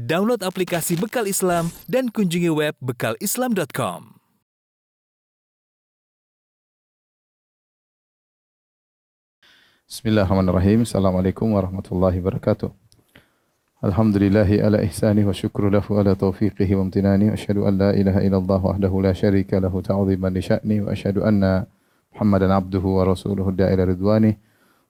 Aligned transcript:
Download 0.00 0.40
aplikasi 0.40 0.96
Bekal 0.96 1.28
Islam 1.28 1.68
dan 1.84 2.08
kunjungi 2.08 2.48
web 2.48 2.72
bekalislam.com. 2.80 4.16
Bismillahirrahmanirrahim. 9.84 10.88
Assalamualaikum 10.88 11.52
warahmatullahi 11.52 12.16
wabarakatuh. 12.16 12.72
Alhamdulillahi 13.84 14.64
ala 14.64 14.80
ihsani 14.80 15.20
wa 15.20 15.36
syukru 15.36 15.68
lahu 15.68 16.00
ala 16.00 16.16
taufiqihi 16.16 16.80
wa 16.80 16.88
amtinani 16.88 17.28
wa 17.28 17.36
asyhadu 17.36 17.68
an 17.68 17.76
la 17.76 17.90
ilaha 17.92 18.24
illallah 18.24 18.60
wahdahu 18.72 19.04
la 19.04 19.12
syarika 19.12 19.60
lahu 19.60 19.84
ta'ziman 19.84 20.32
li 20.32 20.40
sya'ni 20.40 20.80
wa 20.80 20.96
asyhadu 20.96 21.28
anna 21.28 21.68
Muhammadan 22.16 22.56
abduhu 22.56 23.04
wa 23.04 23.04
rasuluhu 23.04 23.52
da'ila 23.52 23.84
ridwani. 23.84 24.40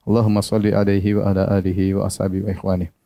Allahumma 0.07 0.39
salli 0.39 0.71
alaihi 0.71 1.19
wa 1.19 1.35
ala 1.35 1.51
alihi 1.51 1.99
wa 1.99 2.07
ashabihi 2.07 2.47
wa 2.47 2.55
ikhwani. 2.55 3.00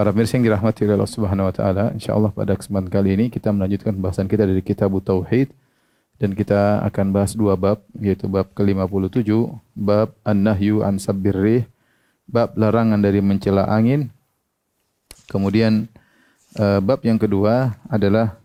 Para 0.00 0.16
pemirsa 0.16 0.40
yang 0.40 0.48
dirahmati 0.48 0.88
oleh 0.88 0.96
Allah 0.96 1.12
Subhanahu 1.12 1.44
wa 1.44 1.52
taala, 1.52 1.84
insyaallah 1.92 2.32
pada 2.32 2.56
kesempatan 2.56 2.88
kali 2.88 3.20
ini 3.20 3.28
kita 3.28 3.52
melanjutkan 3.52 3.92
pembahasan 3.92 4.32
kita 4.32 4.48
dari 4.48 4.64
kitab 4.64 4.96
Tauhid 4.96 5.52
dan 6.16 6.32
kita 6.32 6.80
akan 6.88 7.12
bahas 7.12 7.36
dua 7.36 7.52
bab 7.52 7.84
yaitu 8.00 8.24
bab 8.24 8.48
ke-57 8.56 9.28
bab 9.76 10.16
an-nahyu 10.24 10.80
an 10.80 10.96
sabbirrih 10.96 11.68
bab 12.24 12.56
larangan 12.56 12.96
dari 12.96 13.20
mencela 13.20 13.68
angin. 13.68 14.08
Kemudian 15.28 15.84
uh, 16.56 16.80
bab 16.80 17.04
yang 17.04 17.20
kedua 17.20 17.76
adalah 17.84 18.40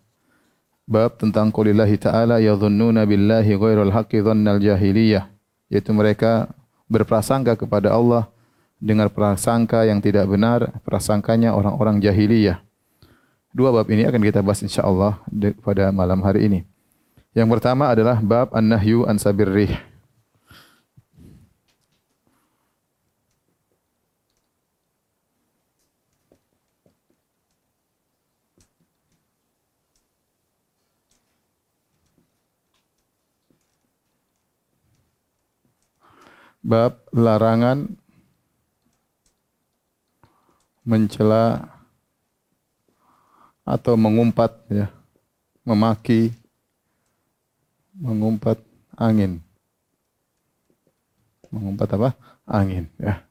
bab 0.84 1.16
tentang 1.16 1.56
qaulillahi 1.56 1.96
ta'ala 1.96 2.44
yadhunnuna 2.44 3.08
billahi 3.08 3.56
ghairal 3.56 3.96
haqqi 3.96 4.20
dhannal 4.20 4.60
jahiliyah 4.60 5.32
yaitu 5.72 5.96
mereka 5.96 6.52
berprasangka 6.92 7.56
kepada 7.56 7.96
Allah 7.96 8.28
dengan 8.86 9.10
prasangka 9.10 9.82
yang 9.90 9.98
tidak 9.98 10.30
benar 10.30 10.70
prasangkanya 10.86 11.58
orang-orang 11.58 11.98
jahiliyah 11.98 12.62
dua 13.50 13.74
bab 13.74 13.90
ini 13.90 14.06
akan 14.06 14.22
kita 14.22 14.46
bahas 14.46 14.62
insyaallah 14.62 15.18
pada 15.66 15.90
malam 15.90 16.22
hari 16.22 16.46
ini 16.46 16.62
yang 17.36 17.52
pertama 17.52 17.92
adalah 17.92 18.24
bab 18.24 18.56
an-nahyu 18.56 19.04
an 19.04 19.20
sabirrih. 19.20 19.76
Bab 36.64 37.04
larangan 37.12 38.00
mencela 40.86 41.68
atau 43.66 43.98
mengumpat 43.98 44.54
ya, 44.70 44.88
memaki 45.66 46.30
mengumpat 47.98 48.62
angin. 48.94 49.42
Mengumpat 51.50 51.90
apa? 51.98 52.10
Angin. 52.46 52.86
Ya. 53.02 53.26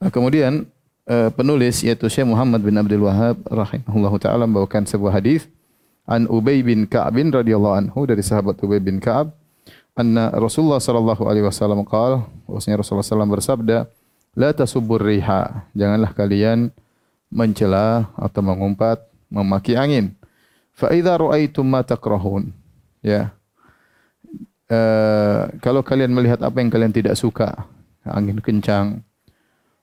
Nah, 0.00 0.08
kemudian 0.08 0.66
uh, 1.06 1.30
penulis 1.30 1.84
yaitu 1.84 2.08
Syekh 2.08 2.26
Muhammad 2.26 2.64
bin 2.64 2.74
Abdul 2.74 3.04
Wahab 3.04 3.38
rahimahullahu 3.46 4.16
taala 4.18 4.48
membawakan 4.48 4.88
sebuah 4.88 5.20
hadis 5.20 5.46
an 6.08 6.26
Ubay 6.26 6.64
bin 6.66 6.88
Ka'ab 6.88 7.14
radhiyallahu 7.14 7.74
anhu 7.86 8.08
dari 8.08 8.24
sahabat 8.24 8.58
Ubay 8.62 8.82
bin 8.82 8.98
Ka'ab 8.98 9.30
anna 9.92 10.32
Rasulullah 10.34 10.80
sallallahu 10.80 11.28
alaihi 11.28 11.44
wasallam 11.44 11.84
qaal 11.84 12.24
bahwasanya 12.48 12.80
Rasulullah 12.80 13.06
sallallahu 13.06 13.36
bersabda 13.38 13.78
la 14.36 14.50
tasubbur 14.56 15.02
riha 15.02 15.66
janganlah 15.76 16.12
kalian 16.16 16.72
mencela 17.32 18.08
atau 18.16 18.40
mengumpat 18.44 19.00
memaki 19.32 19.76
angin 19.76 20.12
fa 20.72 20.92
idza 20.92 21.16
raaitum 21.16 21.64
ma 21.64 21.80
takrahun 21.84 22.52
ya 23.04 23.32
Eh, 24.72 25.42
kalau 25.60 25.84
kalian 25.84 26.16
melihat 26.16 26.40
apa 26.40 26.64
yang 26.64 26.72
kalian 26.72 26.96
tidak 26.96 27.12
suka, 27.12 27.68
angin 28.08 28.40
kencang, 28.40 29.04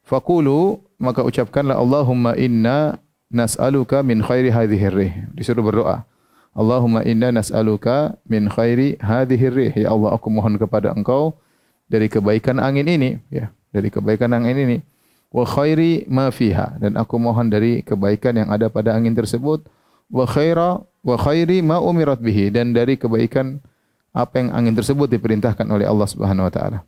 fakulu 0.02 0.81
maka 0.98 1.22
ucapkanlah 1.22 1.78
Allahumma 1.78 2.34
inna 2.34 2.98
nas'aluka 3.30 4.02
min 4.02 4.26
khairi 4.26 4.50
hadhihi 4.50 4.88
rih. 4.90 5.14
Disuruh 5.38 5.62
berdoa. 5.62 6.10
Allahumma 6.58 7.06
inna 7.06 7.30
nas'aluka 7.30 8.18
min 8.26 8.50
khairi 8.50 8.98
hadhihi 8.98 9.48
rih. 9.54 9.74
Ya 9.78 9.94
Allah, 9.94 10.18
aku 10.18 10.34
mohon 10.34 10.58
kepada 10.58 10.90
Engkau 10.90 11.38
dari 11.90 12.08
kebaikan 12.08 12.62
angin 12.62 12.86
ini, 12.86 13.18
ya, 13.34 13.50
dari 13.74 13.90
kebaikan 13.90 14.32
angin 14.32 14.56
ini. 14.56 14.78
Wa 15.30 15.46
khairi 15.46 16.10
ma 16.10 16.34
fiha 16.34 16.82
dan 16.82 16.98
aku 16.98 17.22
mohon 17.22 17.54
dari 17.54 17.86
kebaikan 17.86 18.34
yang 18.34 18.50
ada 18.50 18.70
pada 18.70 18.98
angin 18.98 19.14
tersebut. 19.14 19.62
Wa 20.10 20.26
khaira 20.26 20.82
wa 21.06 21.16
khairi 21.22 21.62
ma 21.62 21.78
umirat 21.78 22.18
bihi 22.18 22.50
dan 22.50 22.74
dari 22.74 22.98
kebaikan 22.98 23.62
apa 24.10 24.42
yang 24.42 24.50
angin 24.50 24.74
tersebut 24.74 25.06
diperintahkan 25.06 25.70
oleh 25.70 25.86
Allah 25.86 26.08
Subhanahu 26.10 26.50
wa 26.50 26.54
taala. 26.54 26.80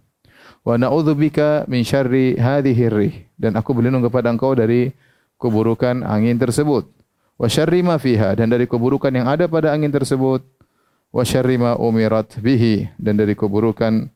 Wa 0.66 0.78
na'udzubika 0.78 1.69
min 1.69 1.85
syarri 1.85 2.38
hadhihi 2.38 2.85
rih 2.90 3.16
dan 3.38 3.57
aku 3.57 3.78
berlindung 3.78 4.06
kepada 4.06 4.34
engkau 4.34 4.57
dari 4.57 4.94
keburukan 5.38 6.01
angin 6.01 6.38
tersebut. 6.38 6.90
Wa 7.38 7.45
syarri 7.45 7.85
ma 7.85 8.01
fiha 8.01 8.34
dan 8.34 8.50
dari 8.50 8.66
keburukan 8.66 9.09
yang 9.13 9.29
ada 9.29 9.45
pada 9.45 9.73
angin 9.73 9.90
tersebut. 9.90 10.41
Wa 11.13 11.22
syarri 11.22 11.61
ma 11.61 11.78
umirat 11.78 12.41
bihi 12.41 12.90
dan 12.97 13.22
dari 13.22 13.38
keburukan 13.38 14.09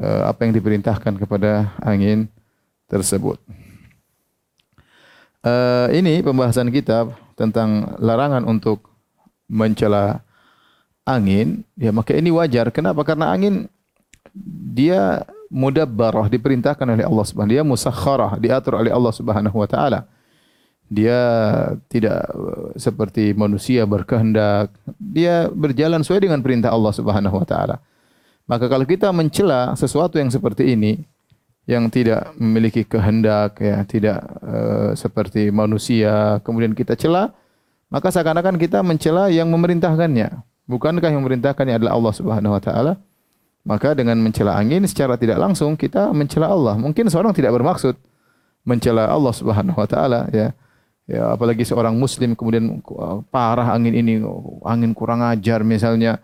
apa 0.00 0.48
yang 0.48 0.52
diperintahkan 0.56 1.20
kepada 1.20 1.72
angin 1.82 2.28
tersebut. 2.88 3.40
Uh, 5.42 5.90
ini 5.90 6.22
pembahasan 6.22 6.70
kita 6.70 7.10
tentang 7.34 7.98
larangan 7.98 8.46
untuk 8.46 8.86
mencela 9.50 10.22
angin, 11.02 11.66
ya 11.74 11.90
maka 11.90 12.14
ini 12.14 12.30
wajar. 12.30 12.70
Kenapa? 12.70 13.02
Karena 13.02 13.34
angin 13.34 13.66
dia 14.72 15.26
mudabbarah 15.52 16.32
diperintahkan 16.32 16.86
oleh 16.88 17.04
Allah 17.04 17.24
Subhanahu 17.28 17.52
dia 17.52 17.64
musakharah 17.66 18.40
diatur 18.40 18.80
oleh 18.80 18.88
Allah 18.94 19.12
Subhanahu 19.12 19.56
wa 19.58 19.68
taala. 19.68 20.08
Dia 20.92 21.20
tidak 21.88 22.28
seperti 22.76 23.32
manusia 23.32 23.88
berkehendak. 23.88 24.72
Dia 25.00 25.48
berjalan 25.48 26.04
sesuai 26.04 26.28
dengan 26.28 26.40
perintah 26.44 26.68
Allah 26.68 26.92
Subhanahu 26.92 27.36
wa 27.40 27.46
taala. 27.48 27.76
Maka 28.46 28.66
kalau 28.66 28.82
kita 28.82 29.08
mencela 29.14 29.72
sesuatu 29.78 30.18
yang 30.18 30.28
seperti 30.28 30.74
ini 30.74 31.02
yang 31.62 31.86
tidak 31.86 32.34
memiliki 32.34 32.82
kehendak 32.82 33.62
ya, 33.62 33.86
tidak 33.86 34.18
uh, 34.42 34.90
seperti 34.98 35.54
manusia, 35.54 36.42
kemudian 36.42 36.74
kita 36.74 36.98
cela, 36.98 37.30
maka 37.86 38.10
seakan-akan 38.10 38.58
kita 38.58 38.82
mencela 38.82 39.30
yang 39.30 39.46
memerintahkannya. 39.46 40.42
Bukankah 40.66 41.10
yang 41.10 41.22
memerintahkannya 41.22 41.78
adalah 41.78 41.92
Allah 41.94 42.14
Subhanahu 42.14 42.54
wa 42.54 42.62
taala? 42.62 42.92
Maka 43.62 43.94
dengan 43.94 44.18
mencela 44.18 44.58
angin 44.58 44.82
secara 44.90 45.14
tidak 45.14 45.38
langsung 45.38 45.78
kita 45.78 46.10
mencela 46.10 46.50
Allah. 46.50 46.74
Mungkin 46.74 47.06
seorang 47.06 47.30
tidak 47.30 47.54
bermaksud 47.54 47.94
mencela 48.66 49.06
Allah 49.06 49.30
Subhanahu 49.30 49.78
wa 49.78 49.86
taala 49.86 50.26
ya. 50.34 50.50
Ya 51.06 51.34
apalagi 51.34 51.66
seorang 51.66 51.98
muslim 51.98 52.38
kemudian 52.38 52.78
uh, 52.78 53.26
parah 53.30 53.74
angin 53.74 53.90
ini 53.90 54.22
angin 54.62 54.94
kurang 54.94 55.18
ajar 55.22 55.66
misalnya 55.66 56.22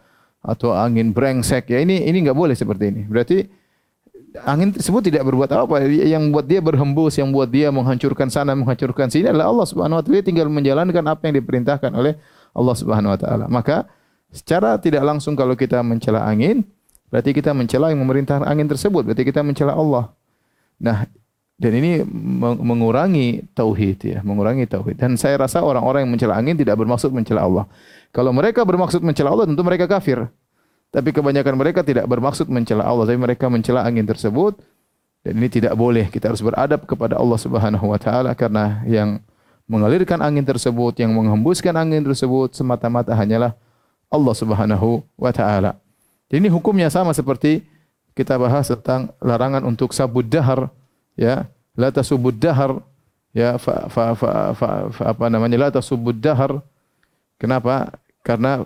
atau 0.48 0.72
angin 0.72 1.12
brengsek 1.12 1.68
ya 1.68 1.84
ini 1.84 2.08
ini 2.08 2.24
enggak 2.24 2.38
boleh 2.38 2.56
seperti 2.56 2.88
ini. 2.88 3.02
Berarti 3.04 3.44
angin 4.48 4.72
tersebut 4.72 5.12
tidak 5.12 5.28
berbuat 5.28 5.52
apa 5.52 5.84
yang 5.84 6.32
buat 6.32 6.48
dia 6.48 6.64
berhembus 6.64 7.20
yang 7.20 7.28
buat 7.28 7.52
dia 7.52 7.68
menghancurkan 7.68 8.32
sana 8.32 8.56
menghancurkan 8.56 9.12
sini 9.12 9.28
adalah 9.28 9.52
Allah 9.52 9.66
Subhanahu 9.68 10.00
wa 10.00 10.04
taala 10.04 10.24
tinggal 10.24 10.48
menjalankan 10.48 11.04
apa 11.04 11.28
yang 11.28 11.44
diperintahkan 11.44 11.92
oleh 11.92 12.16
Allah 12.56 12.74
Subhanahu 12.74 13.12
wa 13.12 13.18
taala. 13.20 13.44
Maka 13.52 13.84
Secara 14.28 14.76
tidak 14.76 15.00
langsung 15.08 15.32
kalau 15.32 15.56
kita 15.56 15.80
mencela 15.80 16.20
angin, 16.28 16.60
berarti 17.08 17.32
kita 17.32 17.56
mencela 17.56 17.88
yang 17.88 18.04
memerintah 18.04 18.44
angin 18.44 18.68
tersebut, 18.68 19.08
berarti 19.08 19.24
kita 19.24 19.40
mencela 19.40 19.72
Allah. 19.72 20.12
Nah, 20.76 21.08
dan 21.56 21.72
ini 21.74 22.04
mengurangi 22.60 23.48
tauhid 23.56 23.98
ya, 24.04 24.18
mengurangi 24.20 24.68
tauhid. 24.68 25.00
Dan 25.00 25.16
saya 25.16 25.40
rasa 25.40 25.64
orang-orang 25.64 26.04
yang 26.04 26.12
mencela 26.12 26.36
angin 26.36 26.60
tidak 26.60 26.76
bermaksud 26.76 27.08
mencela 27.08 27.48
Allah. 27.48 27.64
Kalau 28.12 28.30
mereka 28.36 28.68
bermaksud 28.68 29.00
mencela 29.00 29.32
Allah, 29.32 29.48
tentu 29.48 29.64
mereka 29.64 29.88
kafir. 29.88 30.28
Tapi 30.88 31.12
kebanyakan 31.12 31.54
mereka 31.60 31.84
tidak 31.84 32.08
bermaksud 32.08 32.48
mencela 32.48 32.84
Allah, 32.84 33.04
tapi 33.04 33.20
mereka 33.20 33.46
mencela 33.52 33.84
angin 33.84 34.08
tersebut. 34.08 34.56
Dan 35.20 35.36
ini 35.36 35.48
tidak 35.52 35.76
boleh. 35.76 36.08
Kita 36.08 36.32
harus 36.32 36.40
beradab 36.40 36.88
kepada 36.88 37.20
Allah 37.20 37.36
Subhanahu 37.36 37.92
wa 37.92 37.98
taala 38.00 38.32
karena 38.32 38.80
yang 38.88 39.20
mengalirkan 39.68 40.24
angin 40.24 40.42
tersebut, 40.42 40.96
yang 40.96 41.12
menghembuskan 41.12 41.76
angin 41.76 42.00
tersebut 42.00 42.56
semata-mata 42.56 43.12
hanyalah 43.12 43.52
Allah 44.08 44.34
Subhanahu 44.34 45.04
wa 45.20 45.28
taala. 45.28 45.76
Jadi 46.32 46.44
ini 46.44 46.48
hukumnya 46.48 46.88
sama 46.88 47.12
seperti 47.12 47.60
kita 48.16 48.40
bahas 48.40 48.72
tentang 48.72 49.12
larangan 49.20 49.62
untuk 49.68 49.92
sabud 49.92 50.24
dahar 50.24 50.72
ya, 51.14 51.46
la 51.76 51.92
tasubud 51.92 52.34
dahar 52.34 52.80
ya 53.36 53.60
fa, 53.60 53.86
fa, 53.92 54.16
fa, 54.16 54.30
fa, 54.56 54.68
fa 54.88 55.02
apa 55.12 55.24
namanya 55.28 55.68
la 55.68 55.68
tasubud 55.68 56.16
dahar. 56.16 56.64
Kenapa? 57.36 57.94
Karena 58.24 58.64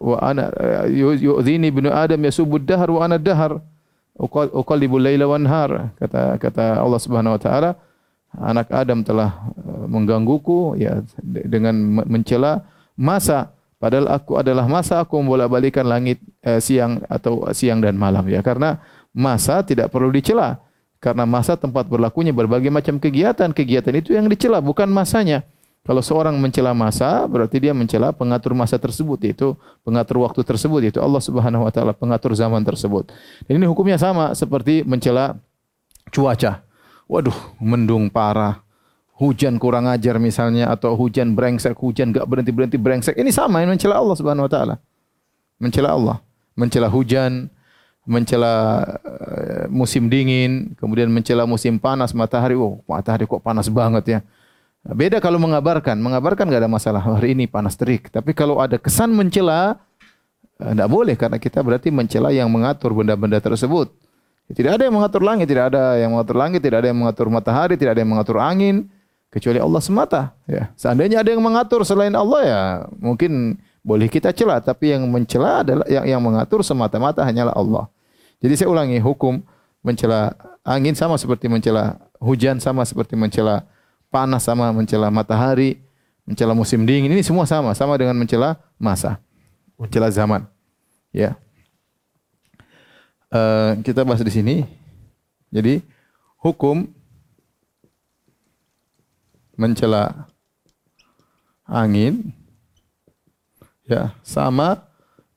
wa 0.00 0.16
ana 0.20 0.50
yu'dhini 0.88 1.68
ibnu 1.72 1.88
adam 1.92 2.20
yasubud 2.24 2.64
dahar 2.64 2.88
wa 2.90 3.04
ana 3.04 3.16
dahar. 3.20 3.60
Uqallibul 4.20 5.00
laila 5.00 5.24
wan 5.24 5.48
nahar 5.48 5.96
kata 5.96 6.36
kata 6.36 6.76
Allah 6.76 7.00
Subhanahu 7.00 7.36
wa 7.36 7.40
taala. 7.40 7.70
Anak 8.30 8.70
Adam 8.70 9.02
telah 9.02 9.50
menggangguku 9.90 10.78
ya 10.78 11.02
de- 11.18 11.48
dengan 11.50 11.74
me- 11.74 12.06
mencela 12.06 12.62
masa. 12.94 13.50
Padahal 13.80 14.12
aku 14.12 14.36
adalah 14.36 14.68
masa 14.68 15.00
aku 15.00 15.18
membolak-balikan 15.18 15.88
langit 15.88 16.20
eh, 16.44 16.60
siang 16.60 17.00
atau 17.08 17.48
siang 17.56 17.80
dan 17.80 17.96
malam 17.96 18.22
ya. 18.28 18.44
Karena 18.44 18.78
masa 19.10 19.64
tidak 19.64 19.88
perlu 19.90 20.12
dicela. 20.12 20.60
Karena 21.00 21.24
masa 21.24 21.56
tempat 21.56 21.88
berlakunya 21.88 22.30
berbagai 22.30 22.68
macam 22.68 23.00
kegiatan. 23.00 23.50
Kegiatan 23.56 23.94
itu 23.96 24.12
yang 24.12 24.28
dicela 24.28 24.60
bukan 24.60 24.86
masanya 24.92 25.42
kalau 25.80 26.04
seorang 26.04 26.36
mencela 26.36 26.76
masa 26.76 27.24
berarti 27.24 27.56
dia 27.58 27.72
mencela 27.72 28.12
pengatur 28.12 28.52
masa 28.52 28.76
tersebut 28.76 29.16
yaitu 29.24 29.56
pengatur 29.80 30.20
waktu 30.22 30.44
tersebut 30.44 30.80
yaitu 30.84 31.00
Allah 31.00 31.20
Subhanahu 31.20 31.64
wa 31.64 31.72
taala 31.72 31.96
pengatur 31.96 32.36
zaman 32.36 32.60
tersebut 32.62 33.08
dan 33.48 33.52
ini 33.56 33.66
hukumnya 33.66 33.96
sama 33.96 34.32
seperti 34.36 34.84
mencela 34.84 35.40
cuaca 36.12 36.62
waduh 37.08 37.36
mendung 37.58 38.12
parah 38.12 38.60
hujan 39.20 39.60
kurang 39.60 39.84
ajar 39.84 40.16
misalnya 40.16 40.72
atau 40.72 40.96
hujan 40.96 41.36
brengsek, 41.36 41.76
hujan 41.76 42.08
enggak 42.08 42.24
berhenti-berhenti 42.24 42.80
brengsek. 42.80 43.14
Ini 43.20 43.28
sama 43.28 43.60
yang 43.60 43.76
mencela 43.76 44.00
Allah 44.00 44.16
Subhanahu 44.16 44.48
wa 44.48 44.50
taala. 44.50 44.74
Mencela 45.60 45.92
Allah, 45.92 46.16
mencela 46.56 46.88
hujan, 46.88 47.52
mencela 48.08 48.80
uh, 49.04 49.68
musim 49.68 50.08
dingin, 50.08 50.72
kemudian 50.80 51.12
mencela 51.12 51.44
musim 51.44 51.76
panas, 51.76 52.16
matahari. 52.16 52.56
Oh, 52.56 52.80
matahari 52.88 53.28
kok 53.28 53.44
panas 53.44 53.68
banget 53.68 54.04
ya. 54.08 54.20
Beda 54.80 55.20
kalau 55.20 55.36
mengabarkan. 55.36 56.00
Mengabarkan 56.00 56.48
enggak 56.48 56.64
ada 56.64 56.70
masalah. 56.72 57.02
Hari 57.04 57.36
ini 57.36 57.44
panas 57.44 57.76
terik. 57.76 58.08
Tapi 58.08 58.32
kalau 58.32 58.58
ada 58.58 58.80
kesan 58.80 59.12
mencela, 59.12 59.76
tidak 60.56 60.88
boleh 60.88 61.14
karena 61.16 61.36
kita 61.36 61.60
berarti 61.60 61.88
mencela 61.92 62.32
yang 62.32 62.48
mengatur 62.48 62.96
benda-benda 62.96 63.40
tersebut. 63.40 63.92
Tidak 64.50 64.80
ada 64.80 64.82
yang 64.82 64.98
mengatur 64.98 65.22
langit, 65.22 65.46
tidak 65.46 65.70
ada 65.70 65.94
yang 65.94 66.10
mengatur 66.10 66.36
langit, 66.36 66.58
tidak 66.58 66.82
ada 66.82 66.88
yang 66.90 66.98
mengatur 66.98 67.26
matahari, 67.30 67.78
tidak 67.78 67.94
ada 67.94 68.00
yang 68.02 68.10
mengatur 68.10 68.36
angin 68.42 68.90
kecuali 69.30 69.62
Allah 69.62 69.80
semata. 69.80 70.34
Ya. 70.44 70.74
Seandainya 70.74 71.22
ada 71.22 71.30
yang 71.30 71.40
mengatur 71.40 71.86
selain 71.86 72.12
Allah 72.18 72.40
ya 72.42 72.62
mungkin 72.98 73.62
boleh 73.80 74.10
kita 74.10 74.34
cela, 74.34 74.58
tapi 74.60 74.92
yang 74.92 75.06
mencela 75.06 75.62
adalah 75.62 75.86
yang 75.86 76.04
yang 76.04 76.20
mengatur 76.20 76.60
semata-mata 76.66 77.22
hanyalah 77.22 77.54
Allah. 77.54 77.86
Jadi 78.42 78.58
saya 78.58 78.68
ulangi 78.68 78.98
hukum 78.98 79.40
mencela 79.80 80.34
angin 80.66 80.92
sama 80.98 81.16
seperti 81.16 81.46
mencela 81.48 81.96
hujan 82.20 82.58
sama 82.58 82.84
seperti 82.84 83.16
mencela 83.16 83.64
panas 84.10 84.42
sama 84.44 84.68
mencela 84.74 85.08
matahari, 85.08 85.78
mencela 86.26 86.52
musim 86.52 86.82
dingin 86.84 87.14
ini 87.14 87.22
semua 87.22 87.46
sama, 87.46 87.72
sama 87.72 87.94
dengan 87.96 88.18
mencela 88.18 88.58
masa, 88.76 89.16
mencela 89.78 90.10
zaman. 90.10 90.44
Ya. 91.14 91.38
Uh, 93.30 93.78
kita 93.86 94.02
bahas 94.02 94.20
di 94.26 94.34
sini. 94.34 94.66
Jadi 95.50 95.82
hukum 96.42 96.86
mencela 99.58 100.26
angin 101.66 102.32
ya 103.84 104.14
sama 104.22 104.88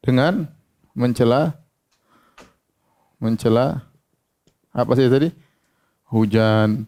dengan 0.02 0.46
mencela 0.94 1.58
mencela 3.18 3.82
apa 4.70 4.92
sih 4.96 5.10
tadi 5.10 5.34
hujan 6.08 6.86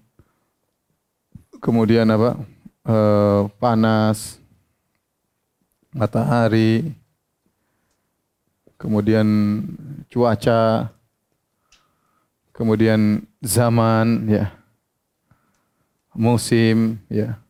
kemudian 1.66 2.06
apa? 2.06 2.38
E, 2.86 2.98
panas 3.58 4.38
matahari 5.90 6.94
kemudian 8.78 9.26
cuaca 10.06 10.94
kemudian 12.54 13.26
zaman 13.42 14.30
ya. 14.30 14.54
Musim 16.14 17.02
ya. 17.10 17.42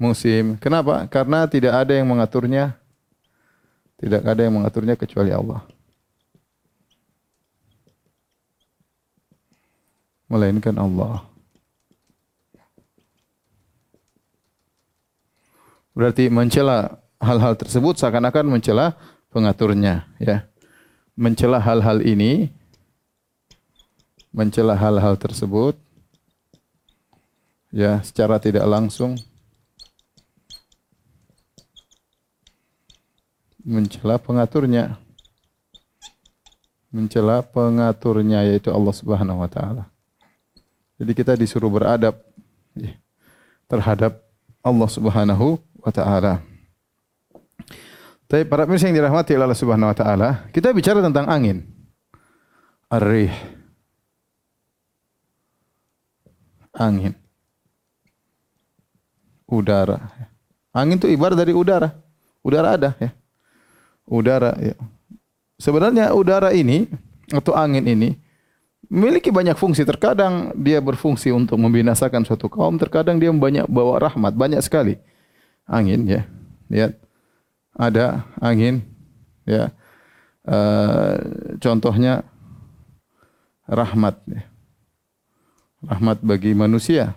Musim. 0.00 0.56
Kenapa? 0.56 1.06
Karena 1.06 1.46
tidak 1.46 1.84
ada 1.84 1.92
yang 1.94 2.08
mengaturnya. 2.08 2.74
Tidak 4.00 4.18
ada 4.18 4.40
yang 4.42 4.58
mengaturnya 4.58 4.98
kecuali 4.98 5.30
Allah. 5.30 5.62
Melainkan 10.26 10.74
Allah 10.74 11.31
berarti 15.92 16.28
mencela 16.32 17.00
hal-hal 17.22 17.54
tersebut 17.54 18.00
seakan-akan 18.00 18.48
mencela 18.48 18.98
pengaturnya 19.30 20.08
ya. 20.18 20.48
Mencela 21.14 21.60
hal-hal 21.60 22.00
ini 22.02 22.48
mencela 24.32 24.72
hal-hal 24.72 25.14
tersebut 25.20 25.76
ya 27.72 28.00
secara 28.04 28.40
tidak 28.40 28.64
langsung. 28.64 29.14
Mencela 33.62 34.18
pengaturnya. 34.18 34.98
Mencela 36.92 37.40
pengaturnya 37.40 38.44
yaitu 38.44 38.68
Allah 38.68 38.92
Subhanahu 38.92 39.40
wa 39.40 39.48
taala. 39.48 39.84
Jadi 40.98 41.12
kita 41.16 41.32
disuruh 41.38 41.72
beradab 41.72 42.18
ya, 42.76 42.92
terhadap 43.70 44.20
Allah 44.60 44.88
Subhanahu 44.90 45.62
wa 45.82 45.92
taala. 45.92 46.32
Tapi 48.30 48.48
para 48.48 48.64
pemirsa 48.64 48.88
yang 48.88 48.96
dirahmati 48.96 49.36
oleh 49.36 49.44
Allah 49.44 49.58
Subhanahu 49.58 49.92
wa 49.92 49.96
taala, 49.98 50.28
kita 50.54 50.72
bicara 50.72 51.04
tentang 51.04 51.28
angin. 51.28 51.66
Ar-rih. 52.88 53.34
Angin 56.72 57.12
udara. 59.52 60.00
Angin 60.72 60.96
itu 60.96 61.12
ibarat 61.12 61.36
dari 61.36 61.52
udara. 61.52 61.92
Udara 62.40 62.80
ada 62.80 62.90
ya. 62.96 63.12
Udara 64.08 64.56
ya. 64.56 64.74
Sebenarnya 65.60 66.16
udara 66.16 66.50
ini 66.56 66.88
atau 67.30 67.52
angin 67.52 67.84
ini 67.84 68.16
memiliki 68.88 69.28
banyak 69.28 69.54
fungsi. 69.54 69.84
Terkadang 69.84 70.56
dia 70.56 70.80
berfungsi 70.80 71.28
untuk 71.30 71.60
membinasakan 71.60 72.24
suatu 72.24 72.48
kaum, 72.48 72.80
terkadang 72.80 73.20
dia 73.20 73.30
banyak 73.30 73.68
bawa 73.68 74.00
rahmat, 74.00 74.32
banyak 74.32 74.64
sekali. 74.64 74.96
Angin 75.66 76.06
ya. 76.06 76.22
Lihat. 76.68 76.98
Ada 77.72 78.28
angin 78.36 78.84
ya. 79.48 79.72
Uh, 80.44 81.16
contohnya 81.62 82.26
rahmat 83.64 84.20
ya. 84.28 84.42
Rahmat 85.82 86.22
bagi 86.22 86.54
manusia. 86.54 87.16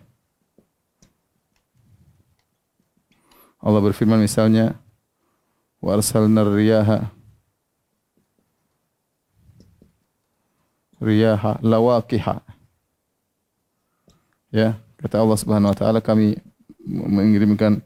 Allah 3.66 3.82
berfirman 3.82 4.22
misalnya 4.22 4.78
wa 5.82 5.98
arsalna 5.98 6.46
riyaha 6.46 7.10
riyaha 11.02 11.62
lawaqiha 11.66 12.46
ya 14.54 14.78
kata 15.02 15.16
Allah 15.18 15.38
Subhanahu 15.38 15.74
wa 15.74 15.78
taala 15.78 16.00
kami 16.00 16.38
mengirimkan 16.86 17.82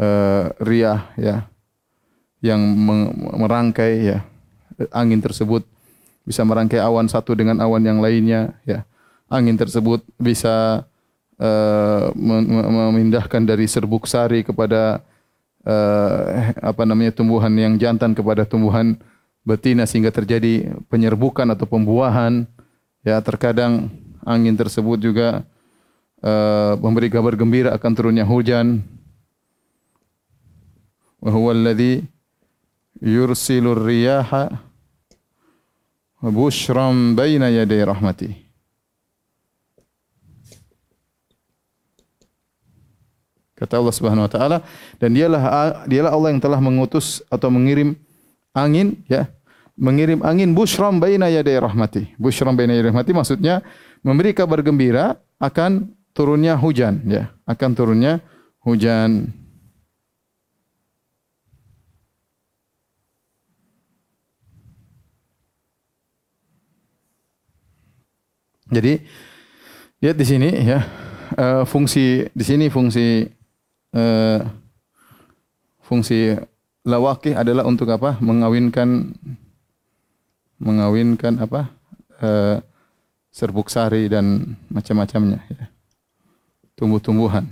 uh, 0.00 0.52
riyah 0.60 1.12
ya 1.16 1.36
yang 2.44 2.60
merangkai 3.36 3.92
ya 4.14 4.18
angin 4.92 5.20
tersebut. 5.20 5.64
Bisa 6.26 6.42
merangkai 6.42 6.82
awan 6.82 7.06
satu 7.06 7.38
dengan 7.38 7.62
awan 7.62 7.82
yang 7.82 7.98
lainnya 8.02 8.58
ya. 8.66 8.82
Angin 9.26 9.58
tersebut 9.58 10.06
bisa 10.18 10.86
uh, 11.38 12.04
memindahkan 12.14 13.42
dari 13.42 13.66
serbuk 13.66 14.06
sari 14.06 14.46
kepada 14.46 15.02
uh, 15.66 16.54
apa 16.62 16.82
namanya 16.86 17.10
tumbuhan 17.14 17.50
yang 17.58 17.74
jantan 17.78 18.14
kepada 18.14 18.46
tumbuhan 18.46 18.94
betina 19.46 19.86
sehingga 19.86 20.10
terjadi 20.14 20.70
penyerbukan 20.90 21.46
atau 21.54 21.66
pembuahan. 21.66 22.46
Ya 23.06 23.22
terkadang 23.22 23.90
angin 24.26 24.58
tersebut 24.58 24.98
juga 24.98 25.46
uh, 26.22 26.74
memberi 26.78 27.06
kabar 27.06 27.38
gembira 27.38 27.70
akan 27.74 27.92
turunnya 27.94 28.26
hujan 28.26 28.82
wa 31.22 31.30
huwa 31.32 31.50
alladhi 31.52 32.04
yursilur 33.00 33.80
riyaha 33.86 34.50
bushram 36.22 37.14
baina 37.14 37.52
yaday 37.52 37.84
rahmatih 37.84 38.34
kata 43.56 43.80
Allah 43.80 43.94
Subhanahu 43.96 44.28
wa 44.28 44.32
taala 44.32 44.58
dan 45.00 45.16
dialah 45.16 45.42
dialah 45.88 46.12
Allah 46.12 46.28
yang 46.36 46.42
telah 46.44 46.60
mengutus 46.60 47.24
atau 47.32 47.48
mengirim 47.48 47.96
angin 48.52 49.00
ya 49.08 49.28
mengirim 49.76 50.20
angin 50.24 50.52
bushram 50.56 51.00
baina 51.00 51.28
yaday 51.32 51.60
rahmati. 51.60 52.12
Bushram 52.20 52.56
baina 52.56 52.76
yaday 52.76 52.92
rahmati 52.92 53.12
maksudnya 53.16 53.64
memberi 54.04 54.36
kabar 54.36 54.60
gembira 54.60 55.16
akan 55.40 55.92
turunnya 56.16 56.56
hujan 56.56 57.00
ya 57.08 57.32
akan 57.48 57.70
turunnya 57.76 58.24
hujan 58.64 59.32
Jadi 68.66 68.98
lihat 70.02 70.16
di 70.18 70.26
sini 70.26 70.50
ya 70.66 70.82
uh, 71.38 71.62
fungsi 71.64 72.26
di 72.30 72.44
sini 72.44 72.66
fungsi 72.66 73.24
uh, 73.94 74.40
fungsi 75.82 76.34
lawaki 76.82 77.34
adalah 77.34 77.62
untuk 77.66 77.90
apa? 77.90 78.18
Mengawinkan 78.18 79.14
mengawinkan 80.58 81.38
apa? 81.38 81.70
Uh, 82.16 82.58
serbuk 83.36 83.68
sari 83.68 84.08
dan 84.08 84.56
macam-macamnya 84.72 85.44
ya. 85.52 85.68
tumbuh-tumbuhan 86.72 87.44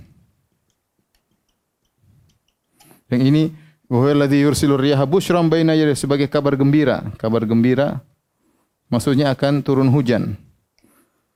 yang 3.13 3.21
ini 3.21 3.53
wa 3.85 4.01
alladhi 4.09 4.41
yursilur 4.41 4.81
riyaha 4.81 5.05
busyran 5.05 5.45
baina 5.45 5.77
sebagai 5.93 6.25
kabar 6.25 6.57
gembira 6.57 7.05
kabar 7.21 7.45
gembira 7.45 8.01
maksudnya 8.89 9.29
akan 9.29 9.61
turun 9.61 9.93
hujan 9.93 10.33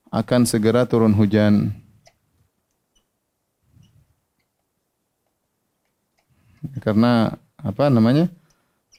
akan 0.10 0.42
segera 0.46 0.86
turun 0.86 1.14
hujan. 1.14 1.74
Karena 6.84 7.34
apa 7.60 7.88
namanya 7.88 8.28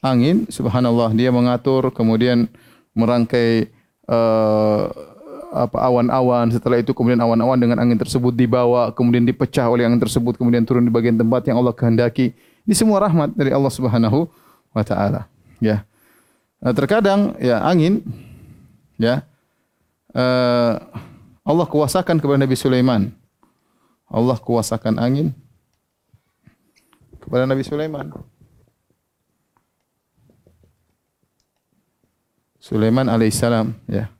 angin 0.01 0.49
subhanallah 0.49 1.13
dia 1.13 1.29
mengatur 1.29 1.93
kemudian 1.93 2.49
merangkai 2.97 3.69
uh, 4.09 4.89
apa 5.51 5.77
awan-awan. 5.83 6.47
Setelah 6.49 6.79
itu 6.79 6.95
kemudian 6.95 7.19
awan-awan 7.19 7.59
dengan 7.59 7.77
angin 7.83 7.99
tersebut 7.99 8.33
dibawa 8.33 8.89
kemudian 8.95 9.27
dipecah 9.27 9.67
oleh 9.67 9.85
angin 9.85 9.99
tersebut 10.01 10.39
kemudian 10.39 10.63
turun 10.63 10.87
di 10.87 10.91
bagian 10.91 11.19
tempat 11.19 11.45
yang 11.47 11.59
Allah 11.59 11.75
kehendaki. 11.75 12.33
Ini 12.63 12.73
semua 12.73 13.03
rahmat 13.03 13.35
dari 13.35 13.51
Allah 13.51 13.71
Subhanahu 13.73 14.31
wa 14.71 14.83
taala. 14.85 15.27
Ya. 15.59 15.83
Nah, 16.61 16.73
terkadang 16.77 17.35
ya 17.41 17.61
angin 17.61 18.05
ya 18.95 19.25
uh, 20.15 20.73
Allah 21.41 21.65
kuasakan 21.67 22.21
kepada 22.21 22.39
Nabi 22.39 22.55
Sulaiman. 22.55 23.11
Allah 24.11 24.35
kuasakan 24.37 24.99
angin 24.99 25.31
kepada 27.23 27.47
Nabi 27.47 27.63
Sulaiman. 27.63 28.11
Sulaiman 32.61 33.07
alaihissalam 33.09 33.73
ya. 33.89 34.11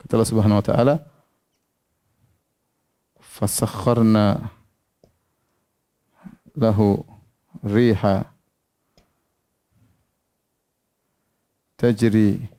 Kata 0.00 0.16
Allah 0.16 0.30
Subhanahu 0.30 0.60
wa 0.60 0.64
taala 0.64 0.94
fasakharna 3.20 4.54
lahu 6.54 7.02
riha 7.60 8.24
tajri 11.74 12.53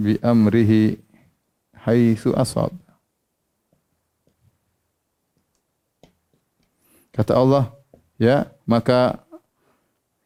bi 0.00 0.16
amrihi 0.24 0.96
haitsu 1.84 2.32
asab 2.32 2.72
Kata 7.10 7.36
Allah 7.36 7.68
ya 8.16 8.48
maka 8.64 9.20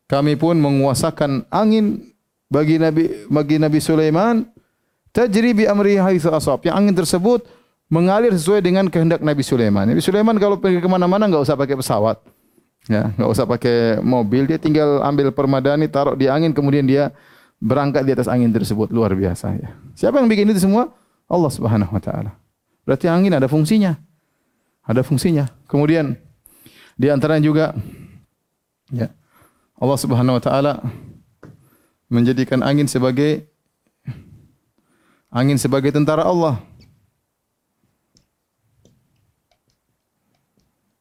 kami 0.07 0.39
pun 0.39 0.55
menguasakan 0.61 1.49
angin 1.51 2.13
bagi 2.47 2.79
Nabi 2.79 3.27
bagi 3.27 3.57
Nabi 3.59 3.83
Sulaiman 3.83 4.47
tajri 5.11 5.57
bi 5.57 5.65
amri 5.65 5.97
haitsu 5.97 6.29
asab. 6.31 6.63
Yang 6.63 6.77
angin 6.77 6.95
tersebut 6.95 7.41
mengalir 7.89 8.35
sesuai 8.35 8.61
dengan 8.61 8.91
kehendak 8.91 9.23
Nabi 9.23 9.43
Sulaiman. 9.47 9.87
Nabi 9.87 10.03
Sulaiman 10.03 10.37
kalau 10.37 10.59
pergi 10.59 10.83
ke 10.83 10.89
mana-mana 10.91 11.31
enggak 11.31 11.47
usah 11.47 11.57
pakai 11.57 11.79
pesawat. 11.79 12.19
Ya, 12.85 13.09
enggak 13.17 13.31
usah 13.33 13.49
pakai 13.49 14.03
mobil, 14.05 14.45
dia 14.45 14.61
tinggal 14.61 15.01
ambil 15.01 15.33
permadani, 15.33 15.89
taruh 15.89 16.13
di 16.13 16.29
angin 16.29 16.53
kemudian 16.53 16.85
dia 16.85 17.15
berangkat 17.65 18.05
di 18.05 18.13
atas 18.13 18.29
angin 18.29 18.53
tersebut. 18.53 18.93
Luar 18.93 19.17
biasa 19.17 19.57
ya. 19.57 19.73
Siapa 19.97 20.21
yang 20.21 20.29
bikin 20.29 20.53
itu 20.53 20.61
semua? 20.61 20.93
Allah 21.25 21.49
Subhanahu 21.49 21.97
wa 21.97 22.03
taala. 22.05 22.37
Berarti 22.85 23.09
angin 23.09 23.33
ada 23.33 23.49
fungsinya. 23.49 23.97
Ada 24.85 25.01
fungsinya. 25.01 25.49
Kemudian 25.65 26.21
di 27.01 27.09
antaranya 27.09 27.49
juga 27.49 27.73
ya 28.93 29.09
Allah 29.81 29.99
Subhanahu 29.99 30.37
wa 30.37 30.43
taala 30.45 30.73
menjadikan 32.13 32.61
angin 32.61 32.85
sebagai 32.85 33.49
angin 35.33 35.57
sebagai 35.57 35.89
tentara 35.89 36.29
Allah. 36.29 36.61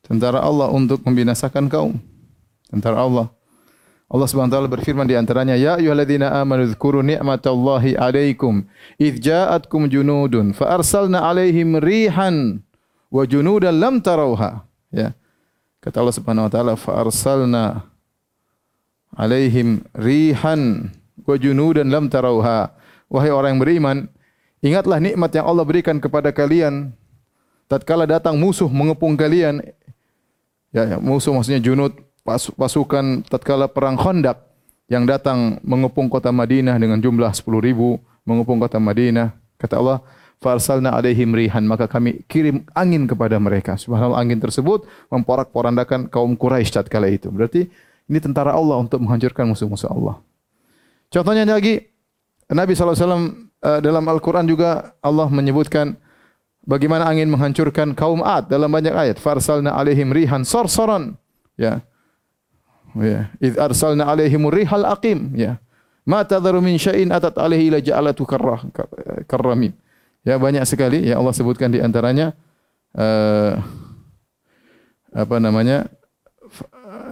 Tentara 0.03 0.39
Allah 0.39 0.72
untuk 0.72 1.03
membinasakan 1.03 1.67
kaum. 1.67 2.00
Tentara 2.72 3.03
Allah. 3.03 3.32
Allah 4.13 4.29
Subhanahu 4.29 4.53
wa 4.53 4.55
taala 4.62 4.70
berfirman 4.70 5.10
di 5.10 5.17
antaranya, 5.17 5.58
"Ya 5.58 5.74
ayyuhalladzina 5.82 6.29
amanu 6.38 6.70
dzkuru 6.70 7.01
ni'matallahi 7.01 7.98
'alaikum 7.98 8.62
idz 9.01 9.17
ja'atkum 9.17 9.89
junudun 9.89 10.53
fa 10.53 10.77
arsalna 10.77 11.25
'alaihim 11.25 11.82
rihan 11.82 12.62
wa 13.10 13.25
junudan 13.25 13.74
lam 13.74 13.98
tarauha." 14.05 14.70
Ya. 14.93 15.17
Kata 15.82 16.05
Allah 16.05 16.13
Subhanahu 16.13 16.46
wa 16.46 16.51
taala, 16.53 16.74
"Fa 16.77 17.01
arsalna 17.01 17.89
'alaihim 19.17 19.82
rihan 19.98 20.93
wa 21.25 21.34
junudan 21.34 21.89
lam 21.89 22.05
tarauha." 22.05 22.70
Wahai 23.10 23.34
orang 23.34 23.58
yang 23.58 23.62
beriman, 23.65 23.98
Ingatlah 24.63 25.03
nikmat 25.03 25.36
yang 25.36 25.43
Allah 25.43 25.67
berikan 25.67 26.00
kepada 26.00 26.32
kalian 26.32 26.96
tatkala 27.67 28.08
datang 28.08 28.39
musuh 28.39 28.72
mengepung 28.72 29.20
kalian. 29.20 29.60
Ya, 30.72 30.96
ya 30.96 30.98
musuh 31.03 31.36
maksudnya 31.36 31.60
junud 31.60 31.91
pasukan 32.25 33.27
tatkala 33.27 33.68
perang 33.68 34.00
Khandaq 34.00 34.39
yang 34.88 35.03
datang 35.08 35.60
mengepung 35.63 36.08
kota 36.08 36.32
Madinah 36.32 36.80
dengan 36.80 37.00
jumlah 37.00 37.32
10 37.32 37.44
ribu 37.60 38.00
mengepung 38.24 38.60
kota 38.60 38.80
Madinah. 38.80 39.36
Kata 39.60 39.80
Allah, 39.80 40.00
"Farsalna 40.39 40.96
alaihim 40.96 41.36
rihan," 41.36 41.63
maka 41.68 41.88
kami 41.88 42.24
kirim 42.27 42.68
angin 42.75 43.08
kepada 43.08 43.39
mereka. 43.39 43.75
Subhanallah 43.75 44.20
angin 44.20 44.39
tersebut 44.39 44.88
memporak-porandakan 45.12 46.08
kaum 46.08 46.36
Quraisy 46.36 46.72
tatkala 46.72 47.12
itu. 47.12 47.32
Berarti 47.32 47.68
ini 48.08 48.20
tentara 48.20 48.56
Allah 48.56 48.80
untuk 48.80 49.00
menghancurkan 49.03 49.48
musuh-musuh 49.48 49.92
Allah. 49.92 50.20
Contohnya 51.12 51.48
lagi 51.48 51.80
Nabi 52.51 52.75
SAW 52.75 53.44
Eh, 53.63 53.80
dalam 53.80 54.03
Al-Quran 54.03 54.44
juga 54.44 54.92
Allah 55.00 55.32
menyebutkan 55.32 55.96
bagaimana 56.68 57.08
angin 57.08 57.32
menghancurkan 57.32 57.96
kaum 57.96 58.20
Ad 58.20 58.51
dalam 58.51 58.68
banyak 58.68 58.92
ayat. 58.92 59.18
Farsalna 59.24 59.72
alaihim 59.72 60.12
rihan 60.12 60.44
sorsoran. 60.44 61.15
Ya. 61.56 61.80
Ya. 62.98 63.32
Idh 63.42 63.58
arsalna 63.58 64.10
alaihim 64.10 64.46
rihal 64.50 64.86
aqim. 64.86 65.34
Ya. 65.34 65.58
Ma 66.06 66.22
tadharu 66.22 66.60
min 66.60 66.78
syai'in 66.78 67.10
atat 67.10 67.40
alaihi 67.40 67.72
ila 67.74 67.80
ja'alatu 67.80 68.28
karrah, 68.28 68.62
karramim. 69.26 69.74
Ya 70.24 70.40
banyak 70.40 70.64
sekali 70.64 71.08
ya 71.08 71.20
Allah 71.20 71.36
sebutkan 71.36 71.72
di 71.72 71.84
antaranya 71.84 72.32
uh, 72.96 73.60
apa 75.12 75.36
namanya 75.40 75.88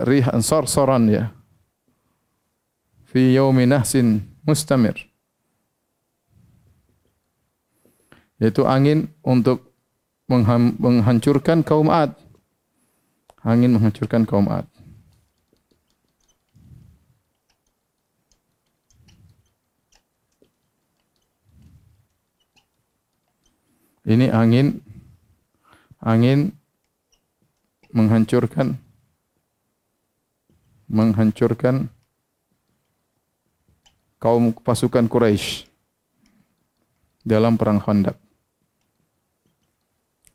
rihan 0.08 0.40
sorsoran 0.44 1.08
ya. 1.12 1.32
Fi 3.12 3.36
yaumin 3.36 3.72
nahsin 3.72 4.24
mustamir. 4.48 5.12
yaitu 8.42 8.66
angin 8.66 9.06
untuk 9.22 9.70
menghancurkan 10.82 11.62
kaum 11.62 11.94
Ad. 11.94 12.18
Angin 13.46 13.78
menghancurkan 13.78 14.26
kaum 14.26 14.50
Ad. 14.50 14.66
Ini 24.02 24.34
angin 24.34 24.82
angin 26.02 26.50
menghancurkan 27.94 28.74
menghancurkan 30.92 31.88
kaum 34.22 34.54
pasukan 34.54 35.06
Quraisy 35.08 35.66
dalam 37.26 37.56
perang 37.58 37.82
Khandaq. 37.82 38.18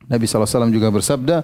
Nabi 0.06 0.24
SAW 0.26 0.70
juga 0.70 0.88
bersabda, 0.90 1.42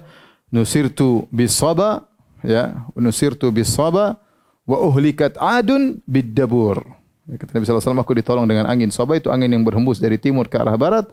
Nusirtu 0.53 1.27
bisaba, 1.33 2.07
ya, 2.45 2.87
nusirtu 2.95 3.51
bisaba, 3.51 4.21
wa 4.63 4.77
uhlikat 4.79 5.35
adun 5.35 5.99
biddabur. 6.07 6.79
Kata 7.27 7.51
Nabi 7.55 7.63
SAW, 7.65 7.99
aku 7.99 8.13
ditolong 8.15 8.47
dengan 8.47 8.67
angin. 8.67 8.91
Saba 8.91 9.15
itu 9.15 9.31
angin 9.31 9.51
yang 9.51 9.63
berhembus 9.63 9.99
dari 9.99 10.19
timur 10.19 10.47
ke 10.51 10.59
arah 10.59 10.75
barat. 10.75 11.07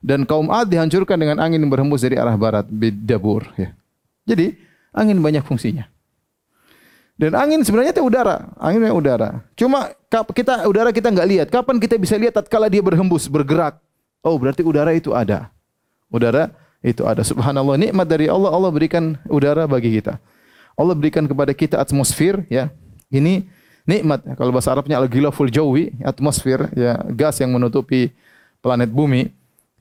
Dan 0.00 0.24
kaum 0.28 0.50
Ad 0.52 0.72
dihancurkan 0.72 1.16
dengan 1.16 1.40
angin 1.40 1.62
yang 1.62 1.72
berhembus 1.72 2.04
dari 2.04 2.16
arah 2.16 2.34
barat. 2.34 2.66
Biddabur. 2.68 3.46
Ya. 3.58 3.72
Jadi, 4.24 4.56
angin 4.92 5.20
banyak 5.20 5.44
fungsinya. 5.44 5.86
Dan 7.14 7.38
angin 7.38 7.62
sebenarnya 7.62 7.94
itu 7.94 8.02
udara. 8.02 8.50
Angin 8.58 8.84
itu 8.84 8.94
udara. 8.94 9.44
Cuma 9.54 9.94
kita 10.34 10.66
udara 10.66 10.90
kita 10.90 11.08
enggak 11.14 11.28
lihat. 11.30 11.46
Kapan 11.48 11.78
kita 11.78 11.94
bisa 11.96 12.18
lihat 12.18 12.34
tatkala 12.36 12.66
dia 12.66 12.82
berhembus, 12.82 13.30
bergerak? 13.30 13.78
Oh, 14.20 14.34
berarti 14.36 14.66
udara 14.66 14.92
itu 14.92 15.14
ada. 15.14 15.48
Udara 16.10 16.52
itu 16.84 17.00
ada 17.08 17.24
subhanallah 17.24 17.80
nikmat 17.80 18.04
dari 18.04 18.28
Allah 18.28 18.52
Allah 18.52 18.68
berikan 18.68 19.16
udara 19.32 19.64
bagi 19.64 19.88
kita 19.96 20.20
Allah 20.76 20.92
berikan 20.92 21.24
kepada 21.24 21.56
kita 21.56 21.80
atmosfer 21.80 22.44
ya 22.52 22.68
ini 23.08 23.48
nikmat 23.88 24.20
kalau 24.36 24.52
bahasa 24.52 24.76
Arabnya 24.76 25.00
al-ghilaful 25.00 25.48
jawi 25.48 25.96
atmosfer 26.04 26.68
ya 26.76 27.00
gas 27.16 27.40
yang 27.40 27.56
menutupi 27.56 28.12
planet 28.60 28.92
bumi 28.92 29.32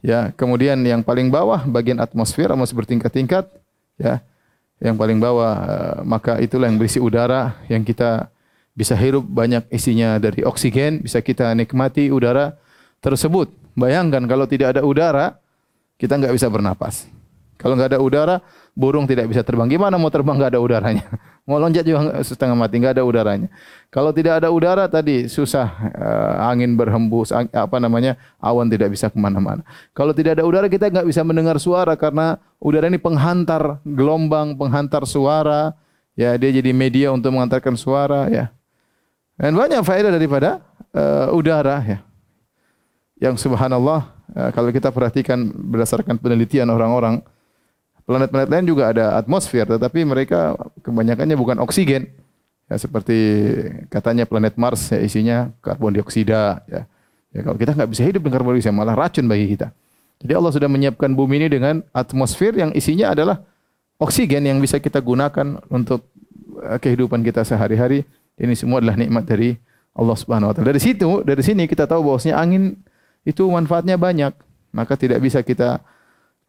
Ya, 0.04 0.36
kemudian 0.36 0.76
yang 0.84 1.00
paling 1.00 1.32
bawah 1.32 1.64
bagian 1.64 2.04
atmosfer 2.04 2.52
atmosfer 2.52 2.84
bertingkat-tingkat 2.84 3.48
ya. 3.96 4.20
Yang 4.84 5.00
paling 5.00 5.16
bawah 5.16 5.54
uh, 5.64 5.98
maka 6.04 6.44
itulah 6.44 6.68
yang 6.68 6.76
berisi 6.76 7.00
udara 7.00 7.56
yang 7.72 7.88
kita 7.88 8.28
bisa 8.76 9.00
hirup 9.00 9.24
banyak 9.24 9.64
isinya 9.72 10.20
dari 10.20 10.44
oksigen, 10.44 11.00
bisa 11.00 11.24
kita 11.24 11.56
nikmati 11.56 12.12
udara 12.12 12.60
tersebut. 13.00 13.48
Bayangkan 13.80 14.28
kalau 14.28 14.44
tidak 14.44 14.76
ada 14.76 14.82
udara, 14.84 15.40
kita 15.96 16.20
enggak 16.20 16.36
bisa 16.36 16.52
bernapas. 16.52 17.08
Kalau 17.58 17.78
enggak 17.78 17.96
ada 17.96 18.00
udara, 18.02 18.36
burung 18.74 19.06
tidak 19.06 19.30
bisa 19.30 19.46
terbang. 19.46 19.70
Gimana 19.70 19.96
mau 20.02 20.10
terbang 20.10 20.36
enggak 20.36 20.52
ada 20.58 20.62
udaranya? 20.62 21.06
Mau 21.44 21.60
loncat 21.60 21.84
juga 21.84 22.24
setengah 22.24 22.56
mati, 22.56 22.80
enggak 22.80 22.96
ada 22.96 23.04
udaranya. 23.04 23.52
Kalau 23.92 24.16
tidak 24.16 24.40
ada 24.40 24.48
udara 24.48 24.88
tadi 24.88 25.28
susah 25.28 25.68
uh, 25.92 26.48
angin 26.48 26.80
berhembus, 26.80 27.36
ang, 27.36 27.52
apa 27.52 27.84
namanya 27.84 28.16
awan 28.40 28.72
tidak 28.72 28.96
bisa 28.96 29.12
kemana-mana. 29.12 29.60
Kalau 29.92 30.16
tidak 30.16 30.40
ada 30.40 30.48
udara 30.48 30.72
kita 30.72 30.88
enggak 30.88 31.04
bisa 31.04 31.20
mendengar 31.20 31.60
suara 31.60 32.00
karena 32.00 32.40
udara 32.64 32.88
ini 32.88 32.96
penghantar 32.96 33.84
gelombang, 33.84 34.56
penghantar 34.56 35.04
suara. 35.04 35.76
Ya 36.16 36.32
dia 36.40 36.56
jadi 36.56 36.72
media 36.72 37.12
untuk 37.12 37.36
mengantarkan 37.36 37.76
suara. 37.76 38.32
Ya. 38.32 38.56
Dan 39.36 39.60
banyak 39.60 39.84
faedah 39.84 40.16
daripada 40.16 40.64
uh, 40.96 41.36
udara. 41.36 41.84
Ya. 41.84 42.00
Yang 43.20 43.44
subhanallah 43.44 44.16
uh, 44.32 44.50
kalau 44.56 44.72
kita 44.72 44.96
perhatikan 44.96 45.44
berdasarkan 45.52 46.16
penelitian 46.16 46.72
orang-orang 46.72 47.20
Planet-planet 48.04 48.50
lain 48.52 48.66
juga 48.68 48.92
ada 48.92 49.16
atmosfer, 49.16 49.64
tetapi 49.64 50.04
mereka 50.04 50.60
kebanyakannya 50.84 51.40
bukan 51.40 51.58
oksigen. 51.64 52.12
Ya, 52.68 52.76
seperti 52.76 53.16
katanya 53.88 54.28
planet 54.28 54.60
Mars 54.60 54.92
ya, 54.92 55.00
isinya 55.00 55.38
karbon 55.64 55.96
dioksida. 55.96 56.64
Ya. 56.68 56.84
ya 57.32 57.40
kalau 57.48 57.56
kita 57.56 57.72
nggak 57.72 57.90
bisa 57.92 58.04
hidup 58.04 58.28
dengan 58.28 58.44
karbon 58.44 58.60
dioksida, 58.60 58.76
malah 58.76 58.96
racun 58.96 59.28
bagi 59.32 59.56
kita. 59.56 59.72
Jadi 60.24 60.34
Allah 60.36 60.52
sudah 60.52 60.70
menyiapkan 60.72 61.12
bumi 61.16 61.44
ini 61.44 61.48
dengan 61.52 61.84
atmosfer 61.92 62.56
yang 62.56 62.72
isinya 62.76 63.12
adalah 63.12 63.44
oksigen 64.00 64.48
yang 64.48 64.60
bisa 64.60 64.80
kita 64.80 65.00
gunakan 65.00 65.64
untuk 65.72 66.08
eh, 66.64 66.80
kehidupan 66.80 67.24
kita 67.24 67.44
sehari-hari. 67.48 68.04
Ini 68.36 68.56
semua 68.56 68.84
adalah 68.84 69.00
nikmat 69.00 69.24
dari 69.24 69.56
Allah 69.94 70.16
Subhanahu 70.18 70.50
wa 70.50 70.54
taala. 70.56 70.74
Dari 70.74 70.82
situ, 70.82 71.22
dari 71.22 71.44
sini 71.46 71.70
kita 71.70 71.86
tahu 71.86 72.08
bahwasanya 72.12 72.36
angin 72.40 72.80
itu 73.24 73.46
manfaatnya 73.48 73.96
banyak. 73.96 74.34
Maka 74.74 74.98
tidak 74.98 75.22
bisa 75.22 75.46
kita 75.46 75.86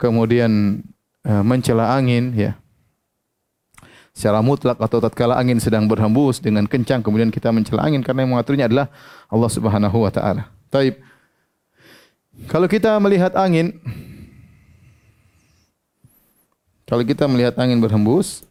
kemudian 0.01 0.81
mencela 1.25 1.97
angin 1.97 2.37
ya 2.37 2.53
secara 4.15 4.39
mutlak 4.45 4.79
atau 4.79 5.03
tatkala 5.03 5.35
angin 5.35 5.59
sedang 5.59 5.91
berhembus 5.91 6.39
dengan 6.39 6.69
kencang 6.71 7.03
kemudian 7.03 7.35
kita 7.35 7.51
mencela 7.51 7.83
angin 7.83 7.99
karena 7.99 8.23
yang 8.23 8.39
mengaturnya 8.39 8.71
adalah 8.71 8.87
Allah 9.27 9.51
Subhanahu 9.51 10.07
wa 10.07 10.13
taala. 10.15 10.47
Taib. 10.71 11.03
Kalau 12.47 12.71
kita 12.71 12.95
melihat 13.03 13.35
angin 13.35 13.75
kalau 16.87 17.03
kita 17.03 17.27
melihat 17.27 17.59
angin 17.59 17.83
berhembus 17.83 18.47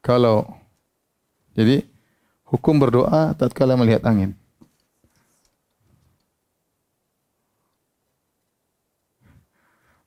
kalau 0.00 0.48
jadi 1.52 1.84
hukum 2.48 2.80
berdoa 2.80 3.36
tatkala 3.36 3.76
melihat 3.76 4.00
angin 4.08 4.32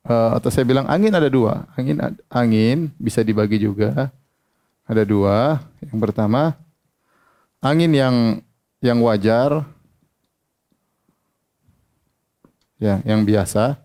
uh, 0.07 0.37
atau 0.37 0.49
saya 0.51 0.67
bilang 0.67 0.87
angin 0.87 1.13
ada 1.15 1.27
dua. 1.31 1.67
Angin 1.75 1.99
angin 2.27 2.91
bisa 2.99 3.23
dibagi 3.23 3.59
juga. 3.59 4.11
Ada 4.83 5.03
dua. 5.07 5.63
Yang 5.83 5.99
pertama 5.99 6.55
angin 7.63 7.91
yang 7.95 8.15
yang 8.83 8.99
wajar 8.99 9.63
ya, 12.79 12.99
yang 13.07 13.23
biasa 13.23 13.79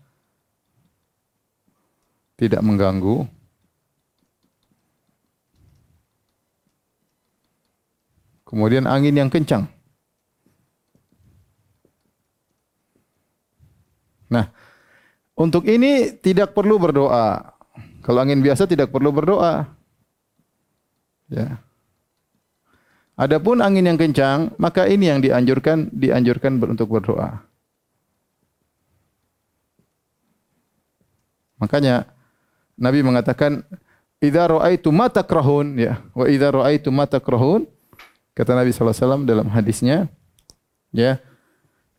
tidak 2.38 2.62
mengganggu. 2.62 3.26
Kemudian 8.48 8.88
angin 8.88 9.12
yang 9.12 9.28
kencang. 9.28 9.68
Nah, 14.28 14.48
untuk 15.38 15.70
ini 15.70 16.18
tidak 16.18 16.50
perlu 16.50 16.82
berdoa. 16.82 17.54
Kalau 18.02 18.18
angin 18.18 18.42
biasa 18.42 18.66
tidak 18.66 18.90
perlu 18.90 19.14
berdoa. 19.14 19.70
Ya. 21.30 21.62
Adapun 23.14 23.62
angin 23.62 23.86
yang 23.86 23.98
kencang, 23.98 24.54
maka 24.58 24.90
ini 24.90 25.06
yang 25.06 25.22
dianjurkan 25.22 25.94
dianjurkan 25.94 26.58
untuk 26.58 26.90
berdoa. 26.90 27.42
Makanya 31.58 32.06
Nabi 32.78 33.02
mengatakan 33.02 33.66
idza 34.22 34.46
ra'aitu 34.46 34.94
ma 34.94 35.10
takrahun 35.10 35.74
ya 35.78 35.98
wa 36.14 36.30
idza 36.30 36.54
ra'aitu 36.54 36.94
ma 36.94 37.10
takrahun 37.10 37.66
kata 38.38 38.54
Nabi 38.54 38.70
sallallahu 38.70 38.94
alaihi 38.94 39.02
wasallam 39.02 39.24
dalam 39.26 39.48
hadisnya 39.50 40.06
ya 40.94 41.18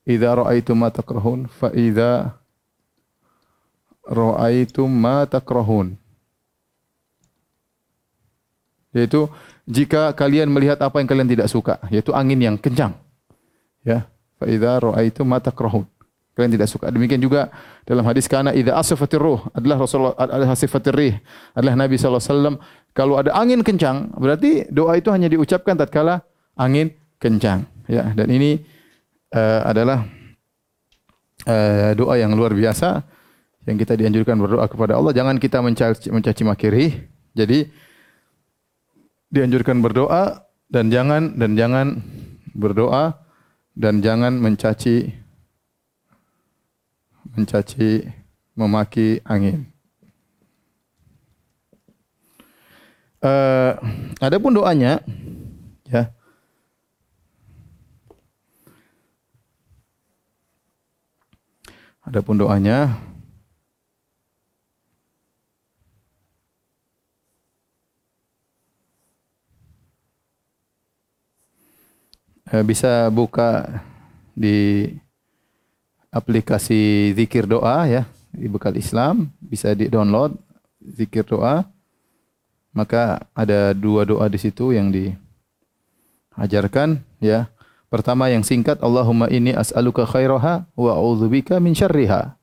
idza 0.08 0.32
ra'aitu 0.32 0.72
ma 0.72 0.88
takrahun 0.88 1.52
fa 1.52 1.76
idza 1.76 2.39
ra'aitum 4.10 4.90
ma 4.90 5.30
takrahun. 5.30 5.94
Yaitu 8.90 9.30
jika 9.70 10.10
kalian 10.18 10.50
melihat 10.50 10.82
apa 10.82 10.98
yang 10.98 11.06
kalian 11.06 11.30
tidak 11.30 11.48
suka, 11.48 11.78
yaitu 11.94 12.10
angin 12.10 12.42
yang 12.42 12.58
kencang. 12.58 12.98
Ya, 13.86 14.10
fa 14.42 14.50
idza 14.50 14.82
ra'aitum 14.82 15.30
ma 15.30 15.38
takrahun. 15.38 15.86
Kalian 16.34 16.56
tidak 16.58 16.72
suka. 16.72 16.90
Demikian 16.90 17.22
juga 17.22 17.54
dalam 17.86 18.02
hadis 18.08 18.26
kana 18.26 18.56
idza 18.56 18.74
asfatir 18.74 19.22
ruh 19.22 19.46
adalah 19.54 19.86
Rasulullah 19.86 20.16
adalah 20.18 20.58
sifatir 20.58 20.96
rih 20.96 21.14
adalah 21.58 21.74
Nabi 21.74 22.00
sallallahu 22.00 22.22
alaihi 22.22 22.34
wasallam 22.34 22.56
kalau 22.94 23.16
ada 23.18 23.34
angin 23.34 23.66
kencang 23.66 24.14
berarti 24.14 24.70
doa 24.70 24.94
itu 24.96 25.10
hanya 25.10 25.26
diucapkan 25.26 25.74
tatkala 25.74 26.22
angin 26.54 26.94
kencang 27.18 27.66
ya 27.90 28.14
dan 28.14 28.30
ini 28.30 28.62
uh, 29.34 29.62
adalah 29.68 30.06
uh, 31.50 31.92
doa 31.98 32.16
yang 32.22 32.32
luar 32.38 32.54
biasa 32.54 33.04
yang 33.70 33.78
kita 33.78 33.94
dianjurkan 33.94 34.34
berdoa 34.42 34.66
kepada 34.66 34.98
Allah. 34.98 35.14
Jangan 35.14 35.38
kita 35.38 35.62
mencaci, 35.62 36.10
mencaci 36.10 36.42
makiri 36.42 36.86
jadi 37.38 37.70
dianjurkan 39.30 39.78
berdoa 39.86 40.42
dan 40.74 40.90
jangan 40.90 41.38
dan 41.38 41.54
jangan 41.54 42.02
berdoa 42.58 43.14
dan 43.78 44.02
jangan 44.02 44.34
mencaci 44.42 45.14
mencaci 47.38 48.10
memaki 48.58 49.22
angin. 49.22 49.70
Uh, 53.22 53.78
adapun 54.18 54.56
doanya 54.58 54.98
ya. 55.86 56.10
Adapun 62.10 62.42
doanya 62.42 62.98
Eh, 72.39 72.39
bisa 72.66 73.14
buka 73.14 73.70
di 74.34 74.90
aplikasi 76.10 77.14
zikir 77.14 77.46
doa 77.46 77.86
ya 77.86 78.10
di 78.34 78.50
bekal 78.50 78.74
Islam. 78.78 79.30
Bisa 79.38 79.76
di 79.78 79.90
download 79.90 80.34
zikir 80.82 81.26
doa. 81.26 81.66
Maka 82.74 83.26
ada 83.34 83.74
dua 83.74 84.06
doa 84.06 84.30
di 84.30 84.38
situ 84.38 84.74
yang 84.74 84.92
diajarkan 84.94 87.02
ya. 87.22 87.48
Pertama 87.90 88.30
yang 88.30 88.46
singkat 88.46 88.78
Allahumma 88.86 89.26
inni 89.34 89.50
as'aluka 89.50 90.06
khairaha 90.06 90.62
wa 90.78 90.92
a'udzubika 90.94 91.58
min 91.58 91.74
syarriha. 91.74 92.38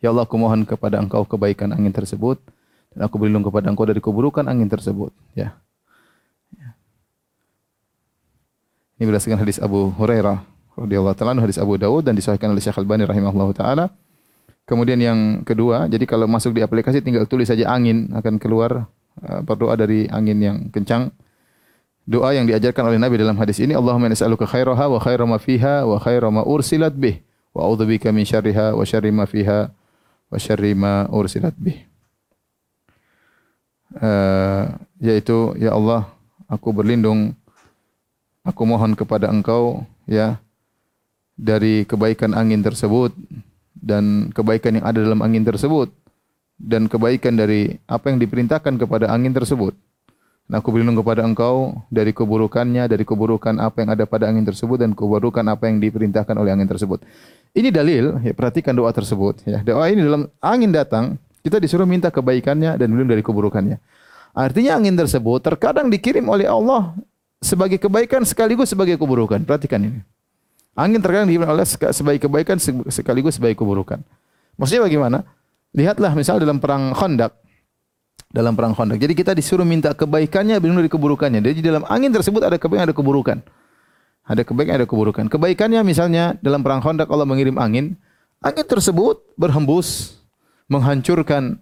Ya 0.00 0.08
Allah 0.08 0.24
aku 0.24 0.40
mohon 0.40 0.64
kepada 0.64 0.96
engkau 0.96 1.28
kebaikan 1.28 1.76
angin 1.76 1.92
tersebut. 1.92 2.40
Dan 2.96 3.04
aku 3.04 3.20
berlindung 3.20 3.44
kepada 3.44 3.68
engkau 3.68 3.84
dari 3.84 4.00
keburukan 4.00 4.48
angin 4.48 4.72
tersebut 4.72 5.12
ya 5.36 5.52
Ini 8.98 9.06
berdasarkan 9.06 9.38
hadis 9.38 9.62
Abu 9.62 9.94
Hurairah 9.94 10.42
radhiyallahu 10.74 11.14
taala 11.14 11.38
hadis 11.38 11.54
Abu 11.54 11.78
Dawud 11.78 12.02
dan 12.02 12.18
disahihkan 12.18 12.50
oleh 12.50 12.58
Syekh 12.58 12.82
Al-Albani 12.82 13.06
rahimahullahu 13.06 13.54
taala. 13.54 13.94
Kemudian 14.66 14.98
yang 14.98 15.46
kedua, 15.46 15.86
jadi 15.86 16.02
kalau 16.02 16.26
masuk 16.26 16.58
di 16.58 16.66
aplikasi 16.66 16.98
tinggal 16.98 17.22
tulis 17.30 17.46
saja 17.46 17.70
angin 17.70 18.10
akan 18.10 18.42
keluar 18.42 18.90
uh, 19.22 19.40
berdoa 19.46 19.78
dari 19.78 20.10
angin 20.10 20.38
yang 20.42 20.56
kencang. 20.74 21.14
Doa 22.10 22.34
yang 22.34 22.50
diajarkan 22.50 22.90
oleh 22.90 22.98
Nabi 22.98 23.22
dalam 23.22 23.38
hadis 23.38 23.62
ini, 23.62 23.70
Allahumma 23.70 24.10
nas'aluka 24.10 24.50
khairaha 24.50 24.90
wa 24.90 24.98
khaira 24.98 25.24
ma 25.30 25.38
fiha 25.38 25.86
wa 25.86 25.96
khaira 26.02 26.28
ma 26.34 26.42
ursilat 26.42 26.98
bih 26.98 27.22
wa 27.54 27.70
a'udzubika 27.70 28.10
min 28.10 28.26
syarriha 28.26 28.74
wa 28.74 28.82
syarri 28.82 29.14
ma 29.14 29.30
fiha 29.30 29.70
wa 30.26 30.36
syarri 30.42 30.74
ma 30.74 31.06
ursilat 31.06 31.54
bih. 31.54 31.86
Uh, 33.94 34.74
yaitu 34.98 35.54
ya 35.54 35.78
Allah, 35.78 36.10
aku 36.50 36.74
berlindung 36.74 37.38
Aku 38.48 38.64
mohon 38.64 38.96
kepada 38.96 39.28
engkau 39.28 39.84
ya 40.08 40.40
dari 41.36 41.84
kebaikan 41.84 42.32
angin 42.32 42.64
tersebut 42.64 43.12
dan 43.76 44.32
kebaikan 44.32 44.80
yang 44.80 44.86
ada 44.88 45.04
dalam 45.04 45.20
angin 45.20 45.44
tersebut 45.44 45.92
dan 46.56 46.90
kebaikan 46.90 47.36
dari 47.36 47.78
apa 47.86 48.08
yang 48.08 48.18
diperintahkan 48.18 48.80
kepada 48.80 49.12
angin 49.12 49.36
tersebut. 49.36 49.76
Dan 50.48 50.64
aku 50.64 50.72
berlindung 50.72 50.96
kepada 50.96 51.28
engkau 51.28 51.76
dari 51.92 52.16
keburukannya, 52.16 52.88
dari 52.88 53.04
keburukan 53.04 53.60
apa 53.60 53.84
yang 53.84 53.92
ada 53.92 54.08
pada 54.08 54.32
angin 54.32 54.48
tersebut 54.48 54.80
dan 54.80 54.96
keburukan 54.96 55.44
apa 55.44 55.68
yang 55.68 55.76
diperintahkan 55.76 56.32
oleh 56.32 56.56
angin 56.56 56.64
tersebut. 56.64 57.04
Ini 57.52 57.68
dalil, 57.68 58.16
ya, 58.24 58.32
perhatikan 58.32 58.72
doa 58.72 58.88
tersebut. 58.88 59.44
Ya, 59.44 59.60
doa 59.60 59.92
ini 59.92 60.00
dalam 60.00 60.24
angin 60.40 60.72
datang, 60.72 61.20
kita 61.44 61.60
disuruh 61.60 61.84
minta 61.84 62.08
kebaikannya 62.08 62.80
dan 62.80 62.86
berlindung 62.88 63.12
dari 63.12 63.20
keburukannya. 63.20 63.76
Artinya 64.32 64.80
angin 64.80 64.96
tersebut 64.96 65.44
terkadang 65.44 65.92
dikirim 65.92 66.24
oleh 66.32 66.48
Allah 66.48 66.96
sebagai 67.38 67.78
kebaikan 67.78 68.22
sekaligus 68.26 68.70
sebagai 68.70 68.98
keburukan. 68.98 69.42
Perhatikan 69.42 69.80
ini. 69.82 70.00
Angin 70.78 71.02
terkadang 71.02 71.26
dikirim 71.26 71.46
oleh 71.46 71.66
sebagai 71.66 72.30
kebaikan 72.30 72.58
sekaligus 72.86 73.38
sebagai 73.38 73.58
keburukan. 73.58 73.98
Maksudnya 74.54 74.86
bagaimana? 74.86 75.18
Lihatlah 75.74 76.14
misal 76.14 76.38
dalam 76.38 76.62
perang 76.62 76.94
Khandaq, 76.94 77.34
dalam 78.30 78.54
perang 78.54 78.78
Khandaq. 78.78 78.98
Jadi 78.98 79.14
kita 79.14 79.34
disuruh 79.34 79.66
minta 79.66 79.90
kebaikannya 79.90 80.54
berlindung 80.62 80.86
dari 80.86 80.92
keburukannya. 80.94 81.40
Jadi 81.42 81.60
dalam 81.66 81.82
angin 81.90 82.14
tersebut 82.14 82.46
ada 82.46 82.56
kebaikan 82.62 82.90
ada 82.90 82.94
keburukan. 82.94 83.38
Ada 84.28 84.42
kebaikan 84.46 84.72
ada 84.78 84.86
keburukan. 84.86 85.24
Kebaikannya 85.26 85.80
misalnya 85.82 86.38
dalam 86.38 86.62
perang 86.62 86.78
Khandaq 86.78 87.10
Allah 87.10 87.26
mengirim 87.26 87.58
angin. 87.58 87.98
Angin 88.38 88.62
tersebut 88.62 89.18
berhembus 89.34 90.14
menghancurkan 90.70 91.58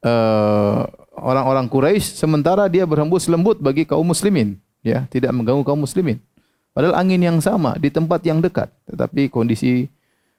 uh, 0.00 0.86
orang-orang 1.18 1.66
Quraisy 1.68 2.16
sementara 2.16 2.70
dia 2.72 2.88
berhembus 2.88 3.28
lembut 3.28 3.60
bagi 3.60 3.84
kaum 3.84 4.06
muslimin, 4.06 4.56
ya, 4.86 5.10
tidak 5.10 5.34
mengganggu 5.34 5.66
kaum 5.66 5.82
muslimin. 5.82 6.22
Padahal 6.70 6.94
angin 6.94 7.18
yang 7.18 7.42
sama 7.42 7.74
di 7.80 7.90
tempat 7.90 8.22
yang 8.22 8.38
dekat, 8.38 8.70
tetapi 8.86 9.32
kondisi 9.32 9.90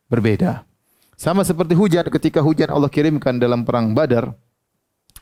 berbeda. 0.08 0.64
Sama 1.18 1.42
seperti 1.42 1.74
hujan 1.74 2.06
ketika 2.14 2.40
hujan 2.46 2.70
Allah 2.70 2.94
kirimkan 2.94 3.42
dalam 3.42 3.66
perang 3.66 3.92
Badar, 3.98 4.38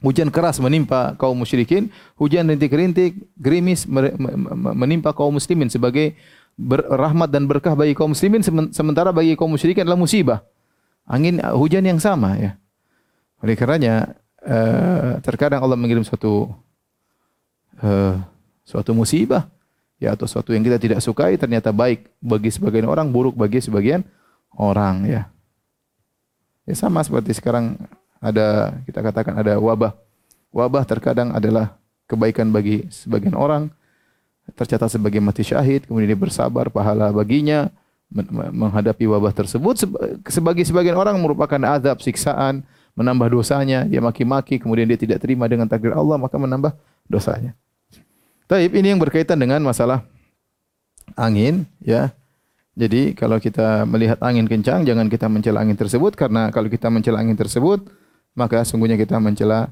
hujan 0.04 0.28
keras 0.28 0.60
menimpa 0.60 1.16
kaum 1.16 1.40
musyrikin, 1.40 1.88
hujan 2.20 2.52
rintik-rintik, 2.52 3.16
gerimis 3.40 3.88
menimpa 4.76 5.16
kaum 5.16 5.40
muslimin 5.40 5.72
sebagai 5.72 6.20
rahmat 6.92 7.32
dan 7.32 7.48
berkah 7.48 7.80
bagi 7.80 7.96
kaum 7.96 8.12
muslimin 8.12 8.44
sementara 8.76 9.16
bagi 9.16 9.40
kaum 9.40 9.56
musyrikin 9.56 9.88
adalah 9.88 10.00
musibah. 10.00 10.44
Angin 11.08 11.40
hujan 11.40 11.88
yang 11.88 12.00
sama 12.04 12.36
ya. 12.36 12.60
Oleh 13.40 13.56
karenanya 13.56 14.20
uh, 14.44 15.22
terkadang 15.24 15.64
Allah 15.64 15.80
mengirim 15.80 16.04
suatu 16.04 16.52
uh, 17.80 18.20
suatu 18.65 18.91
musibah 18.91 19.47
ya 20.01 20.17
atau 20.17 20.28
suatu 20.28 20.51
yang 20.51 20.65
kita 20.65 20.82
tidak 20.82 20.99
sukai 20.99 21.38
ternyata 21.39 21.71
baik 21.71 22.10
bagi 22.19 22.49
sebagian 22.51 22.89
orang, 22.89 23.08
buruk 23.13 23.38
bagi 23.38 23.62
sebagian 23.62 24.04
orang 24.58 25.06
ya. 25.08 25.21
Ya 26.65 26.73
sama 26.73 27.06
seperti 27.06 27.38
sekarang 27.38 27.78
ada 28.17 28.73
kita 28.89 28.99
katakan 29.06 29.38
ada 29.38 29.56
wabah. 29.62 29.93
Wabah 30.49 30.84
terkadang 30.88 31.30
adalah 31.36 31.78
kebaikan 32.10 32.49
bagi 32.49 32.89
sebagian 32.89 33.38
orang 33.38 33.69
tercatat 34.54 34.93
sebagai 34.93 35.17
mati 35.17 35.41
syahid 35.41 35.89
kemudian 35.89 36.13
dia 36.13 36.19
bersabar 36.19 36.69
pahala 36.69 37.10
baginya 37.10 37.73
menghadapi 38.54 39.10
wabah 39.10 39.34
tersebut 39.34 39.89
sebagai 40.30 40.62
sebagian 40.62 40.93
orang 40.93 41.17
merupakan 41.17 41.58
azab 41.73 41.97
siksaan 42.06 42.62
menambah 42.93 43.34
dosanya 43.34 43.89
dia 43.89 43.97
maki-maki 43.97 44.62
kemudian 44.62 44.86
dia 44.86 45.01
tidak 45.01 45.17
terima 45.25 45.49
dengan 45.49 45.65
takdir 45.65 45.97
Allah 45.97 46.21
maka 46.21 46.38
menambah 46.38 46.78
dosanya. 47.10 47.58
Taib 48.45 48.77
ini 48.77 48.93
yang 48.93 49.01
berkaitan 49.01 49.41
dengan 49.41 49.58
masalah 49.65 50.05
angin 51.17 51.65
ya. 51.81 52.13
Jadi 52.75 53.15
kalau 53.15 53.39
kita 53.39 53.88
melihat 53.88 54.19
angin 54.21 54.45
kencang 54.45 54.84
jangan 54.86 55.08
kita 55.08 55.25
mencela 55.31 55.63
angin 55.63 55.79
tersebut 55.79 56.13
karena 56.13 56.51
kalau 56.51 56.67
kita 56.67 56.91
mencela 56.91 57.23
angin 57.23 57.39
tersebut 57.39 57.88
maka 58.36 58.62
sungguhnya 58.67 58.99
kita 58.99 59.17
mencela 59.17 59.71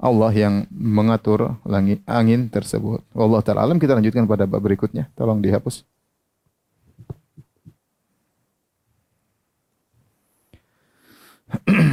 Allah 0.00 0.32
yang 0.32 0.66
mengatur 0.70 1.58
langit 1.62 2.02
angin 2.08 2.48
tersebut. 2.50 3.04
Allah 3.14 3.40
taala 3.44 3.62
alam 3.66 3.78
kita 3.78 3.94
lanjutkan 3.94 4.26
pada 4.26 4.46
bab 4.46 4.62
berikutnya. 4.64 5.10
Tolong 5.14 5.38
dihapus. 5.44 5.84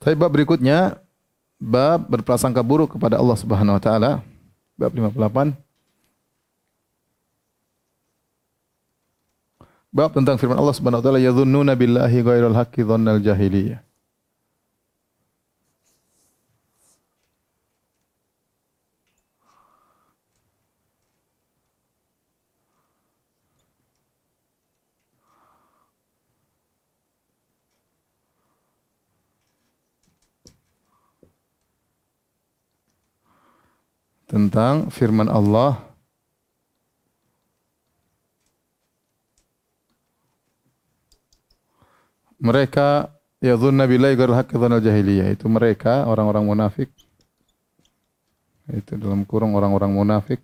Tapi 0.00 0.16
bab 0.16 0.32
berikutnya 0.32 0.96
bab 1.60 2.08
berprasangka 2.08 2.64
buruk 2.64 2.96
kepada 2.96 3.20
Allah 3.20 3.36
Subhanahu 3.36 3.76
wa 3.76 3.82
taala. 3.82 4.24
Bab 4.80 4.96
58 4.96 5.52
Bab 9.92 10.10
tentang 10.16 10.40
firman 10.40 10.56
Allah 10.56 10.72
Subhanahu 10.72 11.02
wa 11.02 11.04
taala 11.04 11.20
yadhunnuna 11.20 11.76
billahi 11.76 12.24
ghairal 12.24 12.56
haqqi 12.56 12.80
dhannal 12.80 13.20
jahiliyah 13.20 13.84
tentang 34.30 34.94
firman 34.94 35.26
Allah. 35.26 35.82
Mereka 42.38 43.10
ya 43.42 43.58
dzunna 43.58 43.90
billahi 43.90 44.14
ghairal 44.14 44.38
haqqi 44.38 44.54
dzanal 44.54 44.80
jahiliyah. 44.80 45.34
Itu 45.34 45.50
mereka 45.50 46.06
orang-orang 46.06 46.46
munafik. 46.46 46.88
Itu 48.70 48.94
dalam 48.96 49.26
kurung 49.26 49.58
orang-orang 49.58 49.90
munafik. 49.90 50.38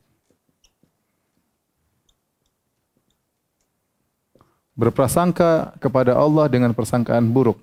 Berprasangka 4.76 5.78
kepada 5.80 6.18
Allah 6.18 6.50
dengan 6.52 6.74
persangkaan 6.76 7.32
buruk. 7.32 7.56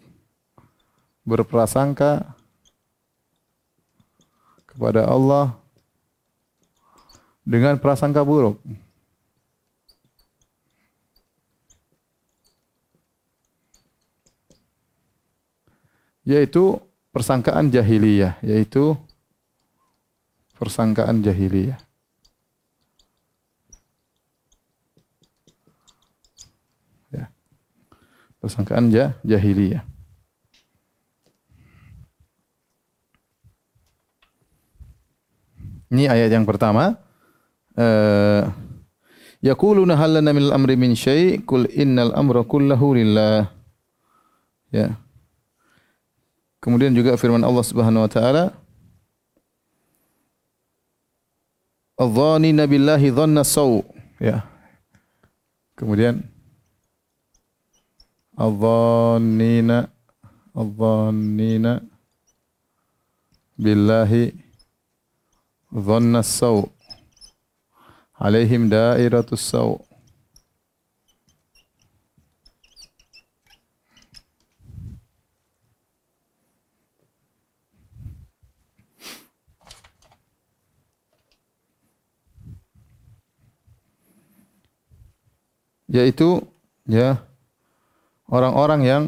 Berprasangka 1.28 2.26
kepada 4.66 5.06
Allah 5.06 5.62
dengan 7.44 7.76
prasangka 7.80 8.24
buruk. 8.24 8.60
Yaitu 16.24 16.80
persangkaan 17.12 17.68
jahiliyah, 17.68 18.40
yaitu 18.40 18.96
persangkaan 20.56 21.20
jahiliyah. 21.20 21.76
Ya. 27.12 27.28
Persangkaan 28.40 28.88
jahiliyah. 29.28 29.84
Ini 35.92 36.10
ayat 36.10 36.32
yang 36.32 36.48
pertama. 36.48 37.03
Eh, 37.74 38.42
yaquluna 39.42 39.98
hal 39.98 40.22
lana 40.22 40.30
min 40.30 40.46
al-amri 40.46 40.78
min 40.78 40.94
syai' 40.94 41.42
qul 41.42 41.66
innal 41.74 42.14
amra 42.14 42.46
kulluhu 42.46 42.94
lillah 42.94 43.50
ya 44.70 44.94
kemudian 46.62 46.94
juga 46.94 47.18
firman 47.18 47.42
Allah 47.42 47.66
Subhanahu 47.66 48.06
wa 48.06 48.12
taala 48.14 48.54
Adh-dhanina 51.94 52.66
billahi 52.66 53.14
dhanna 53.14 53.46
saw. 53.46 53.80
Ya. 54.18 54.42
Kemudian 55.78 56.26
Adh-dhanina 58.34 59.94
Adh-dhanina 60.58 61.86
billahi 63.62 64.34
dhanna 65.70 66.26
saw. 66.26 66.66
Alaihim 68.14 68.70
dairatus 68.70 69.42
saw. 69.42 69.78
yaitu 85.94 86.42
ya 86.90 87.22
orang-orang 88.26 88.82
yang 88.82 89.04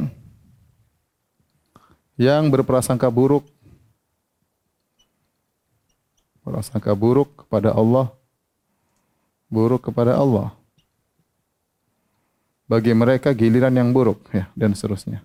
yang 2.13 2.53
berprasangka 2.53 3.09
buruk 3.09 3.41
berprasangka 6.45 6.93
buruk 6.93 7.41
kepada 7.41 7.73
Allah 7.73 8.13
buruk 9.49 9.91
kepada 9.91 10.17
Allah 10.17 10.53
bagi 12.65 12.91
mereka 12.97 13.29
giliran 13.31 13.73
yang 13.73 13.93
buruk 13.93 14.21
ya 14.33 14.49
dan 14.57 14.73
seterusnya 14.73 15.21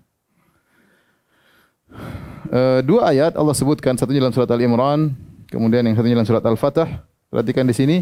e, 2.52 2.84
dua 2.84 3.10
ayat 3.10 3.34
Allah 3.34 3.56
sebutkan 3.56 3.96
satunya 3.96 4.20
dalam 4.20 4.36
surat 4.36 4.50
Al-Imran 4.52 5.16
kemudian 5.48 5.82
yang 5.84 5.96
satunya 5.96 6.16
dalam 6.20 6.28
surat 6.28 6.44
Al-Fatah 6.44 6.88
perhatikan 7.32 7.64
di 7.64 7.72
sini 7.72 7.96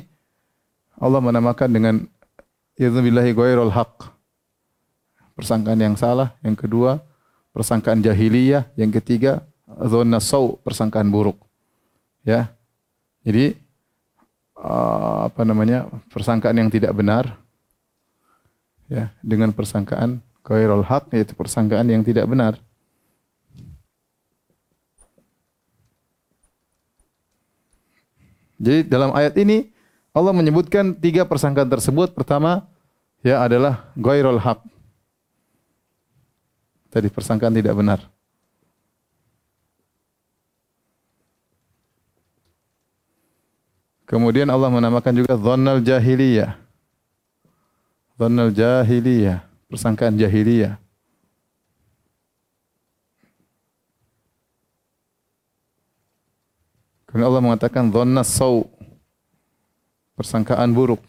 Allah 0.99 1.23
menamakan 1.23 1.71
dengan 1.71 1.95
Idzan 2.79 3.03
billahi 3.03 3.35
ghairul 3.35 3.75
haq. 3.75 4.15
Persangkaan 5.35 5.83
yang 5.83 5.99
salah. 5.99 6.35
Yang 6.47 6.67
kedua, 6.67 7.03
persangkaan 7.51 7.99
jahiliyah. 8.03 8.71
Yang 8.79 9.03
ketiga, 9.03 9.43
dhanna 9.67 10.23
saw, 10.23 10.55
persangkaan 10.63 11.11
buruk. 11.11 11.39
Ya. 12.23 12.55
Jadi 13.27 13.59
uh, 14.59 15.31
apa 15.31 15.43
namanya? 15.47 15.87
persangkaan 16.11 16.59
yang 16.59 16.71
tidak 16.71 16.93
benar. 16.93 17.39
Ya, 18.89 19.13
dengan 19.21 19.53
persangkaan 19.53 20.25
ghairul 20.41 20.81
haq 20.81 21.13
yaitu 21.13 21.37
persangkaan 21.37 21.93
yang 21.93 22.01
tidak 22.01 22.25
benar. 22.25 22.57
Jadi 28.59 28.91
dalam 28.91 29.15
ayat 29.15 29.39
ini 29.39 29.71
Allah 30.11 30.35
menyebutkan 30.35 30.97
tiga 30.99 31.23
persangkaan 31.23 31.71
tersebut. 31.71 32.11
Pertama, 32.11 32.67
ya 33.23 33.39
adalah 33.45 33.93
ghairul 33.95 34.43
haq. 34.43 34.65
Tadi 36.91 37.07
persangkaan 37.13 37.55
tidak 37.55 37.77
benar. 37.79 38.03
Kemudian 44.09 44.49
Allah 44.49 44.73
menamakan 44.73 45.13
juga 45.21 45.37
dhannal 45.37 45.85
jahiliyah. 45.85 46.57
Dhannal 48.17 48.49
jahiliyah, 48.57 49.45
persangkaan 49.69 50.17
jahiliyah. 50.17 50.81
Kemudian 57.05 57.29
Allah 57.29 57.45
mengatakan 57.45 57.93
dhanna 57.93 58.25
saw, 58.25 58.65
persangkaan 60.17 60.73
buruk. 60.73 61.05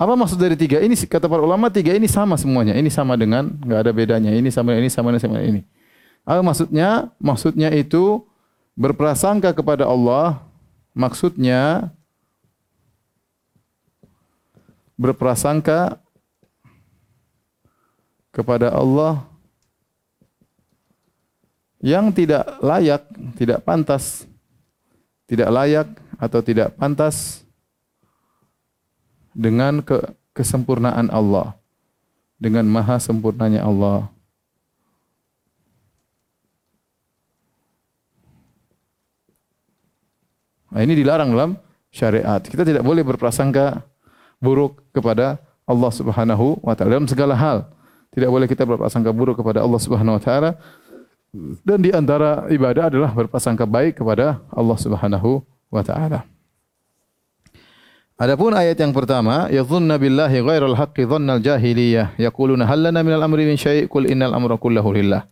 Apa 0.00 0.16
maksud 0.16 0.40
dari 0.40 0.56
tiga 0.56 0.80
ini? 0.80 0.96
Kata 0.96 1.28
para 1.28 1.44
ulama 1.44 1.68
tiga 1.68 1.92
ini 1.92 2.08
sama 2.08 2.40
semuanya. 2.40 2.72
Ini 2.72 2.88
sama 2.88 3.20
dengan, 3.20 3.52
enggak 3.62 3.78
ada 3.84 3.92
bedanya. 3.92 4.32
Ini 4.32 4.48
sama 4.48 4.74
ini 4.74 4.88
sama 4.88 5.12
dengan 5.12 5.22
sama 5.22 5.38
ini. 5.44 5.83
Apa 6.24 6.40
maksudnya? 6.40 7.12
Maksudnya 7.20 7.68
itu 7.72 8.24
berprasangka 8.74 9.52
kepada 9.52 9.84
Allah. 9.84 10.40
Maksudnya 10.96 11.92
berprasangka 14.96 15.98
kepada 18.30 18.70
Allah 18.70 19.26
yang 21.84 22.08
tidak 22.14 22.46
layak, 22.64 23.02
tidak 23.36 23.60
pantas, 23.60 24.24
tidak 25.28 25.50
layak 25.52 25.88
atau 26.16 26.40
tidak 26.40 26.72
pantas 26.78 27.44
dengan 29.34 29.82
ke 29.82 29.98
kesempurnaan 30.32 31.10
Allah, 31.10 31.52
dengan 32.38 32.64
maha 32.64 32.96
sempurnanya 32.96 33.66
Allah. 33.66 34.13
Nah, 40.74 40.82
ini 40.82 40.98
dilarang 40.98 41.30
dalam 41.30 41.54
syariat. 41.94 42.42
Kita 42.42 42.66
tidak 42.66 42.82
boleh 42.82 43.06
berprasangka 43.06 43.86
buruk 44.42 44.82
kepada 44.90 45.38
Allah 45.64 45.92
Subhanahu 45.94 46.58
wa 46.58 46.74
taala 46.74 46.98
dalam 46.98 47.06
segala 47.06 47.38
hal. 47.38 47.70
Tidak 48.10 48.26
boleh 48.26 48.50
kita 48.50 48.66
berprasangka 48.66 49.14
buruk 49.14 49.38
kepada 49.38 49.62
Allah 49.62 49.78
Subhanahu 49.78 50.18
wa 50.18 50.22
taala 50.22 50.58
dan 51.62 51.78
di 51.82 51.90
antara 51.90 52.46
ibadah 52.46 52.86
adalah 52.90 53.10
berprasangka 53.10 53.66
baik 53.66 53.98
kepada 54.02 54.38
Allah 54.54 54.78
Subhanahu 54.78 55.42
wa 55.70 55.82
taala. 55.82 56.22
Adapun 58.14 58.54
ayat 58.54 58.78
yang 58.78 58.94
pertama, 58.94 59.50
yadhunna 59.50 59.98
billahi 59.98 60.38
ghairal 60.38 60.78
haqqi 60.78 61.02
dhannal 61.02 61.42
jahiliyah 61.42 62.14
yaquluna 62.14 62.62
hal 62.62 62.86
lana 62.86 63.02
minal 63.02 63.26
amri 63.26 63.42
min 63.42 63.58
syai' 63.58 63.90
qul 63.90 64.06
innal 64.06 64.30
amra 64.30 64.54
kulluhu 64.54 64.94
lillah. 64.94 65.26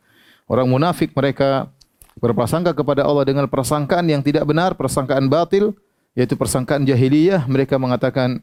Orang 0.51 0.67
munafik 0.67 1.15
mereka 1.15 1.71
berprasangka 2.19 2.77
kepada 2.77 3.07
Allah 3.07 3.25
dengan 3.25 3.47
persangkaan 3.49 4.05
yang 4.09 4.21
tidak 4.21 4.45
benar, 4.45 4.77
persangkaan 4.77 5.31
batil, 5.31 5.73
yaitu 6.13 6.37
persangkaan 6.37 6.85
jahiliyah. 6.85 7.47
Mereka 7.49 7.81
mengatakan, 7.81 8.43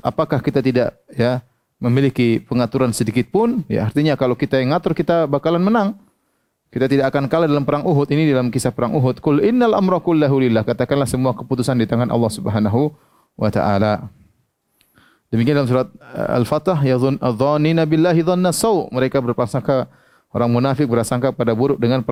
apakah 0.00 0.40
kita 0.40 0.64
tidak 0.64 0.96
ya 1.12 1.44
memiliki 1.80 2.40
pengaturan 2.44 2.92
sedikit 2.92 3.28
pun? 3.28 3.64
Ya, 3.68 3.88
artinya 3.88 4.16
kalau 4.16 4.36
kita 4.36 4.60
yang 4.60 4.72
ngatur 4.76 4.96
kita 4.96 5.28
bakalan 5.28 5.60
menang. 5.60 5.96
Kita 6.70 6.86
tidak 6.86 7.10
akan 7.10 7.26
kalah 7.26 7.50
dalam 7.50 7.66
perang 7.66 7.82
Uhud. 7.82 8.06
Ini 8.06 8.30
dalam 8.30 8.46
kisah 8.46 8.70
perang 8.70 8.94
Uhud. 8.94 9.18
Kul 9.18 9.42
innal 9.42 9.74
amra 9.74 9.98
kullahu 9.98 10.38
lillah. 10.38 10.62
Katakanlah 10.62 11.10
semua 11.10 11.34
keputusan 11.34 11.74
di 11.74 11.82
tangan 11.82 12.06
Allah 12.14 12.30
Subhanahu 12.30 12.94
wa 13.34 13.50
taala. 13.50 14.06
Demikian 15.34 15.58
dalam 15.58 15.66
surat 15.66 15.90
uh, 15.98 16.38
Al-Fatah 16.38 16.78
ya 16.86 16.94
dzannina 16.94 17.82
billahi 17.90 18.22
dhanna 18.22 18.54
saw. 18.54 18.86
Mereka 18.94 19.18
berprasangka 19.18 19.90
orang 20.30 20.50
munafik 20.50 20.86
berprasangka 20.86 21.34
pada 21.34 21.52
buruk 21.54 21.78
dengan 21.78 22.02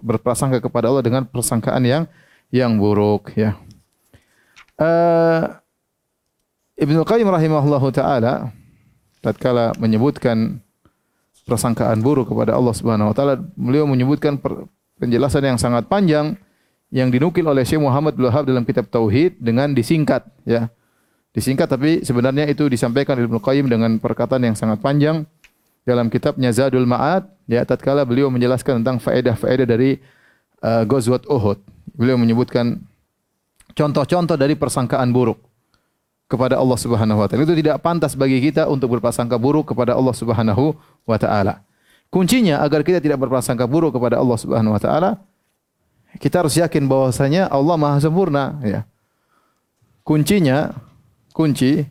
berprasangka 0.00 0.60
kepada 0.60 0.92
Allah 0.92 1.04
dengan 1.04 1.22
persangkaan 1.24 1.82
yang 1.84 2.04
yang 2.52 2.76
buruk 2.76 3.32
ya. 3.32 3.56
Uh, 4.76 5.56
Ibnu 6.76 7.04
Qayyim 7.04 7.28
rahimahullahu 7.28 7.88
taala 7.92 8.52
tatkala 9.24 9.72
menyebutkan 9.80 10.60
prasangkaan 11.48 12.00
buruk 12.02 12.32
kepada 12.32 12.56
Allah 12.56 12.74
Subhanahu 12.76 13.12
wa 13.12 13.14
taala. 13.16 13.40
Beliau 13.56 13.88
menyebutkan 13.88 14.36
penjelasan 15.00 15.42
yang 15.54 15.58
sangat 15.58 15.88
panjang 15.88 16.36
yang 16.92 17.08
dinukil 17.08 17.48
oleh 17.48 17.64
Syekh 17.64 17.80
Muhammad 17.80 18.12
bin 18.12 18.28
Wahab 18.28 18.44
dalam 18.44 18.68
kitab 18.68 18.92
Tauhid 18.92 19.40
dengan 19.40 19.72
disingkat 19.72 20.28
ya. 20.44 20.68
Disingkat 21.32 21.64
tapi 21.64 22.04
sebenarnya 22.04 22.44
itu 22.44 22.68
disampaikan 22.68 23.16
oleh 23.16 23.24
Ibnu 23.24 23.40
Qayyim 23.40 23.64
dengan 23.64 23.96
perkataan 23.96 24.44
yang 24.44 24.52
sangat 24.52 24.84
panjang 24.84 25.24
dalam 25.82 26.06
kitabnya 26.06 26.54
Zadul 26.54 26.86
Ma'ad 26.86 27.26
ya 27.50 27.66
tatkala 27.66 28.06
beliau 28.06 28.30
menjelaskan 28.30 28.82
tentang 28.82 29.02
faedah-faedah 29.02 29.66
dari 29.66 29.98
uh, 30.62 30.86
Ghazwat 30.86 31.26
Uhud. 31.26 31.58
Beliau 31.92 32.16
menyebutkan 32.16 32.80
contoh-contoh 33.74 34.38
dari 34.38 34.54
persangkaan 34.54 35.10
buruk 35.10 35.38
kepada 36.30 36.56
Allah 36.56 36.78
Subhanahu 36.80 37.20
wa 37.20 37.26
taala. 37.28 37.44
Itu 37.44 37.52
tidak 37.52 37.84
pantas 37.84 38.16
bagi 38.16 38.40
kita 38.40 38.64
untuk 38.70 38.96
berprasangka 38.96 39.36
buruk 39.36 39.74
kepada 39.74 39.92
Allah 39.92 40.14
Subhanahu 40.16 40.72
wa 41.04 41.18
taala. 41.20 41.60
Kuncinya 42.08 42.64
agar 42.64 42.84
kita 42.84 43.00
tidak 43.00 43.20
berprasangka 43.20 43.68
buruk 43.68 43.96
kepada 43.96 44.20
Allah 44.20 44.38
Subhanahu 44.40 44.72
wa 44.76 44.80
taala, 44.80 45.10
kita 46.20 46.44
harus 46.44 46.56
yakin 46.56 46.84
bahwasanya 46.84 47.48
Allah 47.48 47.76
Maha 47.76 48.00
sempurna, 48.00 48.60
ya. 48.64 48.84
Kuncinya 50.04 50.76
kunci 51.32 51.88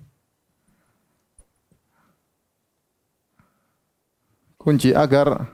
kunci 4.61 4.93
agar 4.93 5.49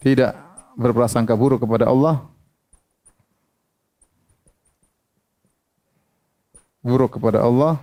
tidak 0.00 0.32
berprasangka 0.80 1.36
buruk 1.36 1.60
kepada 1.60 1.92
Allah 1.92 2.24
buruk 6.80 7.20
kepada 7.20 7.44
Allah 7.44 7.76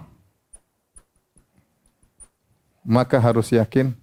maka 2.81 3.21
harus 3.21 3.53
yakin 3.53 3.93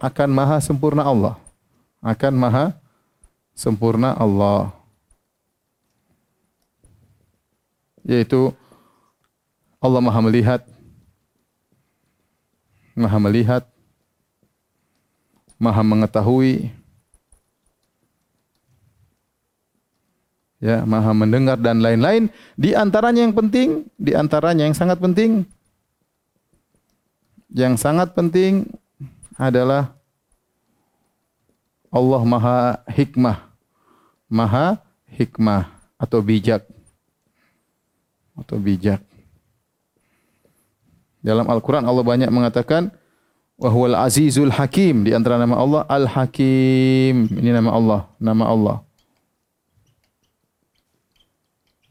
akan 0.00 0.28
maha 0.32 0.56
sempurna 0.64 1.04
Allah. 1.04 1.36
Akan 2.00 2.32
maha 2.32 2.72
sempurna 3.52 4.16
Allah. 4.16 4.72
Yaitu 8.00 8.56
Allah 9.76 10.00
maha 10.00 10.24
melihat, 10.24 10.64
maha 13.00 13.16
melihat, 13.16 13.64
maha 15.56 15.80
mengetahui, 15.80 16.68
ya, 20.60 20.84
maha 20.84 21.16
mendengar 21.16 21.56
dan 21.56 21.80
lain-lain. 21.80 22.28
Di 22.54 22.76
antaranya 22.76 23.24
yang 23.24 23.34
penting, 23.34 23.88
di 23.96 24.12
antaranya 24.12 24.68
yang 24.68 24.76
sangat 24.76 25.00
penting, 25.00 25.48
yang 27.50 27.74
sangat 27.80 28.12
penting 28.12 28.68
adalah 29.40 29.96
Allah 31.90 32.22
maha 32.22 32.58
hikmah, 32.86 33.50
maha 34.30 34.78
hikmah 35.10 35.66
atau 35.98 36.22
bijak, 36.22 36.62
atau 38.38 38.56
bijak. 38.60 39.09
Dalam 41.20 41.44
Al-Quran 41.44 41.84
Allah 41.84 42.04
banyak 42.04 42.30
mengatakan 42.32 42.88
wahwal 43.60 43.92
azizul 43.92 44.48
hakim. 44.48 45.04
Di 45.04 45.12
antara 45.12 45.36
nama 45.36 45.60
Allah 45.60 45.82
al 45.86 46.08
hakim 46.08 47.28
ini 47.28 47.52
nama 47.52 47.70
Allah 47.76 48.00
nama 48.16 48.44
Allah. 48.48 48.76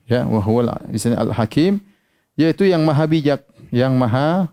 Ya 0.10 0.26
wahwal 0.26 0.74
di 0.90 0.98
sini 0.98 1.14
al 1.14 1.30
hakim 1.30 1.78
yaitu 2.34 2.66
yang 2.66 2.82
maha 2.82 3.06
bijak 3.06 3.46
yang 3.70 3.94
maha 3.94 4.50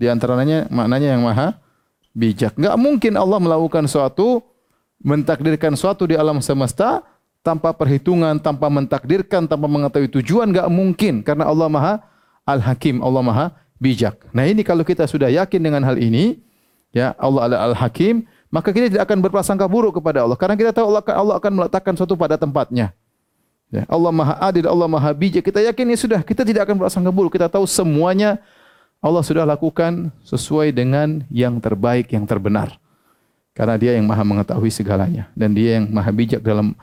di 0.00 0.08
antaranya 0.08 0.64
maknanya 0.72 1.12
yang 1.12 1.22
maha 1.22 1.60
bijak. 2.16 2.56
Enggak 2.56 2.76
mungkin 2.80 3.12
Allah 3.20 3.36
melakukan 3.36 3.84
suatu 3.84 4.40
mentakdirkan 5.04 5.76
suatu 5.76 6.08
di 6.08 6.16
alam 6.16 6.40
semesta 6.40 7.04
tanpa 7.44 7.76
perhitungan 7.76 8.40
tanpa 8.40 8.72
mentakdirkan 8.72 9.44
tanpa 9.44 9.68
mengetahui 9.68 10.08
tujuan. 10.08 10.48
Enggak 10.48 10.72
mungkin 10.72 11.20
karena 11.20 11.44
Allah 11.44 11.68
maha 11.68 11.94
al 12.48 12.64
hakim 12.64 13.04
Allah 13.04 13.20
maha 13.20 13.46
bijak. 13.78 14.18
Nah 14.30 14.46
ini 14.46 14.62
kalau 14.62 14.86
kita 14.86 15.04
sudah 15.06 15.28
yakin 15.30 15.60
dengan 15.60 15.82
hal 15.82 15.98
ini, 15.98 16.38
ya 16.94 17.12
Allah 17.18 17.50
adalah 17.50 17.62
Al-Hakim, 17.72 18.24
maka 18.54 18.70
kita 18.70 18.86
tidak 18.86 19.02
akan 19.10 19.18
berprasangka 19.18 19.66
buruk 19.66 19.98
kepada 19.98 20.22
Allah. 20.22 20.38
Karena 20.38 20.54
kita 20.54 20.70
tahu 20.70 20.94
Allah 20.94 21.02
akan, 21.02 21.14
Allah 21.14 21.34
akan 21.42 21.52
meletakkan 21.58 21.92
sesuatu 21.98 22.14
pada 22.14 22.38
tempatnya. 22.38 22.94
Ya, 23.74 23.82
Allah 23.90 24.14
Maha 24.14 24.34
Adil, 24.38 24.70
Allah 24.70 24.86
Maha 24.86 25.10
Bijak. 25.10 25.42
Kita 25.42 25.58
yakin 25.58 25.90
ya 25.90 25.98
sudah, 25.98 26.20
kita 26.22 26.46
tidak 26.46 26.70
akan 26.70 26.78
berprasangka 26.78 27.10
buruk. 27.10 27.34
Kita 27.34 27.50
tahu 27.50 27.66
semuanya 27.66 28.38
Allah 29.02 29.26
sudah 29.26 29.42
lakukan 29.42 30.14
sesuai 30.22 30.70
dengan 30.70 31.26
yang 31.28 31.58
terbaik, 31.58 32.14
yang 32.14 32.24
terbenar. 32.24 32.78
Karena 33.54 33.78
dia 33.78 33.94
yang 33.94 34.06
maha 34.06 34.26
mengetahui 34.26 34.70
segalanya. 34.70 35.30
Dan 35.34 35.54
dia 35.54 35.78
yang 35.78 35.86
maha 35.90 36.10
bijak 36.10 36.42
dalam 36.42 36.74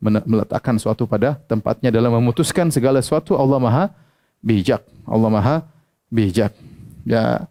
meletakkan 0.00 0.76
sesuatu 0.76 1.04
pada 1.04 1.36
tempatnya. 1.48 1.88
Dalam 1.92 2.12
memutuskan 2.18 2.72
segala 2.72 3.00
sesuatu, 3.00 3.36
Allah 3.36 3.56
maha 3.60 3.84
bijak. 4.40 4.80
Allah 5.04 5.30
maha 5.32 5.56
bijak. 6.08 6.52
Ya, 7.08 7.48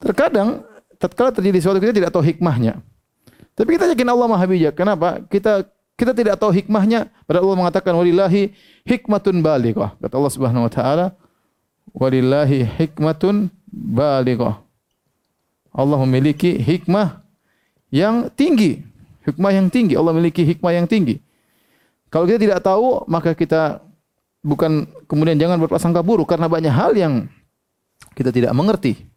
terkadang 0.00 0.64
tatkala 1.00 1.32
terjadi 1.32 1.58
sesuatu 1.60 1.80
kita 1.80 1.94
tidak 1.96 2.10
tahu 2.12 2.24
hikmahnya. 2.24 2.80
Tapi 3.52 3.76
kita 3.76 3.92
yakin 3.92 4.08
Allah 4.08 4.28
Maha 4.28 4.44
bijak. 4.48 4.74
Kenapa? 4.76 5.20
Kita 5.28 5.64
kita 5.96 6.12
tidak 6.16 6.40
tahu 6.40 6.50
hikmahnya. 6.56 7.12
Padahal 7.28 7.52
Allah 7.52 7.58
mengatakan 7.68 7.92
walillahi 7.94 8.52
hikmatun 8.88 9.44
balighah. 9.44 9.94
Kata 10.00 10.14
Allah 10.16 10.32
Subhanahu 10.32 10.66
wa 10.66 10.72
taala, 10.72 11.06
walillahi 11.92 12.64
hikmatun 12.80 13.52
balighah. 13.70 14.60
Allah 15.72 15.98
memiliki 16.04 16.56
hikmah 16.56 17.24
yang 17.92 18.28
tinggi. 18.32 18.84
Hikmah 19.24 19.52
yang 19.52 19.68
tinggi. 19.68 19.94
Allah 19.96 20.12
memiliki 20.16 20.42
hikmah 20.44 20.72
yang 20.74 20.88
tinggi. 20.88 21.20
Kalau 22.12 22.28
kita 22.28 22.40
tidak 22.40 22.60
tahu, 22.60 23.08
maka 23.08 23.32
kita 23.32 23.80
bukan 24.44 24.84
kemudian 25.06 25.38
jangan 25.38 25.56
berprasangka 25.62 26.02
buruk 26.02 26.28
karena 26.28 26.50
banyak 26.50 26.74
hal 26.74 26.92
yang 26.92 27.30
kita 28.22 28.30
tidak 28.30 28.52
mengerti. 28.54 29.10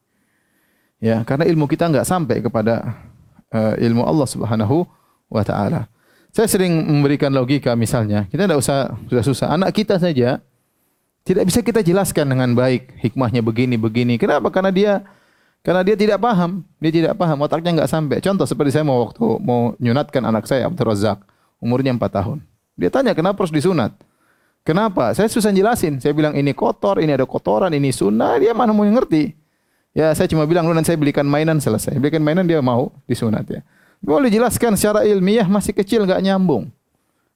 Ya, 0.97 1.21
karena 1.21 1.45
ilmu 1.45 1.69
kita 1.69 1.85
enggak 1.85 2.09
sampai 2.09 2.41
kepada 2.41 2.97
uh, 3.53 3.77
ilmu 3.77 4.01
Allah 4.01 4.25
Subhanahu 4.25 4.89
wa 5.29 5.43
taala. 5.45 5.85
Saya 6.33 6.49
sering 6.49 6.73
memberikan 6.73 7.31
logika 7.31 7.77
misalnya, 7.77 8.27
kita 8.27 8.49
tidak 8.49 8.59
usah 8.59 8.97
susah-susah. 9.07 9.53
Anak 9.53 9.71
kita 9.71 10.01
saja 10.01 10.43
tidak 11.25 11.43
bisa 11.47 11.59
kita 11.63 11.81
jelaskan 11.85 12.27
dengan 12.27 12.51
baik 12.57 12.97
hikmahnya 12.99 13.45
begini 13.45 13.79
begini. 13.79 14.17
Kenapa? 14.19 14.51
Karena 14.51 14.73
dia 14.73 14.93
karena 15.65 15.81
dia 15.81 15.97
tidak 15.97 16.21
paham, 16.21 16.61
dia 16.77 16.93
tidak 16.93 17.17
paham, 17.17 17.41
otaknya 17.41 17.81
enggak 17.81 17.89
sampai. 17.89 18.21
Contoh 18.21 18.45
seperti 18.45 18.77
saya 18.77 18.85
mau 18.85 19.09
waktu 19.09 19.25
mau 19.41 19.73
nyunatkan 19.81 20.21
anak 20.21 20.45
saya 20.45 20.69
Abdul 20.69 20.93
Razak, 20.93 21.25
umurnya 21.57 21.89
4 21.97 22.05
tahun. 22.05 22.37
Dia 22.77 22.93
tanya 22.93 23.17
kenapa 23.17 23.41
harus 23.41 23.49
disunat? 23.49 23.97
Kenapa? 24.65 25.13
Saya 25.13 25.29
susah 25.29 25.53
jelasin. 25.53 26.01
Saya 26.01 26.11
bilang 26.17 26.33
ini 26.33 26.49
kotor, 26.57 26.97
ini 26.97 27.13
ada 27.13 27.23
kotoran, 27.29 27.69
ini 27.69 27.93
sunnah. 27.93 28.41
Dia 28.41 28.57
mana 28.57 28.73
mau 28.73 28.81
ngerti? 28.81 29.37
Ya 29.95 30.11
saya 30.11 30.27
cuma 30.27 30.43
bilang 30.43 30.67
lu 30.67 30.73
nanti 30.75 30.91
saya 30.91 30.99
belikan 30.99 31.23
mainan 31.23 31.61
selesai. 31.61 31.95
Belikan 32.01 32.19
mainan 32.19 32.43
dia 32.43 32.59
mau 32.59 32.91
disunat 33.05 33.45
ya. 33.45 33.61
Boleh 34.01 34.27
jelaskan 34.27 34.73
secara 34.75 35.05
ilmiah 35.05 35.45
masih 35.45 35.71
kecil 35.71 36.03
enggak 36.03 36.19
nyambung. 36.19 36.67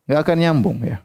Enggak 0.10 0.20
akan 0.26 0.38
nyambung 0.42 0.78
ya. 0.84 1.00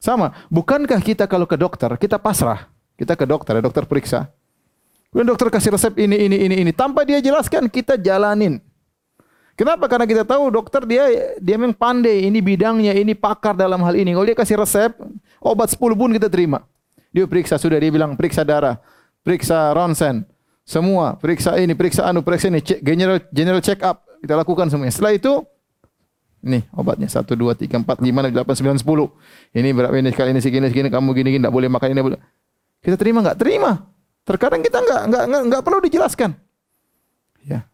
Sama, 0.00 0.32
bukankah 0.48 0.98
kita 1.04 1.28
kalau 1.28 1.44
ke 1.44 1.54
dokter, 1.54 1.90
kita 2.00 2.16
pasrah. 2.16 2.70
Kita 2.98 3.14
ke 3.14 3.26
dokter, 3.26 3.58
ya, 3.58 3.62
dokter 3.62 3.86
periksa. 3.86 4.26
Kemudian 5.10 5.30
dokter 5.30 5.48
kasih 5.54 5.70
resep 5.74 5.94
ini, 6.02 6.16
ini, 6.18 6.36
ini, 6.50 6.54
ini. 6.66 6.72
Tanpa 6.74 7.06
dia 7.06 7.22
jelaskan, 7.22 7.70
kita 7.70 7.94
jalanin. 7.94 8.58
Kenapa? 9.58 9.90
Karena 9.90 10.06
kita 10.06 10.22
tahu 10.22 10.54
dokter 10.54 10.86
dia 10.86 11.34
dia 11.42 11.56
memang 11.58 11.74
pandai, 11.74 12.26
ini 12.26 12.38
bidangnya, 12.38 12.94
ini 12.94 13.14
pakar 13.14 13.58
dalam 13.58 13.82
hal 13.82 13.94
ini. 13.98 14.14
Kalau 14.14 14.26
dia 14.26 14.38
kasih 14.38 14.58
resep, 14.62 14.94
obat 15.42 15.72
10 15.72 15.80
pun 15.94 16.10
kita 16.10 16.28
terima. 16.30 16.64
Dia 17.10 17.24
periksa 17.24 17.56
sudah 17.56 17.80
dia 17.80 17.88
bilang 17.88 18.14
periksa 18.14 18.44
darah, 18.44 18.76
periksa 19.24 19.72
ronsen, 19.72 20.28
semua, 20.68 21.16
periksa 21.16 21.56
ini, 21.56 21.72
periksa 21.72 22.04
anu, 22.04 22.20
periksa 22.20 22.52
ini, 22.52 22.60
cek, 22.60 22.84
general 22.84 23.18
general 23.32 23.60
check 23.64 23.80
up 23.80 24.04
kita 24.20 24.34
lakukan 24.34 24.68
semuanya. 24.68 24.92
Setelah 24.92 25.14
itu 25.16 25.32
ini 26.38 26.62
obatnya 26.70 27.10
1 27.10 27.26
2 27.26 27.34
3 27.34 27.82
4 27.82 27.98
5 27.98 27.98
6 27.98 28.30
8 28.30 28.84
9 28.84 28.86
10. 28.86 29.58
Ini 29.58 29.68
berapa 29.74 29.94
ini 29.98 30.10
sekali 30.14 30.30
ini 30.30 30.40
segini 30.42 30.66
segini 30.70 30.88
kamu 30.92 31.10
gini 31.16 31.28
gini 31.34 31.40
enggak 31.42 31.54
boleh 31.54 31.68
makan 31.70 31.88
ini. 31.94 32.00
Kita 32.78 32.94
terima 32.94 33.18
enggak? 33.26 33.36
Terima. 33.42 33.72
Terkadang 34.22 34.60
kita 34.62 34.78
enggak 34.78 35.00
enggak 35.08 35.22
enggak, 35.26 35.42
enggak 35.50 35.62
perlu 35.66 35.78
dijelaskan. 35.82 36.30
Ya. 37.42 37.66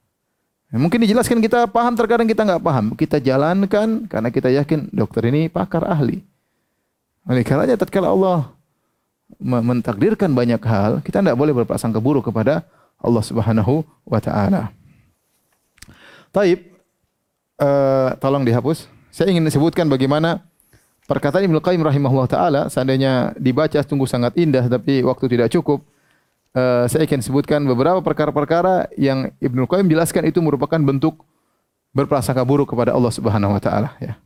Ya, 0.72 0.76
mungkin 0.80 1.02
dijelaskan 1.04 1.38
kita 1.44 1.68
paham, 1.70 1.92
terkadang 1.94 2.26
kita 2.26 2.42
enggak 2.46 2.62
paham. 2.64 2.84
Kita 2.96 3.20
jalankan 3.20 4.08
karena 4.08 4.28
kita 4.32 4.48
yakin 4.48 4.88
dokter 4.94 5.28
ini 5.28 5.52
pakar 5.52 5.84
ahli. 5.84 6.24
Oleh 7.24 7.40
karenanya 7.40 7.80
tatkala 7.80 8.12
Allah 8.12 8.52
mentakdirkan 9.40 10.28
banyak 10.32 10.60
hal, 10.60 11.00
kita 11.00 11.24
tidak 11.24 11.36
boleh 11.40 11.56
berprasangka 11.56 11.96
buruk 11.96 12.28
kepada 12.28 12.64
Allah 13.00 13.24
Subhanahu 13.24 13.84
wa 14.04 14.20
taala. 14.20 14.72
Taib, 16.34 16.60
uh, 17.60 18.12
tolong 18.20 18.44
dihapus. 18.44 18.90
Saya 19.08 19.30
ingin 19.30 19.46
sebutkan 19.48 19.86
bagaimana 19.86 20.42
perkataan 21.06 21.46
Ibnu 21.46 21.62
Qayyim 21.62 21.80
rahimahullah 21.84 22.28
taala 22.28 22.62
seandainya 22.68 23.32
dibaca 23.38 23.78
sungguh 23.80 24.08
sangat 24.08 24.34
indah 24.36 24.66
tapi 24.66 25.00
waktu 25.04 25.24
tidak 25.30 25.48
cukup. 25.54 25.84
Uh, 26.54 26.86
saya 26.86 27.02
akan 27.02 27.18
sebutkan 27.18 27.60
beberapa 27.66 27.98
perkara-perkara 28.04 28.92
yang 28.94 29.32
Ibnu 29.42 29.66
Qayyim 29.66 29.90
jelaskan 29.90 30.28
itu 30.30 30.38
merupakan 30.38 30.78
bentuk 30.78 31.24
berprasangka 31.94 32.42
buruk 32.42 32.74
kepada 32.74 32.94
Allah 32.94 33.10
Subhanahu 33.10 33.54
wa 33.54 33.62
taala 33.62 33.94
ya. 34.02 34.18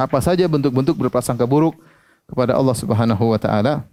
Apa 0.00 0.16
saja 0.24 0.48
bentuk-bentuk 0.48 0.96
berprasangka 0.96 1.44
buruk 1.44 1.76
kepada 2.24 2.56
Allah 2.56 2.72
Subhanahu 2.72 3.36
wa 3.36 3.36
taala? 3.36 3.84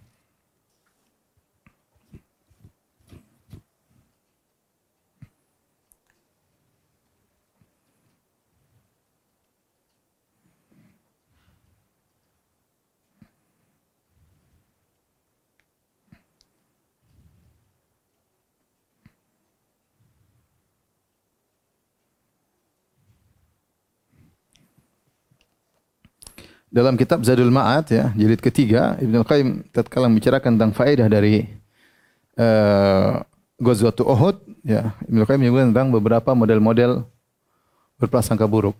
Dalam 26.67 26.99
kitab 26.99 27.23
Zadul 27.23 27.51
Ma'ad 27.51 27.87
ya 27.89 28.05
jilid 28.13 28.43
ketiga 28.43 28.99
Ibnu 28.99 29.23
Qayyim 29.23 29.71
tatkala 29.71 30.11
membicarakan 30.11 30.59
tentang 30.59 30.71
faedah 30.75 31.07
dari 31.07 31.47
uh, 32.35 33.23
Ghazwatul 33.57 34.11
Uhud 34.11 34.35
ya 34.67 34.93
Ibnu 35.07 35.23
Qayyim 35.23 35.41
menyebutkan 35.47 35.69
tentang 35.71 35.89
beberapa 35.95 36.35
model-model 36.35 37.07
berprasangka 37.97 38.45
buruk 38.45 38.75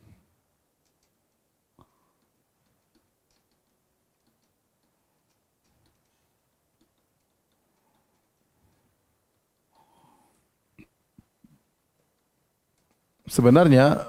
sebenarnya 13.28 14.08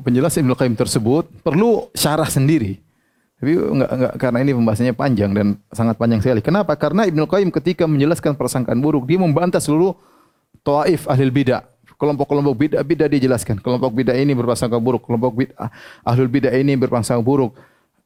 penjelasan 0.00 0.46
Ibnu 0.46 0.54
Qayyim 0.54 0.78
tersebut 0.78 1.26
perlu 1.42 1.90
syarah 1.92 2.30
sendiri. 2.30 2.83
Tapi 3.38 3.50
enggak, 3.58 3.90
enggak 3.90 4.12
karena 4.16 4.38
ini 4.40 4.52
pembahasannya 4.54 4.94
panjang 4.94 5.30
dan 5.34 5.46
sangat 5.74 5.98
panjang 5.98 6.20
sekali. 6.22 6.40
Kenapa? 6.40 6.72
Karena 6.78 7.04
Ibnu 7.04 7.26
Qayyim 7.26 7.50
ketika 7.50 7.84
menjelaskan 7.84 8.38
persangkaan 8.38 8.78
buruk, 8.78 9.04
dia 9.10 9.18
membantah 9.18 9.58
seluruh 9.58 9.98
taif 10.62 11.10
ahli 11.10 11.28
bidah. 11.28 11.66
Kelompok-kelompok 11.94 12.54
bidah 12.58 12.82
bidah 12.82 13.06
dia 13.06 13.20
jelaskan. 13.22 13.58
Kelompok 13.58 13.94
bidah 13.94 14.14
ini 14.14 14.34
berprasangka 14.34 14.78
buruk, 14.78 15.06
kelompok 15.06 15.32
bidah 15.34 15.70
ahlul 16.02 16.30
bidah 16.30 16.52
ini 16.54 16.74
berprasangka 16.74 17.22
buruk. 17.22 17.54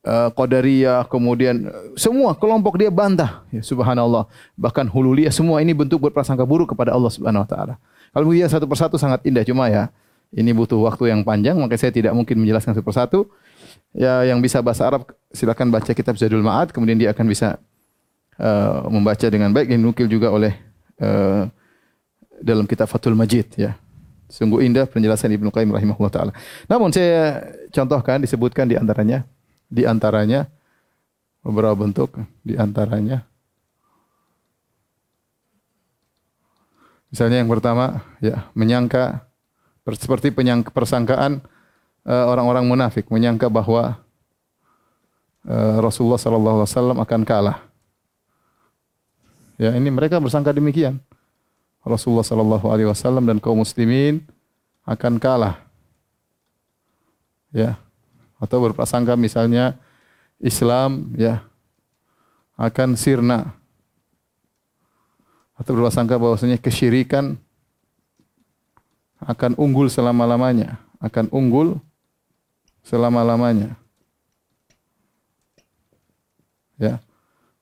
Uh, 0.09 0.31
Qadariyah, 0.33 1.05
kemudian 1.11 1.69
uh, 1.69 1.93
semua 1.99 2.33
kelompok 2.33 2.81
dia 2.81 2.89
bantah. 2.89 3.45
Ya, 3.53 3.61
subhanallah. 3.61 4.31
Bahkan 4.57 4.89
hululiyah 4.89 5.35
semua 5.35 5.61
ini 5.61 5.75
bentuk 5.75 6.01
berprasangka 6.01 6.47
buruk 6.47 6.73
kepada 6.73 6.95
Allah 6.95 7.11
Subhanahu 7.13 7.45
wa 7.45 7.49
taala. 7.51 7.75
Kalau 8.15 8.31
dia 8.33 8.47
satu 8.49 8.65
persatu 8.65 8.97
sangat 8.97 9.21
indah 9.27 9.45
cuma 9.45 9.69
ya 9.69 9.93
ini 10.33 10.55
butuh 10.55 10.81
waktu 10.85 11.13
yang 11.13 11.25
panjang 11.25 11.57
maka 11.57 11.77
saya 11.77 11.93
tidak 11.93 12.13
mungkin 12.17 12.41
menjelaskan 12.41 12.79
satu 12.79 12.85
persatu. 12.87 13.21
Ya 13.97 14.25
yang 14.29 14.45
bisa 14.45 14.61
bahasa 14.61 14.85
Arab 14.85 15.09
silakan 15.33 15.73
baca 15.73 15.91
kitab 15.93 16.15
Zadul 16.21 16.45
Ma'ad 16.45 16.73
kemudian 16.73 17.01
dia 17.01 17.11
akan 17.13 17.27
bisa 17.29 17.57
uh, 18.37 18.85
membaca 18.89 19.27
dengan 19.29 19.51
baik 19.53 19.73
yang 19.73 19.83
nukil 19.83 20.07
juga 20.07 20.29
oleh 20.29 20.55
uh, 21.01 21.49
dalam 22.39 22.69
kitab 22.69 22.87
Fathul 22.87 23.17
Majid 23.17 23.57
ya. 23.57 23.75
Sungguh 24.29 24.69
indah 24.69 24.85
penjelasan 24.85 25.33
Ibnu 25.33 25.49
Qayyim 25.49 25.73
rahimahullah 25.73 26.13
taala. 26.13 26.33
Namun 26.69 26.93
saya 26.93 27.49
contohkan 27.73 28.21
disebutkan 28.21 28.69
di 28.69 28.77
antaranya 28.77 29.25
di 29.69 29.89
antaranya 29.89 30.49
beberapa 31.45 31.77
bentuk 31.77 32.17
di 32.45 32.57
antaranya 32.61 33.25
misalnya 37.09 37.41
yang 37.41 37.49
pertama 37.49 38.05
ya 38.21 38.49
menyangka 38.53 39.29
seperti 39.97 40.29
penyangka 40.29 40.69
persangkaan 40.73 41.41
orang-orang 42.09 42.65
munafik 42.65 43.13
menyangka 43.13 43.53
bahwa 43.53 44.01
uh, 45.45 45.77
Rasulullah 45.85 46.17
sallallahu 46.17 46.65
alaihi 46.65 46.73
wasallam 46.73 46.99
akan 47.05 47.21
kalah. 47.29 47.59
Ya 49.61 49.77
ini 49.77 49.93
mereka 49.93 50.17
bersangka 50.17 50.57
demikian. 50.57 51.03
Rasulullah 51.85 52.25
sallallahu 52.25 52.65
alaihi 52.73 52.89
wasallam 52.89 53.29
dan 53.29 53.37
kaum 53.37 53.61
muslimin 53.61 54.25
akan 54.89 55.21
kalah. 55.21 55.61
Ya 57.53 57.77
atau 58.41 58.63
berprasangka 58.65 59.13
misalnya 59.19 59.77
Islam 60.41 61.13
ya 61.13 61.45
akan 62.57 62.97
sirna. 62.97 63.53
Atau 65.59 65.75
berprasangka 65.75 66.17
bahwasanya 66.17 66.57
kesyirikan 66.57 67.35
akan 69.19 69.59
unggul 69.59 69.91
selama-lamanya 69.91 70.79
akan 71.03 71.27
unggul 71.35 71.83
selama-lamanya 72.89 73.77
ya 76.81 76.97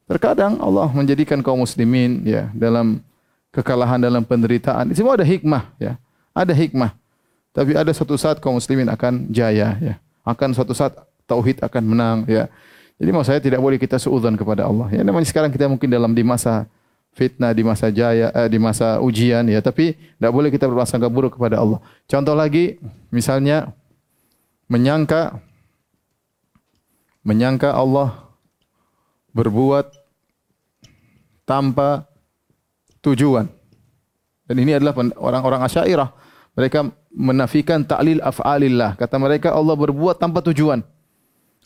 terkadang 0.06 0.62
Allah 0.62 0.86
menjadikan 0.94 1.42
kaum 1.42 1.66
muslimin 1.66 2.22
ya 2.22 2.46
dalam 2.54 3.02
kekalahan 3.50 3.98
dalam 3.98 4.22
penderitaan 4.22 4.94
semua 4.94 5.18
ada 5.18 5.26
hikmah 5.26 5.66
ya 5.82 5.98
ada 6.30 6.54
hikmah 6.54 6.94
tapi 7.50 7.74
ada 7.74 7.90
suatu 7.90 8.14
saat 8.14 8.38
kaum 8.38 8.54
muslimin 8.54 8.86
akan 8.86 9.26
jaya 9.34 9.74
ya 9.82 9.94
akan 10.26 10.54
suatu 10.54 10.74
saat 10.74 10.94
tauhid 11.26 11.62
akan 11.62 11.82
menang 11.86 12.18
ya. 12.26 12.50
Jadi 12.96 13.10
mau 13.12 13.22
saya 13.22 13.38
tidak 13.38 13.60
boleh 13.60 13.76
kita 13.76 14.00
suudzon 14.00 14.34
kepada 14.34 14.64
Allah. 14.64 14.88
Ya 14.88 15.04
namanya 15.04 15.28
sekarang 15.28 15.52
kita 15.52 15.68
mungkin 15.68 15.86
dalam 15.92 16.16
di 16.16 16.24
masa 16.24 16.64
fitnah, 17.12 17.52
di 17.52 17.60
masa 17.60 17.92
jaya, 17.92 18.32
eh, 18.32 18.48
di 18.48 18.56
masa 18.56 18.98
ujian 19.04 19.44
ya, 19.46 19.60
tapi 19.60 19.94
tidak 19.94 20.32
boleh 20.32 20.48
kita 20.48 20.64
berprasangka 20.64 21.08
buruk 21.12 21.36
kepada 21.36 21.60
Allah. 21.60 21.78
Contoh 22.08 22.32
lagi 22.32 22.80
misalnya 23.12 23.68
menyangka 24.66 25.38
menyangka 27.26 27.74
Allah 27.74 28.30
berbuat 29.34 29.90
tanpa 31.42 32.06
tujuan. 33.02 33.50
Dan 34.46 34.56
ini 34.62 34.78
adalah 34.78 34.94
orang-orang 35.18 35.66
Asy'ariyah. 35.66 36.10
Mereka 36.54 36.86
menafikan 37.12 37.82
ta'lil 37.82 38.22
af'alillah. 38.22 38.94
Kata 38.94 39.18
mereka 39.18 39.52
Allah 39.52 39.74
berbuat 39.74 40.16
tanpa 40.22 40.40
tujuan. 40.46 40.80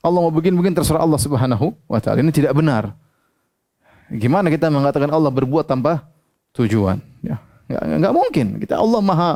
Allah 0.01 0.21
mau 0.25 0.33
begini-begini 0.33 0.73
terserah 0.73 1.05
Allah 1.05 1.21
Subhanahu 1.21 1.77
wa 1.85 1.99
taala. 2.01 2.25
Ini 2.25 2.33
tidak 2.33 2.57
benar. 2.57 2.97
Gimana 4.11 4.49
kita 4.49 4.73
mengatakan 4.73 5.13
Allah 5.13 5.29
berbuat 5.29 5.69
tanpa 5.69 6.09
tujuan? 6.57 6.99
Ya, 7.21 7.39
enggak, 7.69 8.11
mungkin. 8.17 8.47
Kita 8.59 8.81
Allah 8.81 9.01
Maha 9.05 9.31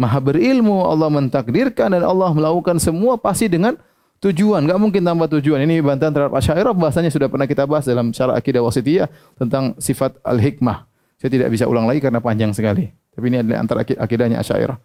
Maha 0.00 0.16
berilmu, 0.16 0.80
Allah 0.88 1.12
mentakdirkan 1.12 1.92
dan 1.92 2.00
Allah 2.00 2.32
melakukan 2.32 2.80
semua 2.80 3.20
pasti 3.20 3.52
dengan 3.52 3.76
tujuan. 4.24 4.64
Enggak 4.64 4.80
mungkin 4.80 5.04
tanpa 5.04 5.28
tujuan. 5.28 5.60
Ini 5.68 5.84
bantahan 5.84 6.16
terhadap 6.16 6.40
Asy'ariyah 6.40 6.72
bahasanya 6.72 7.12
sudah 7.12 7.28
pernah 7.28 7.44
kita 7.44 7.68
bahas 7.68 7.84
dalam 7.84 8.08
syarah 8.16 8.32
akidah 8.32 8.64
wasitiyah 8.64 9.12
tentang 9.36 9.76
sifat 9.76 10.16
al-hikmah. 10.24 10.88
Saya 11.20 11.28
tidak 11.36 11.52
bisa 11.52 11.68
ulang 11.68 11.84
lagi 11.84 12.00
karena 12.00 12.16
panjang 12.24 12.56
sekali. 12.56 12.88
Tapi 13.12 13.24
ini 13.28 13.44
adalah 13.44 13.60
antara 13.60 13.84
akidahnya 13.84 14.40
Asy'ariyah 14.40 14.80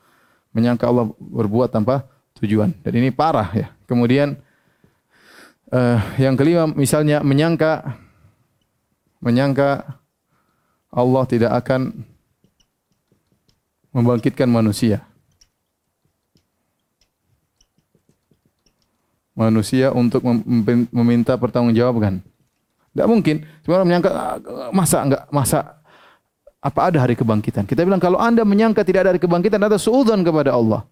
menyangka 0.51 0.83
Allah 0.83 1.07
berbuat 1.15 1.71
tanpa 1.71 2.11
tujuan. 2.43 2.75
Dan 2.83 2.91
ini 2.99 3.15
parah 3.15 3.47
ya. 3.55 3.71
Kemudian 3.87 4.35
uh, 5.71 5.99
yang 6.19 6.35
kelima 6.35 6.67
misalnya 6.67 7.23
menyangka 7.23 8.03
menyangka 9.23 9.95
Allah 10.91 11.23
tidak 11.23 11.51
akan 11.63 12.03
membangkitkan 13.95 14.51
manusia. 14.51 14.99
Manusia 19.31 19.95
untuk 19.95 20.19
meminta 20.91 21.39
pertanggungjawaban. 21.39 22.19
Tidak 22.91 23.07
mungkin. 23.07 23.43
Cuma 23.63 23.83
menyangka 23.83 24.11
ah, 24.11 24.35
masa 24.71 25.03
enggak 25.03 25.23
masa 25.27 25.59
apa 26.63 26.79
ada 26.91 27.03
hari 27.03 27.15
kebangkitan? 27.19 27.67
Kita 27.67 27.83
bilang 27.83 27.99
kalau 27.99 28.15
anda 28.19 28.47
menyangka 28.47 28.83
tidak 28.87 29.07
ada 29.07 29.09
hari 29.15 29.19
kebangkitan, 29.19 29.59
anda 29.59 29.75
suudzon 29.75 30.23
kepada 30.23 30.55
Allah. 30.55 30.87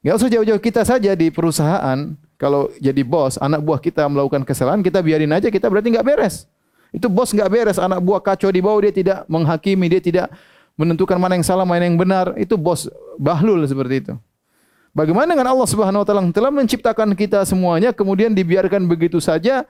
Tidak 0.00 0.16
usah 0.16 0.28
jauh-jauh 0.32 0.60
kita 0.60 0.84
saja 0.84 1.12
di 1.16 1.28
perusahaan. 1.28 2.16
Kalau 2.40 2.72
jadi 2.80 3.04
bos, 3.04 3.40
anak 3.40 3.60
buah 3.64 3.80
kita 3.80 4.04
melakukan 4.08 4.44
kesalahan, 4.44 4.80
kita 4.84 5.00
biarin 5.00 5.32
aja, 5.32 5.48
kita 5.48 5.68
berarti 5.68 5.92
enggak 5.92 6.08
beres. 6.08 6.48
Itu 6.92 7.12
bos 7.12 7.32
enggak 7.36 7.52
beres, 7.52 7.76
anak 7.76 8.00
buah 8.00 8.20
kacau 8.20 8.48
di 8.48 8.64
bawah, 8.64 8.80
dia 8.84 8.92
tidak 8.92 9.18
menghakimi, 9.28 9.92
dia 9.92 10.00
tidak 10.00 10.26
menentukan 10.74 11.18
mana 11.18 11.38
yang 11.38 11.46
salah, 11.46 11.66
mana 11.66 11.86
yang 11.86 11.98
benar. 11.98 12.34
Itu 12.38 12.58
bos 12.58 12.90
bahlul 13.20 13.62
seperti 13.66 13.94
itu. 14.08 14.14
Bagaimana 14.94 15.34
dengan 15.34 15.50
Allah 15.50 15.66
Subhanahu 15.66 16.02
wa 16.02 16.06
taala 16.06 16.22
telah 16.30 16.54
menciptakan 16.54 17.18
kita 17.18 17.42
semuanya 17.42 17.90
kemudian 17.90 18.30
dibiarkan 18.30 18.86
begitu 18.86 19.18
saja 19.18 19.66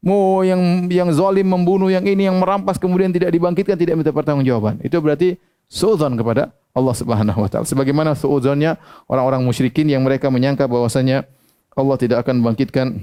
Mau 0.00 0.40
yang 0.40 0.88
yang 0.88 1.12
zalim 1.12 1.44
membunuh 1.44 1.92
yang 1.92 2.00
ini 2.08 2.24
yang 2.24 2.40
merampas 2.40 2.80
kemudian 2.80 3.12
tidak 3.12 3.36
dibangkitkan 3.36 3.76
tidak 3.76 4.00
minta 4.00 4.08
pertanggungjawaban. 4.08 4.80
Itu 4.80 4.96
berarti 5.04 5.36
suudzon 5.68 6.16
kepada 6.16 6.56
Allah 6.72 6.94
Subhanahu 6.96 7.36
wa 7.44 7.48
taala. 7.52 7.68
Sebagaimana 7.68 8.16
suudzonnya 8.16 8.80
orang-orang 9.12 9.44
musyrikin 9.44 9.92
yang 9.92 10.00
mereka 10.00 10.32
menyangka 10.32 10.64
bahwasanya 10.64 11.28
Allah 11.76 11.96
tidak 12.00 12.24
akan 12.24 12.40
membangkitkan 12.40 12.96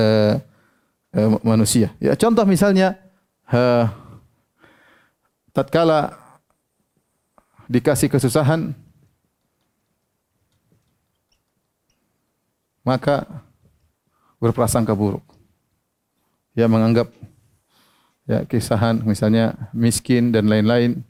uh, 0.00 0.40
uh, 1.12 1.28
manusia. 1.44 1.92
Ya 2.00 2.16
contoh 2.16 2.48
misalnya 2.48 2.96
uh, 3.52 3.92
tatkala 5.56 6.12
dikasih 7.64 8.12
kesusahan 8.12 8.76
maka 12.84 13.24
berprasangka 14.36 14.92
buruk. 14.92 15.24
Ya 16.52 16.68
menganggap 16.68 17.08
ya 18.28 18.44
kisahan 18.44 19.00
misalnya 19.00 19.56
miskin 19.72 20.28
dan 20.28 20.44
lain-lain 20.52 21.00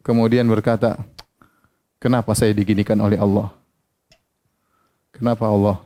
kemudian 0.00 0.48
berkata 0.48 0.96
kenapa 2.00 2.32
saya 2.32 2.56
diginikan 2.56 2.96
oleh 3.04 3.20
Allah? 3.20 3.52
Kenapa 5.12 5.44
Allah 5.44 5.76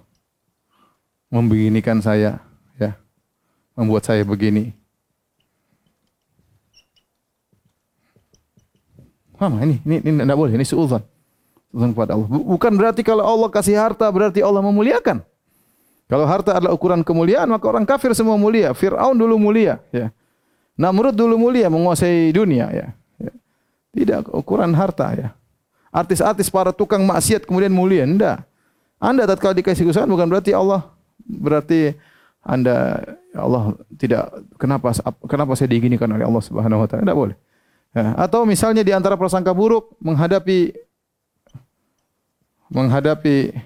membeginikan 1.35 1.99
saya 1.99 2.39
ya 2.79 2.95
membuat 3.75 4.07
saya 4.07 4.23
begini 4.23 4.71
Mama 9.39 9.63
ini 9.63 9.79
ini 9.87 10.03
ini 10.03 10.19
tidak 10.23 10.39
boleh 10.39 10.53
ini 10.59 10.67
suudzon 10.67 11.03
suudzon 11.71 11.91
kepada 11.95 12.19
Allah 12.19 12.27
bukan 12.27 12.73
berarti 12.75 13.07
kalau 13.07 13.23
Allah 13.23 13.49
kasih 13.49 13.79
harta 13.79 14.07
berarti 14.11 14.43
Allah 14.43 14.61
memuliakan 14.61 15.23
kalau 16.09 16.25
harta 16.25 16.57
adalah 16.57 16.73
ukuran 16.73 17.05
kemuliaan, 17.05 17.45
maka 17.53 17.69
orang 17.69 17.85
kafir 17.85 18.17
semua 18.17 18.41
mulia. 18.41 18.73
Fir'aun 18.73 19.13
dulu 19.13 19.37
mulia. 19.37 19.77
Ya. 19.93 20.09
Namrud 20.73 21.13
dulu 21.13 21.37
mulia, 21.37 21.69
menguasai 21.69 22.33
dunia. 22.33 22.73
Ya. 22.73 22.87
ya. 23.21 23.33
Tidak 23.93 24.33
ukuran 24.33 24.73
harta. 24.73 25.13
Ya. 25.13 25.29
Artis-artis 25.93 26.49
para 26.49 26.73
tukang 26.73 27.05
maksiat 27.05 27.45
kemudian 27.45 27.69
mulia. 27.69 28.09
Tidak. 28.09 28.41
Anda 28.97 29.29
tatkala 29.29 29.53
dikasih 29.53 29.85
kesusahan 29.85 30.11
bukan 30.11 30.27
berarti 30.27 30.51
Allah 30.57 30.91
berarti 31.23 31.95
anda 32.43 32.99
ya 33.31 33.47
Allah 33.47 33.79
tidak 33.95 34.27
kenapa 34.59 34.91
kenapa 35.31 35.55
saya 35.55 35.71
diginikan 35.71 36.11
oleh 36.11 36.27
Allah 36.27 36.43
Subhanahu 36.43 36.83
wa 36.83 36.89
taala 36.91 37.07
tidak 37.07 37.15
boleh. 37.15 37.37
Ya. 37.99 38.15
Atau 38.15 38.47
misalnya 38.47 38.87
di 38.87 38.95
antara 38.95 39.19
prasangka 39.19 39.51
buruk 39.51 39.99
menghadapi 39.99 40.71
menghadapi 42.71 43.59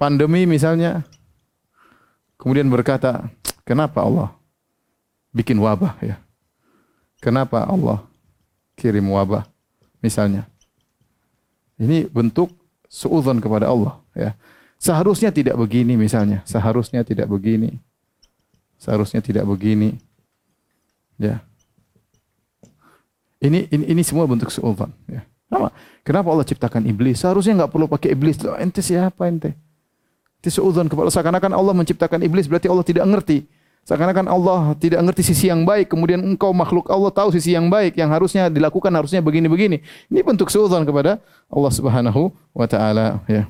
pandemi 0.00 0.48
misalnya 0.48 1.04
kemudian 2.40 2.64
berkata, 2.72 3.28
"Kenapa 3.68 4.00
Allah 4.00 4.32
bikin 5.36 5.60
wabah 5.60 6.00
ya? 6.00 6.16
Kenapa 7.20 7.68
Allah 7.68 8.00
kirim 8.72 9.04
wabah?" 9.12 9.44
Misalnya. 10.00 10.48
Ini 11.76 12.08
bentuk 12.08 12.56
suudzon 12.88 13.42
kepada 13.42 13.68
Allah 13.68 14.00
ya. 14.16 14.32
Seharusnya 14.80 15.28
tidak 15.28 15.60
begini 15.60 15.96
misalnya, 16.00 16.40
seharusnya 16.48 17.04
tidak 17.04 17.28
begini. 17.28 17.80
Seharusnya 18.80 19.20
tidak 19.20 19.44
begini. 19.44 19.96
Ya. 21.20 21.44
Ini 23.44 23.68
ini 23.68 23.84
ini 23.92 24.02
semua 24.02 24.24
bentuk 24.24 24.48
suudzon 24.48 24.88
ya. 25.04 25.20
Kenapa? 25.52 25.68
Kenapa 26.00 26.28
Allah 26.32 26.46
ciptakan 26.48 26.82
iblis? 26.88 27.20
Seharusnya 27.20 27.52
enggak 27.60 27.70
perlu 27.76 27.86
pakai 27.86 28.16
iblis. 28.16 28.40
Loh, 28.40 28.56
ente 28.56 28.80
siapa 28.80 29.28
ente? 29.28 29.52
Ente 30.40 30.48
suudzon 30.48 30.88
kepada 30.88 31.12
seakan-akan 31.12 31.52
Allah 31.52 31.76
menciptakan 31.76 32.24
iblis 32.24 32.48
berarti 32.48 32.72
Allah 32.72 32.82
tidak 32.82 33.04
mengerti. 33.04 33.44
Seakan-akan 33.84 34.32
Allah 34.32 34.72
tidak 34.80 35.04
mengerti 35.04 35.28
sisi 35.28 35.52
yang 35.52 35.60
baik, 35.68 35.92
kemudian 35.92 36.16
engkau 36.24 36.56
makhluk 36.56 36.88
Allah 36.88 37.12
tahu 37.12 37.28
sisi 37.36 37.52
yang 37.52 37.68
baik 37.68 38.00
yang 38.00 38.08
harusnya 38.08 38.48
dilakukan 38.48 38.88
harusnya 38.88 39.20
begini-begini. 39.20 39.84
Ini 40.08 40.20
bentuk 40.24 40.48
suudzon 40.48 40.88
kepada 40.88 41.20
Allah 41.52 41.72
Subhanahu 41.72 42.32
wa 42.56 42.64
taala 42.64 43.20
ya. 43.28 43.44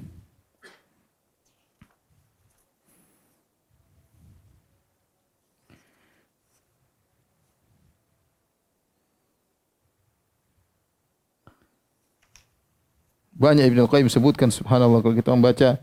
Banyak 13.44 13.68
Ibnu 13.68 13.84
Qayyim 13.92 14.08
sebutkan 14.08 14.48
subhanallah 14.48 15.04
kalau 15.04 15.12
kita 15.12 15.36
membaca 15.36 15.76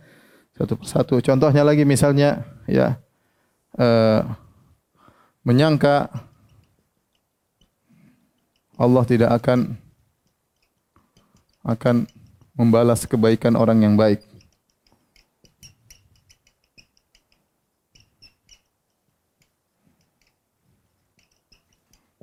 satu 0.57 0.73
persatu. 0.81 1.21
Contohnya 1.21 1.61
lagi 1.61 1.85
misalnya 1.85 2.41
ya 2.65 2.97
uh, 3.77 4.25
menyangka 5.45 6.09
Allah 8.81 9.05
tidak 9.05 9.29
akan 9.37 9.77
akan 11.61 12.09
membalas 12.57 13.05
kebaikan 13.05 13.53
orang 13.53 13.85
yang 13.85 13.93
baik. 13.93 14.25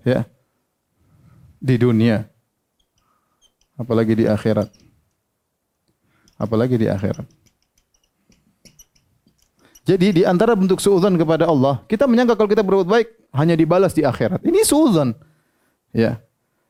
Ya. 0.03 0.27
Di 1.63 1.79
dunia. 1.79 2.27
Apalagi 3.79 4.19
di 4.19 4.27
akhirat 4.27 4.88
apalagi 6.39 6.79
di 6.79 6.87
akhirat. 6.87 7.27
Jadi 9.89 10.21
di 10.21 10.23
antara 10.23 10.53
bentuk 10.53 10.79
suudzon 10.85 11.17
kepada 11.17 11.49
Allah, 11.49 11.81
kita 11.89 12.05
menyangka 12.05 12.37
kalau 12.37 12.49
kita 12.49 12.61
berbuat 12.61 12.89
baik 12.89 13.09
hanya 13.33 13.57
dibalas 13.57 13.97
di 13.97 14.05
akhirat. 14.05 14.45
Ini 14.45 14.61
suudzon. 14.63 15.17
Ya. 15.97 16.21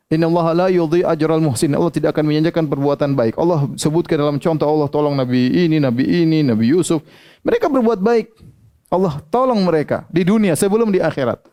Inna 0.08 0.30
Allah 0.30 0.46
la 0.54 0.66
yudhi 0.72 1.04
ajral 1.04 1.42
muhsin. 1.42 1.74
Allah 1.74 1.92
tidak 1.92 2.16
akan 2.16 2.24
menyanjakan 2.30 2.64
perbuatan 2.70 3.12
baik. 3.12 3.36
Allah 3.36 3.68
sebutkan 3.76 4.16
dalam 4.16 4.40
contoh 4.40 4.64
Allah 4.64 4.88
tolong 4.88 5.18
Nabi 5.18 5.50
ini, 5.50 5.76
Nabi 5.82 6.24
ini, 6.24 6.40
Nabi 6.46 6.72
Yusuf. 6.72 7.04
Mereka 7.44 7.68
berbuat 7.68 8.00
baik. 8.00 8.32
Allah 8.88 9.20
tolong 9.28 9.60
mereka 9.66 10.08
di 10.08 10.24
dunia 10.24 10.56
sebelum 10.56 10.88
di 10.88 11.02
akhirat. 11.02 11.44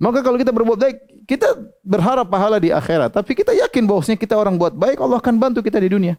Maka 0.00 0.24
kalau 0.24 0.40
kita 0.40 0.48
berbuat 0.48 0.78
baik, 0.80 0.96
kita 1.28 1.60
berharap 1.84 2.24
pahala 2.32 2.56
di 2.56 2.72
akhirat. 2.72 3.12
Tapi 3.12 3.36
kita 3.36 3.52
yakin 3.52 3.84
bahwasanya 3.84 4.16
kita 4.16 4.32
orang 4.32 4.56
buat 4.56 4.72
baik, 4.72 4.96
Allah 4.96 5.20
akan 5.20 5.36
bantu 5.36 5.60
kita 5.60 5.76
di 5.76 5.92
dunia. 5.92 6.16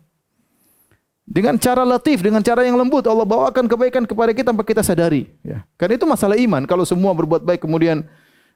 Dengan 1.31 1.55
cara 1.55 1.87
latif, 1.87 2.19
dengan 2.19 2.43
cara 2.43 2.67
yang 2.67 2.75
lembut 2.75 3.07
Allah 3.07 3.23
bawakan 3.23 3.71
kebaikan 3.71 4.03
kepada 4.03 4.35
kita 4.35 4.51
tanpa 4.51 4.67
kita 4.67 4.83
sadari. 4.83 5.31
Ya. 5.47 5.63
Karena 5.79 5.95
itu 5.95 6.03
masalah 6.03 6.35
iman. 6.35 6.67
Kalau 6.67 6.83
semua 6.83 7.15
berbuat 7.15 7.47
baik 7.47 7.63
kemudian 7.63 8.03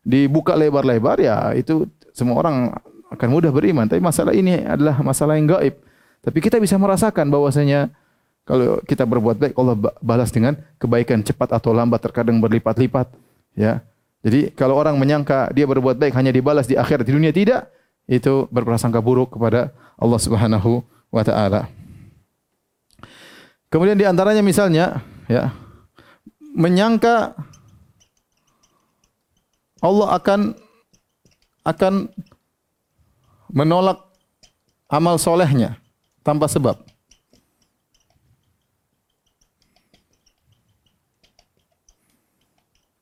dibuka 0.04 0.52
lebar-lebar, 0.60 1.24
ya 1.24 1.56
itu 1.56 1.88
semua 2.12 2.36
orang 2.44 2.76
akan 3.16 3.28
mudah 3.32 3.48
beriman. 3.56 3.88
Tapi 3.88 4.04
masalah 4.04 4.36
ini 4.36 4.60
adalah 4.68 5.00
masalah 5.00 5.40
yang 5.40 5.56
gaib. 5.56 5.80
Tapi 6.20 6.38
kita 6.44 6.60
bisa 6.60 6.76
merasakan 6.76 7.32
bahwasanya 7.32 7.96
kalau 8.44 8.84
kita 8.84 9.08
berbuat 9.08 9.40
baik 9.40 9.54
Allah 9.56 9.76
balas 10.04 10.36
dengan 10.36 10.60
kebaikan 10.76 11.24
cepat 11.24 11.56
atau 11.56 11.72
lambat 11.72 12.04
terkadang 12.04 12.44
berlipat-lipat. 12.44 13.08
Ya. 13.56 13.88
Jadi 14.20 14.52
kalau 14.52 14.76
orang 14.76 15.00
menyangka 15.00 15.48
dia 15.56 15.64
berbuat 15.64 15.96
baik 15.96 16.12
hanya 16.18 16.36
dibalas 16.36 16.68
di 16.68 16.76
akhirat 16.76 17.08
di 17.08 17.16
dunia 17.16 17.32
tidak, 17.32 17.72
itu 18.04 18.52
berprasangka 18.52 19.00
buruk 19.00 19.40
kepada 19.40 19.72
Allah 19.96 20.20
Subhanahu 20.20 20.84
wa 21.14 21.24
taala. 21.24 21.72
Kemudian 23.76 24.00
di 24.00 24.08
antaranya 24.08 24.40
misalnya 24.40 25.04
ya 25.28 25.52
menyangka 26.56 27.36
Allah 29.84 30.16
akan 30.16 30.56
akan 31.68 32.08
menolak 33.52 34.00
amal 34.88 35.20
solehnya 35.20 35.76
tanpa 36.24 36.48
sebab. 36.48 36.80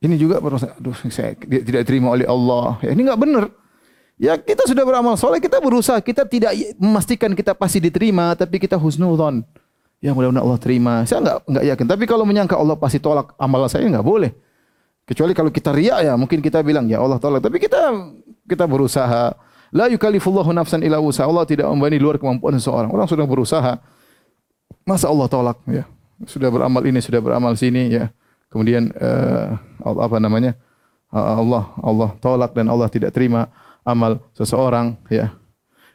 Ini 0.02 0.18
juga 0.18 0.42
berasa, 0.42 0.74
aduh 0.74 0.98
saya 1.14 1.38
tidak 1.38 1.86
terima 1.86 2.18
oleh 2.18 2.26
Allah. 2.26 2.82
Ya, 2.82 2.98
ini 2.98 3.06
enggak 3.06 3.22
benar. 3.22 3.44
Ya 4.18 4.42
kita 4.42 4.66
sudah 4.66 4.82
beramal 4.90 5.22
soleh, 5.22 5.38
kita 5.38 5.62
berusaha, 5.62 6.02
kita 6.02 6.26
tidak 6.26 6.58
memastikan 6.82 7.38
kita 7.38 7.54
pasti 7.54 7.78
diterima, 7.78 8.34
tapi 8.34 8.58
kita 8.58 8.74
husnuzon. 8.74 9.46
Ya 10.04 10.12
mudah-mudahan 10.12 10.44
Allah 10.44 10.60
terima. 10.60 11.08
Saya 11.08 11.24
enggak 11.24 11.38
enggak 11.48 11.64
yakin. 11.72 11.86
Tapi 11.88 12.04
kalau 12.04 12.28
menyangka 12.28 12.60
Allah 12.60 12.76
pasti 12.76 13.00
tolak 13.00 13.32
amalan 13.40 13.72
saya 13.72 13.88
enggak 13.88 14.04
boleh. 14.04 14.36
Kecuali 15.08 15.32
kalau 15.32 15.48
kita 15.48 15.72
riak 15.72 16.04
ya, 16.04 16.14
mungkin 16.20 16.44
kita 16.44 16.60
bilang 16.60 16.92
ya 16.92 17.00
Allah 17.00 17.24
tolak. 17.24 17.40
Tapi 17.40 17.56
kita 17.56 17.80
kita 18.44 18.68
berusaha. 18.68 19.32
La 19.72 19.88
yukallifullahu 19.88 20.52
nafsan 20.52 20.84
illa 20.84 21.00
wusa. 21.00 21.24
Allah 21.24 21.48
tidak 21.48 21.72
membebani 21.72 22.04
luar 22.04 22.20
kemampuan 22.20 22.52
seseorang. 22.60 22.92
Orang 22.92 23.08
sudah 23.08 23.24
berusaha. 23.24 23.80
Masa 24.84 25.08
Allah 25.08 25.32
tolak 25.32 25.64
ya? 25.72 25.88
Sudah 26.28 26.52
beramal 26.52 26.84
ini, 26.84 27.00
sudah 27.00 27.24
beramal 27.24 27.56
sini 27.56 27.88
ya. 27.88 28.12
Kemudian 28.52 28.92
uh, 29.00 29.56
apa 29.88 30.20
namanya? 30.20 30.60
Allah 31.16 31.72
Allah 31.80 32.10
tolak 32.20 32.52
dan 32.52 32.68
Allah 32.68 32.92
tidak 32.92 33.16
terima 33.16 33.48
amal 33.88 34.20
seseorang 34.36 35.00
ya. 35.08 35.32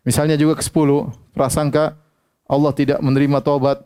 Misalnya 0.00 0.40
juga 0.40 0.56
ke-10 0.56 1.12
prasangka 1.36 2.00
Allah 2.48 2.72
tidak 2.72 2.98
menerima 3.04 3.44
taubat. 3.44 3.84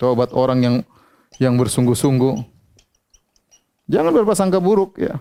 Taubat 0.00 0.32
orang 0.32 0.58
yang 0.64 0.76
yang 1.36 1.54
bersungguh-sungguh. 1.60 2.40
Jangan 3.92 4.16
berprasangka 4.16 4.56
buruk 4.56 4.96
ya. 4.96 5.20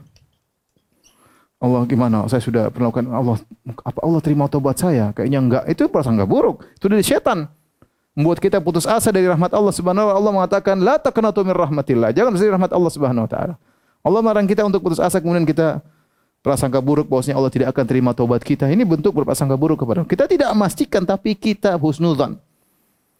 Allah 1.59 1.83
gimana? 1.83 2.23
Saya 2.31 2.39
sudah 2.39 2.71
melakukan 2.71 3.11
Allah 3.11 3.35
apa 3.83 3.99
Allah 3.99 4.21
terima 4.23 4.47
taubat 4.47 4.79
saya? 4.79 5.11
Kayaknya 5.11 5.39
enggak. 5.43 5.63
Itu 5.67 5.91
prasangka 5.91 6.23
buruk. 6.23 6.63
Itu 6.79 6.87
dari 6.87 7.03
setan. 7.03 7.51
Membuat 8.15 8.39
kita 8.39 8.63
putus 8.63 8.87
asa 8.87 9.11
dari 9.11 9.27
rahmat 9.27 9.51
Allah 9.51 9.75
Subhanahu 9.75 10.07
wa 10.07 10.13
Allah 10.15 10.31
mengatakan 10.31 10.79
la 10.79 10.95
taqnatu 10.95 11.43
min 11.43 11.51
rahmatillah. 11.51 12.15
Jangan 12.15 12.31
dari 12.31 12.47
rahmat 12.47 12.71
Allah 12.71 12.91
Subhanahu 12.95 13.27
wa 13.27 13.31
taala. 13.31 13.55
Allah 13.99 14.19
melarang 14.23 14.47
kita 14.47 14.63
untuk 14.63 14.79
putus 14.79 15.03
asa 15.03 15.19
kemudian 15.19 15.43
kita 15.43 15.83
prasangka 16.39 16.79
buruk 16.79 17.07
bahwasanya 17.11 17.35
Allah 17.35 17.51
tidak 17.51 17.67
akan 17.75 17.85
terima 17.85 18.11
taubat 18.15 18.41
kita. 18.43 18.67
Ini 18.71 18.83
bentuk 18.87 19.11
berprasangka 19.11 19.55
buruk 19.59 19.83
kepada 19.83 20.03
Allah. 20.03 20.11
Kita 20.11 20.25
tidak 20.25 20.49
memastikan 20.55 21.03
tapi 21.03 21.35
kita 21.35 21.75
husnuzan. 21.75 22.39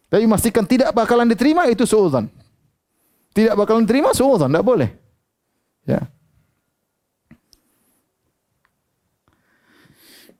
Tapi 0.10 0.26
memastikan 0.26 0.66
tidak 0.66 0.90
bakalan 0.96 1.30
diterima 1.30 1.70
itu 1.70 1.86
suudzon. 1.86 2.32
Tidak 3.36 3.54
bakalan 3.54 3.86
diterima 3.86 4.10
suudzon, 4.16 4.50
tidak 4.50 4.66
boleh. 4.66 4.90
Ya. 5.86 6.10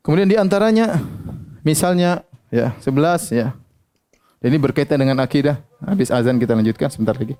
Kemudian 0.02 0.26
di 0.26 0.40
antaranya 0.40 0.98
misalnya 1.62 2.26
ya 2.50 2.74
11 2.82 3.30
ya. 3.36 3.54
Ini 4.40 4.56
berkaitan 4.56 4.98
dengan 4.98 5.20
akidah. 5.20 5.60
Habis 5.84 6.10
azan 6.10 6.40
kita 6.40 6.56
lanjutkan 6.56 6.88
sebentar 6.88 7.14
lagi. 7.14 7.36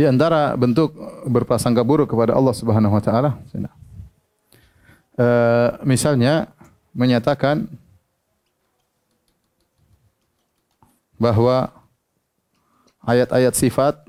Di 0.00 0.08
antara 0.08 0.56
bentuk 0.56 0.96
berprasangka 1.28 1.84
buruk 1.84 2.08
kepada 2.08 2.32
Allah 2.32 2.56
Subhanahu 2.56 2.96
wa 2.96 3.04
taala 3.04 3.36
uh, 5.20 5.76
misalnya 5.84 6.48
menyatakan 6.96 7.68
bahwa 11.20 11.68
ayat-ayat 13.04 13.52
sifat 13.52 14.00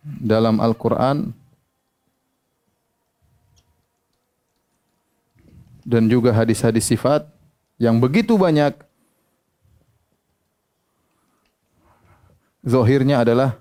dalam 0.00 0.64
Al-Qur'an 0.64 1.36
dan 5.84 6.08
juga 6.08 6.32
hadis-hadis 6.32 6.88
sifat 6.88 7.28
yang 7.76 8.00
begitu 8.00 8.40
banyak 8.40 8.72
zahirnya 12.64 13.20
adalah 13.20 13.60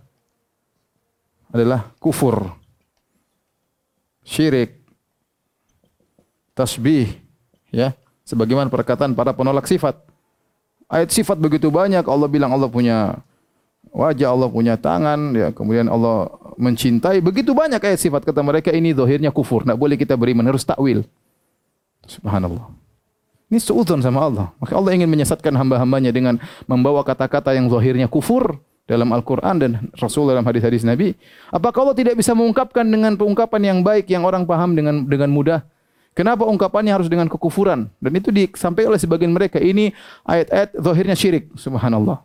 adalah 1.53 1.93
kufur, 2.01 2.49
syirik, 4.25 4.81
tasbih, 6.57 7.13
ya. 7.69 7.93
Sebagaimana 8.25 8.73
perkataan 8.73 9.13
para 9.13 9.35
penolak 9.37 9.69
sifat. 9.69 9.99
Ayat 10.89 11.13
sifat 11.13 11.37
begitu 11.37 11.69
banyak. 11.69 12.01
Allah 12.07 12.25
bilang 12.25 12.55
Allah 12.55 12.71
punya 12.71 13.21
wajah, 13.93 14.33
Allah 14.33 14.49
punya 14.49 14.73
tangan, 14.79 15.37
ya. 15.37 15.53
Kemudian 15.53 15.85
Allah 15.91 16.31
mencintai. 16.57 17.21
Begitu 17.21 17.53
banyak 17.53 17.77
ayat 17.83 18.01
sifat 18.01 18.25
kata 18.25 18.41
mereka 18.41 18.73
ini 18.73 18.95
zahirnya 18.95 19.29
kufur. 19.29 19.61
Tak 19.61 19.77
boleh 19.77 19.93
kita 19.93 20.17
beriman 20.17 20.49
harus 20.49 20.65
takwil. 20.65 21.05
Subhanallah. 22.09 22.71
Ini 23.53 23.61
suudzon 23.61 24.01
sama 24.01 24.25
Allah. 24.25 24.47
Maka 24.57 24.73
Allah 24.73 24.97
ingin 24.97 25.05
menyesatkan 25.05 25.53
hamba-hambanya 25.53 26.09
dengan 26.09 26.41
membawa 26.65 27.05
kata-kata 27.05 27.53
yang 27.53 27.69
zahirnya 27.69 28.09
kufur 28.09 28.57
dalam 28.83 29.07
Al-Quran 29.15 29.55
dan 29.59 29.71
Rasul 29.95 30.27
dalam 30.27 30.43
hadis-hadis 30.43 30.83
Nabi. 30.83 31.15
Apakah 31.49 31.87
Allah 31.87 31.97
tidak 31.97 32.19
bisa 32.19 32.35
mengungkapkan 32.35 32.83
dengan 32.83 33.15
pengungkapan 33.15 33.61
yang 33.63 33.79
baik 33.79 34.11
yang 34.11 34.27
orang 34.27 34.43
paham 34.43 34.75
dengan 34.75 35.07
dengan 35.07 35.31
mudah? 35.31 35.63
Kenapa 36.13 36.45
ungkapannya 36.45 36.93
harus 36.93 37.09
dengan 37.09 37.25
kekufuran? 37.25 37.89
Dan 37.97 38.11
itu 38.13 38.29
disampaikan 38.29 38.93
oleh 38.93 39.01
sebagian 39.01 39.33
mereka. 39.33 39.57
Ini 39.57 39.89
ayat-ayat 40.29 40.69
zahirnya 40.77 41.17
syirik. 41.17 41.49
Subhanallah. 41.57 42.21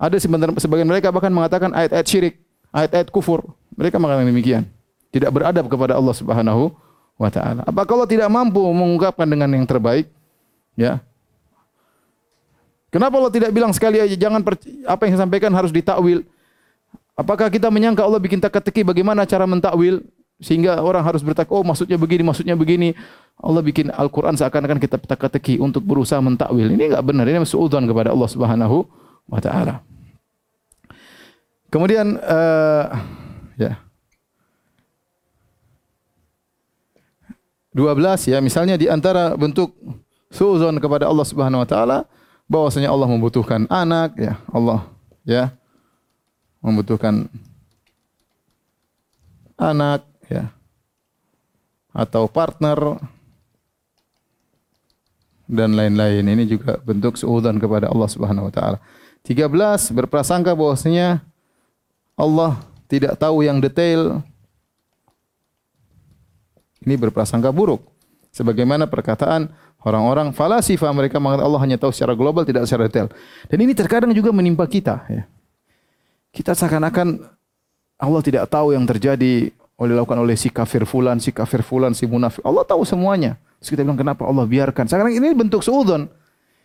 Ada 0.00 0.16
sebagian 0.56 0.88
mereka 0.88 1.12
bahkan 1.12 1.28
mengatakan 1.28 1.74
ayat-ayat 1.76 2.06
syirik, 2.08 2.40
ayat-ayat 2.72 3.12
kufur. 3.12 3.44
Mereka 3.76 4.00
mengatakan 4.00 4.32
demikian. 4.32 4.62
Tidak 5.12 5.28
beradab 5.28 5.68
kepada 5.68 5.98
Allah 5.98 6.14
Subhanahu 6.16 6.72
wa 7.20 7.28
taala. 7.28 7.66
Apakah 7.68 8.00
Allah 8.00 8.08
tidak 8.08 8.28
mampu 8.32 8.64
mengungkapkan 8.64 9.28
dengan 9.28 9.50
yang 9.52 9.66
terbaik? 9.68 10.08
Ya. 10.78 11.04
Kenapa 12.88 13.20
Allah 13.20 13.32
tidak 13.32 13.50
bilang 13.52 13.72
sekali 13.76 14.00
aja 14.00 14.16
jangan 14.16 14.40
apa 14.88 15.00
yang 15.04 15.12
saya 15.12 15.22
sampaikan 15.28 15.52
harus 15.52 15.68
ditakwil? 15.68 16.24
Apakah 17.12 17.52
kita 17.52 17.68
menyangka 17.68 18.00
Allah 18.00 18.22
bikin 18.22 18.40
teka-teki 18.40 18.86
bagaimana 18.86 19.28
cara 19.28 19.44
mentakwil 19.44 20.00
sehingga 20.38 20.78
orang 20.80 21.02
harus 21.02 21.20
bertak 21.20 21.50
oh 21.50 21.66
maksudnya 21.66 21.98
begini 21.98 22.22
maksudnya 22.22 22.54
begini 22.54 22.94
Allah 23.42 23.58
bikin 23.58 23.90
Al-Qur'an 23.90 24.38
seakan-akan 24.38 24.78
kita 24.78 24.96
teka-teki 25.02 25.58
untuk 25.58 25.84
berusaha 25.84 26.22
mentakwil. 26.22 26.70
Ini 26.70 26.94
enggak 26.94 27.04
benar. 27.04 27.26
Ini 27.26 27.42
suudzon 27.44 27.84
kepada 27.84 28.14
Allah 28.14 28.28
Subhanahu 28.30 28.86
wa 29.28 29.40
taala. 29.42 29.84
Kemudian 31.68 32.16
uh, 32.16 32.84
ya. 33.60 33.76
12 37.76 38.32
ya 38.32 38.38
misalnya 38.42 38.74
di 38.74 38.90
antara 38.90 39.38
bentuk 39.38 39.70
suzon 40.34 40.82
kepada 40.82 41.06
Allah 41.06 41.22
Subhanahu 41.22 41.62
wa 41.62 41.68
taala 41.68 41.98
bahwasanya 42.48 42.88
Allah 42.88 43.06
membutuhkan 43.06 43.68
anak 43.68 44.16
ya 44.16 44.34
Allah 44.48 44.88
ya 45.22 45.52
membutuhkan 46.64 47.28
anak 49.60 50.02
ya 50.26 50.50
atau 51.92 52.30
partner 52.30 52.98
dan 55.48 55.72
lain-lain. 55.72 56.22
Ini 56.22 56.44
juga 56.44 56.76
bentuk 56.84 57.16
suzon 57.16 57.56
kepada 57.56 57.88
Allah 57.88 58.08
Subhanahu 58.08 58.52
wa 58.52 58.52
taala. 58.52 58.78
13 59.24 59.48
berprasangka 59.96 60.52
bahwasanya 60.52 61.24
Allah 62.14 62.60
tidak 62.86 63.16
tahu 63.16 63.42
yang 63.42 63.58
detail. 63.58 64.20
Ini 66.84 66.94
berprasangka 66.94 67.50
buruk. 67.50 67.82
Sebagaimana 68.30 68.86
perkataan 68.86 69.50
Orang-orang 69.78 70.34
falasifa 70.34 70.90
mereka 70.90 71.22
mengatakan 71.22 71.46
Allah 71.46 71.62
hanya 71.62 71.76
tahu 71.78 71.94
secara 71.94 72.18
global 72.18 72.42
tidak 72.42 72.66
secara 72.66 72.90
detail. 72.90 73.08
Dan 73.46 73.62
ini 73.62 73.72
terkadang 73.78 74.10
juga 74.10 74.34
menimpa 74.34 74.66
kita. 74.66 75.06
Ya. 75.06 75.22
Kita 76.34 76.52
seakan-akan 76.58 77.22
Allah 77.98 78.22
tidak 78.22 78.50
tahu 78.50 78.74
yang 78.74 78.82
terjadi 78.82 79.54
oleh 79.78 79.94
lakukan 79.94 80.18
oleh 80.18 80.34
si 80.34 80.50
kafir 80.50 80.82
fulan, 80.82 81.22
si 81.22 81.30
kafir 81.30 81.62
fulan, 81.62 81.94
si 81.94 82.10
munafik. 82.10 82.42
Allah 82.42 82.66
tahu 82.66 82.82
semuanya. 82.82 83.38
Terus 83.62 83.74
kita 83.74 83.86
bilang 83.86 83.98
kenapa 83.98 84.26
Allah 84.26 84.46
biarkan? 84.46 84.90
Sekarang 84.90 85.14
ini 85.14 85.30
bentuk 85.34 85.62
suudon. 85.62 86.10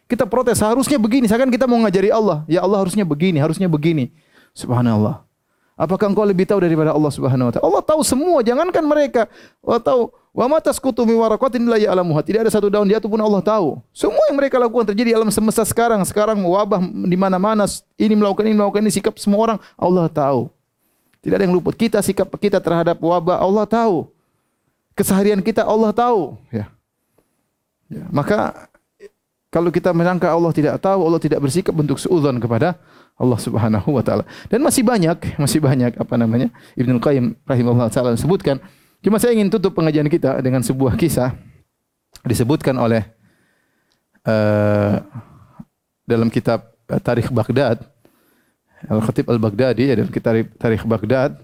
Kita 0.09 0.25
protes 0.25 0.61
harusnya 0.61 0.97
begini. 0.97 1.29
Sekarang 1.29 1.53
kita 1.53 1.69
mau 1.69 1.77
ngajari 1.85 2.09
Allah. 2.09 2.41
Ya 2.49 2.65
Allah 2.65 2.81
harusnya 2.81 3.05
begini, 3.05 3.37
harusnya 3.37 3.69
begini. 3.69 4.09
Subhanallah. 4.57 5.25
Apakah 5.73 6.05
engkau 6.13 6.21
lebih 6.21 6.45
tahu 6.45 6.61
daripada 6.61 6.93
Allah 6.93 7.09
Subhanahu 7.09 7.49
wa 7.49 7.51
taala? 7.51 7.65
Allah 7.65 7.81
tahu 7.81 8.01
semua, 8.05 8.45
jangankan 8.45 8.85
mereka. 8.85 9.25
Allah 9.65 9.81
tahu 9.81 10.01
wa 10.29 10.45
ma 10.45 10.57
tasqutu 10.61 11.01
min 11.01 11.17
waraqatin 11.17 11.65
la 11.65 11.81
ya'lamuha. 11.81 12.21
Tidak 12.21 12.45
ada 12.45 12.51
satu 12.53 12.69
daun 12.69 12.85
jatuh 12.85 13.09
pun 13.09 13.17
Allah 13.17 13.41
tahu. 13.41 13.81
Semua 13.89 14.21
yang 14.29 14.37
mereka 14.37 14.61
lakukan 14.61 14.93
terjadi 14.93 15.17
alam 15.17 15.33
semesta 15.33 15.65
sekarang. 15.65 15.97
Sekarang 16.05 16.37
wabah 16.45 16.77
di 16.85 17.17
mana-mana, 17.17 17.65
ini 17.97 18.13
melakukan 18.13 18.45
ini 18.45 18.53
melakukan 18.53 18.85
ini 18.85 18.93
sikap 18.93 19.17
semua 19.17 19.39
orang 19.49 19.57
Allah 19.73 20.05
tahu. 20.13 20.53
Tidak 21.25 21.41
ada 21.41 21.45
yang 21.49 21.57
luput. 21.57 21.73
Kita 21.73 22.05
sikap 22.05 22.29
kita 22.37 22.61
terhadap 22.61 23.01
wabah 23.01 23.41
Allah 23.41 23.65
tahu. 23.65 24.05
Keseharian 24.93 25.41
kita 25.41 25.65
Allah 25.65 25.89
tahu, 25.89 26.37
ya. 26.53 26.69
ya. 27.89 28.05
Maka 28.13 28.69
kalau 29.49 29.73
kita 29.73 29.89
menyangka 29.89 30.29
Allah 30.29 30.53
tidak 30.53 30.77
tahu, 30.77 31.01
Allah 31.01 31.17
tidak 31.17 31.41
bersikap 31.41 31.73
bentuk 31.73 31.97
suudzon 31.97 32.37
kepada 32.37 32.77
Allah 33.13 33.39
Subhanahu 33.39 33.89
wa 33.93 34.01
taala. 34.01 34.23
Dan 34.49 34.65
masih 34.65 34.81
banyak, 34.81 35.37
masih 35.41 35.61
banyak 35.61 35.93
apa 35.95 36.15
namanya? 36.17 36.49
Ibnu 36.73 36.97
Qayyim 36.97 37.37
rahimahullah 37.45 37.93
taala 37.93 38.17
sebutkan. 38.17 38.57
Cuma 39.03 39.19
saya 39.19 39.35
ingin 39.35 39.51
tutup 39.51 39.75
pengajian 39.75 40.07
kita 40.07 40.39
dengan 40.39 40.63
sebuah 40.63 40.95
kisah 40.95 41.35
disebutkan 42.23 42.79
oleh 42.79 43.03
uh, 44.23 45.03
dalam 46.07 46.31
kitab 46.31 46.71
uh, 46.87 46.99
Tarikh 47.03 47.27
Baghdad 47.31 47.83
Al-Khatib 48.87 49.27
Al-Baghdadi 49.27 49.91
dalam 49.91 50.11
kitab 50.11 50.39
Tarikh 50.55 50.87
Baghdad 50.87 51.39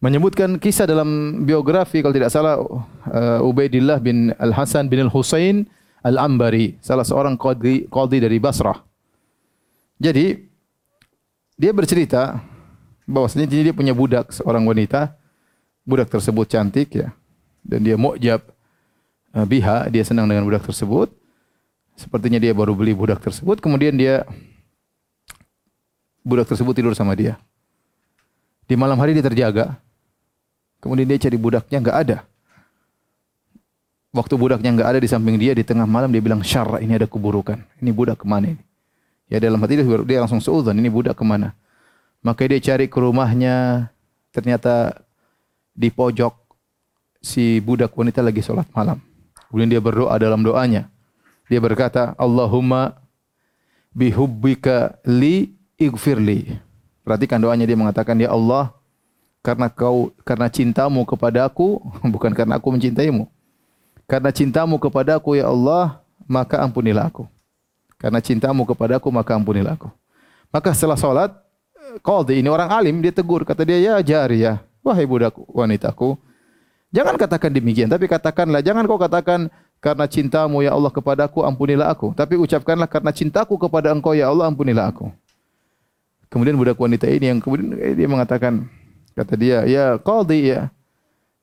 menyebutkan 0.00 0.56
kisah 0.56 0.88
dalam 0.88 1.40
biografi 1.44 2.00
kalau 2.00 2.12
tidak 2.16 2.32
salah 2.32 2.60
uh, 2.60 3.40
Ubaidillah 3.44 4.00
bin 4.00 4.32
Al-Hasan 4.36 4.88
bin 4.88 5.04
Al-Husain 5.08 5.68
Al-Ambari 6.04 6.80
salah 6.80 7.04
seorang 7.04 7.36
qadhi, 7.36 7.88
qadhi 7.88 8.20
dari 8.20 8.40
Basrah 8.40 8.89
jadi 10.00 10.48
dia 11.60 11.76
bercerita 11.76 12.40
bahwasanya 13.04 13.44
dia 13.44 13.76
punya 13.76 13.92
budak 13.92 14.32
seorang 14.32 14.64
wanita. 14.64 15.12
Budak 15.84 16.08
tersebut 16.08 16.48
cantik 16.48 16.88
ya. 16.96 17.12
Dan 17.60 17.84
dia 17.84 18.00
mukjab 18.00 18.40
uh, 19.36 19.44
biha, 19.44 19.92
dia 19.92 20.00
senang 20.00 20.24
dengan 20.24 20.48
budak 20.48 20.64
tersebut. 20.64 21.12
Sepertinya 22.00 22.40
dia 22.40 22.56
baru 22.56 22.72
beli 22.72 22.96
budak 22.96 23.20
tersebut, 23.20 23.60
kemudian 23.60 23.92
dia 23.92 24.24
budak 26.24 26.48
tersebut 26.48 26.72
tidur 26.72 26.96
sama 26.96 27.12
dia. 27.12 27.36
Di 28.64 28.72
malam 28.72 28.96
hari 28.96 29.12
dia 29.12 29.20
terjaga. 29.20 29.76
Kemudian 30.80 31.04
dia 31.04 31.20
cari 31.20 31.36
budaknya 31.36 31.76
enggak 31.76 31.98
ada. 32.08 32.18
Waktu 34.16 34.34
budaknya 34.40 34.72
enggak 34.72 34.88
ada 34.96 34.98
di 35.02 35.08
samping 35.12 35.36
dia 35.36 35.52
di 35.52 35.60
tengah 35.60 35.84
malam 35.84 36.08
dia 36.08 36.24
bilang 36.24 36.40
syarra 36.40 36.80
ini 36.80 36.96
ada 36.96 37.04
keburukan. 37.04 37.60
Ini 37.84 37.92
budak 37.92 38.24
ke 38.24 38.26
mana 38.26 38.56
ini? 38.56 38.69
Ya 39.30 39.38
dalam 39.38 39.62
hati 39.62 39.78
dia, 39.78 39.86
dia 39.86 40.18
langsung 40.18 40.42
seudhan, 40.42 40.74
ini 40.74 40.90
budak 40.90 41.14
kemana? 41.14 41.54
Maka 42.20 42.50
dia 42.50 42.58
cari 42.58 42.90
ke 42.90 42.98
rumahnya, 42.98 43.88
ternyata 44.34 45.06
di 45.70 45.86
pojok 45.88 46.34
si 47.22 47.62
budak 47.62 47.94
wanita 47.94 48.26
lagi 48.26 48.42
solat 48.42 48.66
malam. 48.74 48.98
Kemudian 49.48 49.70
dia 49.70 49.78
berdoa 49.78 50.18
dalam 50.18 50.42
doanya. 50.42 50.90
Dia 51.46 51.62
berkata, 51.62 52.18
Allahumma 52.18 52.98
bihubbika 53.94 54.98
li 55.06 55.54
igfirli. 55.78 56.58
Perhatikan 57.06 57.38
doanya 57.38 57.64
dia 57.70 57.78
mengatakan, 57.78 58.18
Ya 58.18 58.34
Allah, 58.34 58.74
karena 59.46 59.70
kau 59.70 60.10
karena 60.26 60.50
cintamu 60.50 61.06
kepada 61.06 61.46
aku, 61.46 61.78
bukan 62.14 62.34
karena 62.34 62.58
aku 62.58 62.68
mencintaimu. 62.74 63.30
Karena 64.10 64.34
cintamu 64.34 64.74
kepada 64.82 65.22
aku, 65.22 65.38
Ya 65.38 65.46
Allah, 65.46 66.02
maka 66.26 66.58
ampunilah 66.62 67.10
aku. 67.10 67.30
Karena 68.00 68.16
cintamu 68.24 68.64
kepada 68.64 68.96
aku 68.96 69.12
maka 69.12 69.36
ampunilah 69.36 69.76
aku. 69.76 69.92
Maka 70.48 70.72
setelah 70.72 70.96
solat, 70.96 71.30
Qaldi 72.00 72.40
ini 72.40 72.48
orang 72.48 72.72
alim, 72.72 72.96
dia 73.04 73.12
tegur. 73.12 73.44
Kata 73.44 73.60
dia, 73.60 73.76
ya 73.76 74.00
jariyah, 74.00 74.64
wahai 74.80 75.04
budak 75.04 75.36
wanitaku. 75.52 76.16
Jangan 76.90 77.14
katakan 77.20 77.52
demikian, 77.52 77.86
tapi 77.86 78.08
katakanlah, 78.08 78.64
jangan 78.64 78.82
kau 78.88 78.98
katakan 78.98 79.52
karena 79.78 80.04
cintamu 80.10 80.64
ya 80.64 80.74
Allah 80.74 80.90
kepada 80.90 81.28
aku, 81.28 81.44
ampunilah 81.44 81.92
aku. 81.92 82.10
Tapi 82.16 82.40
ucapkanlah 82.40 82.88
karena 82.88 83.12
cintaku 83.14 83.60
kepada 83.60 83.92
engkau 83.92 84.16
ya 84.16 84.32
Allah, 84.32 84.48
ampunilah 84.48 84.90
aku. 84.90 85.12
Kemudian 86.32 86.56
budak 86.56 86.80
wanita 86.80 87.04
ini 87.10 87.36
yang 87.36 87.38
kemudian 87.38 87.74
dia 87.94 88.08
mengatakan, 88.08 88.64
kata 89.12 89.34
dia, 89.36 89.62
ya 89.68 90.00
Qaldi 90.00 90.56
ya, 90.56 90.72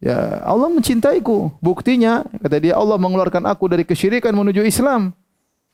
ya 0.02 0.42
Allah 0.42 0.74
mencintaiku. 0.74 1.54
Buktinya, 1.62 2.26
kata 2.42 2.58
dia, 2.60 2.74
Allah 2.76 2.98
mengeluarkan 2.98 3.46
aku 3.46 3.72
dari 3.72 3.86
kesyirikan 3.86 4.34
menuju 4.34 4.66
Islam. 4.66 5.14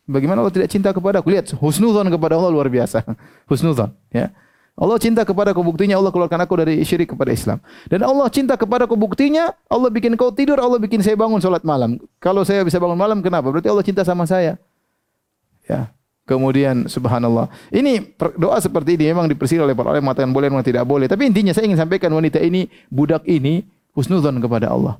Bagaimana 0.04 0.44
Allah 0.44 0.52
tidak 0.52 0.68
cinta 0.68 0.92
kepada 0.92 1.24
aku? 1.24 1.32
Lihat, 1.32 1.56
husnuzan 1.56 2.12
kepada 2.12 2.36
Allah 2.36 2.52
luar 2.52 2.68
biasa. 2.68 3.08
Husnuzan. 3.50 3.96
Ya. 4.12 4.36
Allah 4.74 4.98
cinta 4.98 5.22
kepada 5.22 5.54
aku 5.54 5.62
buktinya 5.62 6.02
Allah 6.02 6.10
keluarkan 6.10 6.44
aku 6.44 6.58
dari 6.58 6.82
syirik 6.82 7.14
kepada 7.14 7.30
Islam. 7.30 7.62
Dan 7.86 8.02
Allah 8.02 8.26
cinta 8.34 8.58
kepada 8.58 8.90
aku 8.90 8.98
buktinya 8.98 9.54
Allah 9.70 9.94
bikin 9.94 10.18
kau 10.18 10.34
tidur, 10.34 10.58
Allah 10.58 10.82
bikin 10.82 11.00
saya 11.06 11.14
bangun 11.14 11.38
solat 11.38 11.62
malam. 11.62 12.02
Kalau 12.18 12.42
saya 12.42 12.66
bisa 12.66 12.82
bangun 12.82 12.98
malam, 12.98 13.22
kenapa? 13.22 13.54
Berarti 13.54 13.70
Allah 13.70 13.86
cinta 13.86 14.02
sama 14.02 14.26
saya. 14.26 14.58
Ya. 15.70 15.94
Kemudian 16.24 16.88
subhanallah. 16.88 17.52
Ini 17.70 18.16
doa 18.40 18.56
seperti 18.64 18.96
ini 18.96 19.12
memang 19.12 19.28
dipersir 19.28 19.60
oleh 19.60 19.76
para 19.76 19.92
ulama 19.92 20.12
mengatakan 20.12 20.32
boleh 20.32 20.48
memang 20.50 20.66
tidak 20.66 20.88
boleh. 20.88 21.06
Tapi 21.06 21.28
intinya 21.28 21.52
saya 21.52 21.68
ingin 21.68 21.78
sampaikan 21.78 22.10
wanita 22.16 22.40
ini 22.40 22.72
budak 22.88 23.28
ini 23.28 23.68
husnudzon 23.94 24.42
kepada 24.42 24.72
Allah. 24.74 24.98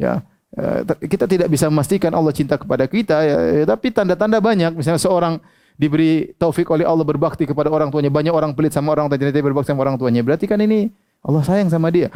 Ya. 0.00 0.26
Eh, 0.54 1.08
Kita 1.10 1.26
tidak 1.26 1.48
bisa 1.50 1.66
memastikan 1.68 2.14
Allah 2.14 2.32
cinta 2.34 2.54
kepada 2.54 2.86
kita 2.86 3.16
ya, 3.22 3.36
ya, 3.62 3.64
tapi 3.68 3.90
tanda-tanda 3.90 4.38
banyak. 4.38 4.74
Misalnya 4.74 5.02
seorang 5.02 5.38
diberi 5.74 6.30
taufik 6.38 6.70
oleh 6.70 6.86
Allah 6.86 7.02
berbakti 7.02 7.44
kepada 7.44 7.66
orang 7.66 7.90
tuanya 7.90 8.06
banyak 8.06 8.30
orang 8.30 8.54
pelit 8.54 8.70
sama 8.70 8.94
orang 8.94 9.10
tuanya 9.10 9.34
tidak 9.34 9.50
berbakti 9.50 9.74
sama 9.74 9.82
orang 9.82 9.98
tuanya. 9.98 10.22
Berarti 10.22 10.46
kan 10.46 10.58
ini 10.62 10.90
Allah 11.26 11.42
sayang 11.42 11.68
sama 11.70 11.90
dia. 11.90 12.10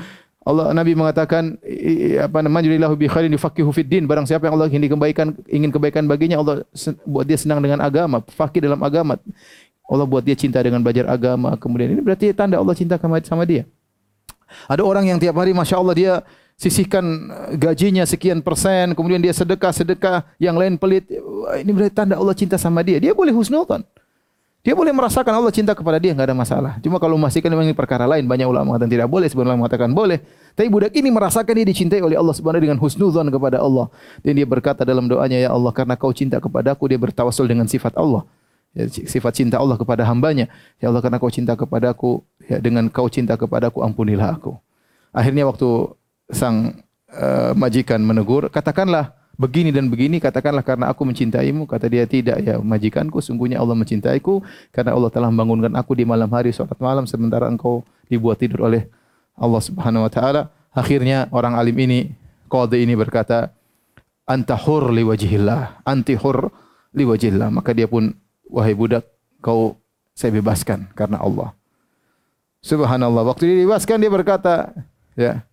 Allah 0.49 0.73
Nabi 0.73 0.97
mengatakan 0.97 1.61
apa 2.25 2.39
namanya 2.41 2.73
julilahu 2.73 2.95
bi 2.97 3.05
khairin 3.11 3.35
yufaqihu 3.35 3.69
fid 3.75 3.91
din. 3.91 4.09
Barang 4.09 4.25
siapa 4.25 4.49
yang 4.49 4.57
Allah 4.57 4.71
ingin 4.71 4.89
kebaikan 4.89 5.37
ingin 5.45 5.71
kebaikan 5.75 6.09
baginya 6.09 6.41
Allah 6.41 6.65
buat 7.05 7.29
dia 7.29 7.37
senang 7.37 7.61
dengan 7.61 7.85
agama 7.85 8.25
fakih 8.25 8.65
dalam 8.65 8.81
agama. 8.81 9.21
Allah 9.89 10.07
buat 10.09 10.25
dia 10.25 10.37
cinta 10.37 10.61
dengan 10.61 10.81
belajar 10.81 11.09
agama 11.09 11.57
kemudian 11.57 11.93
ini 11.93 12.01
berarti 12.01 12.33
tanda 12.33 12.57
Allah 12.57 12.73
cinta 12.73 12.97
sama 12.97 13.45
dia. 13.45 13.69
Ada 14.65 14.81
orang 14.81 15.05
yang 15.05 15.19
tiap 15.21 15.37
hari 15.37 15.53
masya 15.53 15.77
Allah 15.77 15.97
dia 15.97 16.13
sisihkan 16.59 17.05
eh, 17.31 17.57
gajinya 17.57 18.03
sekian 18.03 18.43
persen 18.43 18.93
kemudian 18.99 19.23
dia 19.23 19.31
sedekah 19.31 19.71
sedekah 19.71 20.27
yang 20.43 20.59
lain 20.59 20.75
pelit 20.75 21.07
Wah, 21.23 21.57
ini 21.57 21.71
berarti 21.71 21.95
tanda 21.95 22.19
Allah 22.19 22.35
cinta 22.35 22.59
sama 22.59 22.83
dia 22.83 22.99
dia 22.99 23.15
boleh 23.15 23.31
husnuzan 23.31 23.87
dia 24.67 24.75
boleh 24.75 24.91
merasakan 24.91 25.33
Allah 25.33 25.49
cinta 25.49 25.71
kepada 25.71 26.03
dia, 26.03 26.11
enggak 26.13 26.29
ada 26.29 26.37
masalah. 26.37 26.73
Cuma 26.83 26.99
kalau 26.99 27.15
memastikan 27.15 27.47
memang 27.49 27.71
ini 27.71 27.79
perkara 27.79 28.11
lain, 28.11 28.27
banyak 28.27 28.45
ulama 28.45 28.75
mengatakan 28.75 28.91
tidak 28.91 29.09
boleh, 29.09 29.31
sebenarnya 29.31 29.59
mengatakan 29.65 29.91
boleh. 29.95 30.19
Tapi 30.59 30.67
budak 30.67 30.93
ini 30.99 31.09
merasakan 31.15 31.53
dia 31.63 31.65
dicintai 31.65 32.03
oleh 32.03 32.19
Allah 32.19 32.35
Subhanahu 32.35 32.61
dengan 32.61 32.77
husnuzan 32.83 33.31
kepada 33.31 33.63
Allah. 33.63 33.87
Dan 34.21 34.35
dia 34.35 34.45
berkata 34.45 34.83
dalam 34.83 35.07
doanya, 35.07 35.39
ya 35.39 35.55
Allah, 35.55 35.71
karena 35.71 35.95
kau 35.95 36.11
cinta 36.11 36.43
kepadaku, 36.43 36.91
dia 36.91 36.99
bertawasul 36.99 37.47
dengan 37.47 37.71
sifat 37.71 37.95
Allah. 37.95 38.27
Ya, 38.75 38.91
sifat 38.91 39.41
cinta 39.41 39.57
Allah 39.63 39.79
kepada 39.79 40.03
hambanya. 40.05 40.51
Ya 40.83 40.91
Allah, 40.91 41.01
karena 41.07 41.23
kau 41.23 41.31
cinta 41.31 41.55
kepadaku, 41.55 42.27
ya, 42.51 42.59
dengan 42.59 42.91
kau 42.91 43.07
cinta 43.07 43.39
kepadaku, 43.39 43.81
ampunilah 43.81 44.37
aku. 44.43 44.59
Akhirnya 45.15 45.47
waktu 45.47 45.97
sang 46.29 46.85
uh, 47.13 47.53
majikan 47.57 48.01
menegur, 48.05 48.53
katakanlah 48.53 49.17
begini 49.39 49.71
dan 49.71 49.87
begini, 49.87 50.19
katakanlah 50.19 50.67
karena 50.67 50.91
aku 50.91 51.07
mencintaimu. 51.07 51.65
Kata 51.65 51.87
dia 51.87 52.05
tidak 52.05 52.43
ya 52.43 52.59
majikanku, 52.59 53.23
sungguhnya 53.23 53.63
Allah 53.63 53.79
mencintaiku 53.79 54.43
karena 54.75 54.93
Allah 54.99 55.09
telah 55.09 55.31
membangunkan 55.31 55.73
aku 55.79 55.95
di 55.95 56.05
malam 56.05 56.29
hari 56.29 56.51
sholat 56.51 56.77
malam 56.83 57.07
sementara 57.07 57.47
engkau 57.47 57.87
dibuat 58.11 58.43
tidur 58.43 58.67
oleh 58.67 58.91
Allah 59.39 59.63
Subhanahu 59.63 60.05
Wa 60.09 60.13
Taala. 60.13 60.43
Akhirnya 60.75 61.31
orang 61.33 61.55
alim 61.57 61.75
ini, 61.79 62.13
qadhi 62.51 62.85
ini 62.85 62.95
berkata, 62.99 63.55
anta 64.29 64.55
hur 64.59 64.93
li 64.93 65.03
wajhillah, 65.07 65.83
anti 65.87 66.19
hur 66.19 66.53
li 66.93 67.07
wajhillah. 67.07 67.49
Maka 67.49 67.73
dia 67.73 67.89
pun, 67.89 68.13
wahai 68.51 68.77
budak, 68.77 69.07
kau 69.41 69.79
saya 70.13 70.35
bebaskan 70.35 70.91
karena 70.99 71.23
Allah. 71.23 71.55
Subhanallah. 72.59 73.23
Waktu 73.23 73.49
dia 73.49 73.57
dibebaskan 73.65 73.97
dia 74.03 74.11
berkata, 74.11 74.75
ya, 75.15 75.47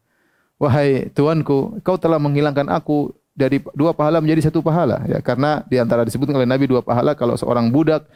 wahai 0.59 1.11
tuanku, 1.11 1.79
kau 1.83 1.97
telah 1.99 2.19
menghilangkan 2.19 2.67
aku 2.71 3.11
dari 3.35 3.59
dua 3.75 3.91
pahala 3.91 4.23
menjadi 4.23 4.47
satu 4.49 4.63
pahala. 4.63 5.03
Ya, 5.05 5.19
karena 5.19 5.61
di 5.67 5.75
antara 5.75 6.07
disebutkan 6.07 6.39
oleh 6.39 6.47
Nabi 6.47 6.71
dua 6.71 6.79
pahala 6.79 7.13
kalau 7.13 7.35
seorang 7.35 7.67
budak 7.67 8.07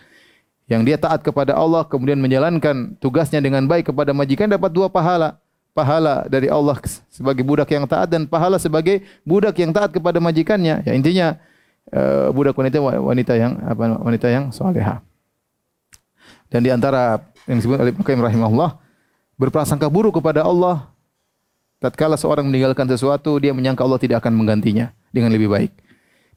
yang 0.72 0.86
dia 0.86 0.96
taat 0.96 1.26
kepada 1.26 1.58
Allah 1.58 1.84
kemudian 1.84 2.22
menjalankan 2.22 2.96
tugasnya 3.02 3.44
dengan 3.44 3.66
baik 3.68 3.92
kepada 3.92 4.16
majikan 4.16 4.48
dapat 4.48 4.72
dua 4.72 4.88
pahala. 4.88 5.38
Pahala 5.70 6.26
dari 6.26 6.50
Allah 6.50 6.76
sebagai 7.08 7.46
budak 7.46 7.70
yang 7.70 7.86
taat 7.86 8.10
dan 8.10 8.26
pahala 8.26 8.58
sebagai 8.58 9.06
budak 9.22 9.54
yang 9.62 9.70
taat 9.70 9.94
kepada 9.94 10.18
majikannya. 10.18 10.82
Ya 10.82 10.92
intinya 10.98 11.38
uh, 11.94 12.34
budak 12.34 12.58
wanita 12.58 12.82
wanita 12.82 13.34
yang 13.38 13.54
apa 13.64 14.02
wanita 14.02 14.28
yang 14.34 14.50
salehah. 14.50 15.00
Dan 16.50 16.66
di 16.66 16.74
antara 16.74 17.22
yang 17.46 17.62
disebut 17.62 17.78
oleh 17.78 17.94
Mukaim 17.94 18.18
rahimahullah 18.18 18.82
berprasangka 19.38 19.86
buruk 19.88 20.18
kepada 20.18 20.42
Allah 20.42 20.89
tatkala 21.80 22.20
seorang 22.20 22.46
meninggalkan 22.46 22.86
sesuatu 22.86 23.40
dia 23.40 23.56
menyangka 23.56 23.82
Allah 23.82 24.00
tidak 24.00 24.22
akan 24.22 24.36
menggantinya 24.36 24.92
dengan 25.10 25.32
lebih 25.32 25.50
baik. 25.50 25.72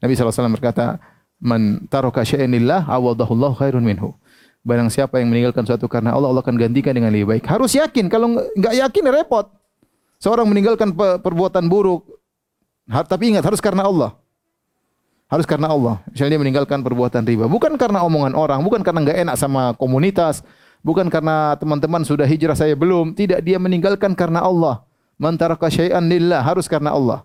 Nabi 0.02 0.14
SAW 0.14 0.50
berkata, 0.54 0.98
"Man 1.38 1.86
taraka 1.86 2.22
syai'an 2.26 2.50
lillah 2.50 2.86
awadahullahu 2.86 3.58
khairun 3.58 3.82
minhu." 3.82 4.14
Barang 4.62 4.86
siapa 4.86 5.18
yang 5.18 5.34
meninggalkan 5.34 5.66
sesuatu 5.66 5.90
karena 5.90 6.14
Allah, 6.14 6.30
Allah 6.30 6.42
akan 6.46 6.54
gantikan 6.54 6.94
dengan 6.94 7.10
lebih 7.10 7.34
baik. 7.34 7.44
Harus 7.50 7.74
yakin, 7.74 8.06
kalau 8.06 8.38
enggak 8.54 8.74
yakin 8.78 9.04
repot. 9.10 9.50
Seorang 10.22 10.46
meninggalkan 10.46 10.94
perbuatan 10.94 11.66
buruk, 11.66 12.06
tapi 13.10 13.34
ingat 13.34 13.42
harus 13.42 13.58
karena 13.58 13.90
Allah. 13.90 14.14
Harus 15.26 15.50
karena 15.50 15.66
Allah. 15.66 15.98
Misalnya 16.14 16.38
dia 16.38 16.42
meninggalkan 16.46 16.78
perbuatan 16.78 17.26
riba, 17.26 17.50
bukan 17.50 17.74
karena 17.74 18.06
omongan 18.06 18.38
orang, 18.38 18.62
bukan 18.62 18.86
karena 18.86 19.02
enggak 19.02 19.18
enak 19.18 19.34
sama 19.34 19.74
komunitas, 19.74 20.46
bukan 20.86 21.10
karena 21.10 21.58
teman-teman 21.58 22.06
sudah 22.06 22.22
hijrah 22.22 22.54
saya 22.54 22.78
belum, 22.78 23.18
tidak 23.18 23.42
dia 23.42 23.58
meninggalkan 23.58 24.14
karena 24.14 24.46
Allah. 24.46 24.86
Man 25.22 25.38
taraka 25.38 25.70
syai'an 25.70 26.02
lillah, 26.02 26.42
harus 26.42 26.66
karena 26.66 26.90
Allah. 26.90 27.22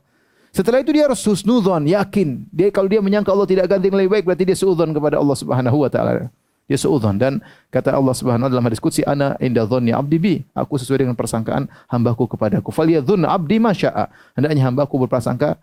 Setelah 0.53 0.85
itu 0.85 0.93
dia 0.93 1.09
harus 1.09 1.17
husnudzon, 1.25 1.89
yakin. 1.89 2.45
Dia 2.53 2.69
kalau 2.69 2.85
dia 2.85 3.01
menyangka 3.01 3.33
Allah 3.33 3.49
tidak 3.49 3.65
ganti 3.73 3.89
lebih 3.89 4.13
baik 4.13 4.23
berarti 4.29 4.45
dia 4.45 4.57
suudzon 4.57 4.93
kepada 4.93 5.17
Allah 5.17 5.33
Subhanahu 5.33 5.81
wa 5.81 5.89
taala. 5.89 6.29
Dia 6.69 6.77
suudzon 6.77 7.17
dan 7.17 7.41
kata 7.73 7.97
Allah 7.97 8.13
Subhanahu 8.13 8.45
wa 8.45 8.49
taala 8.49 8.53
dalam 8.57 8.65
hadis 8.69 8.81
qudsi 8.81 9.01
ana 9.01 9.33
inda 9.41 9.65
dhanni 9.65 9.93
abdi 9.93 10.17
bi. 10.21 10.33
Aku 10.53 10.77
sesuai 10.77 11.05
dengan 11.05 11.15
persangkaan 11.17 11.65
hambaku 11.89 12.29
kepadaku. 12.29 12.69
Falyadzun 12.69 13.25
abdi 13.25 13.57
ma 13.57 13.73
syaa. 13.73 14.09
Hendaknya 14.37 14.69
hambaku 14.69 15.01
berprasangka 15.05 15.57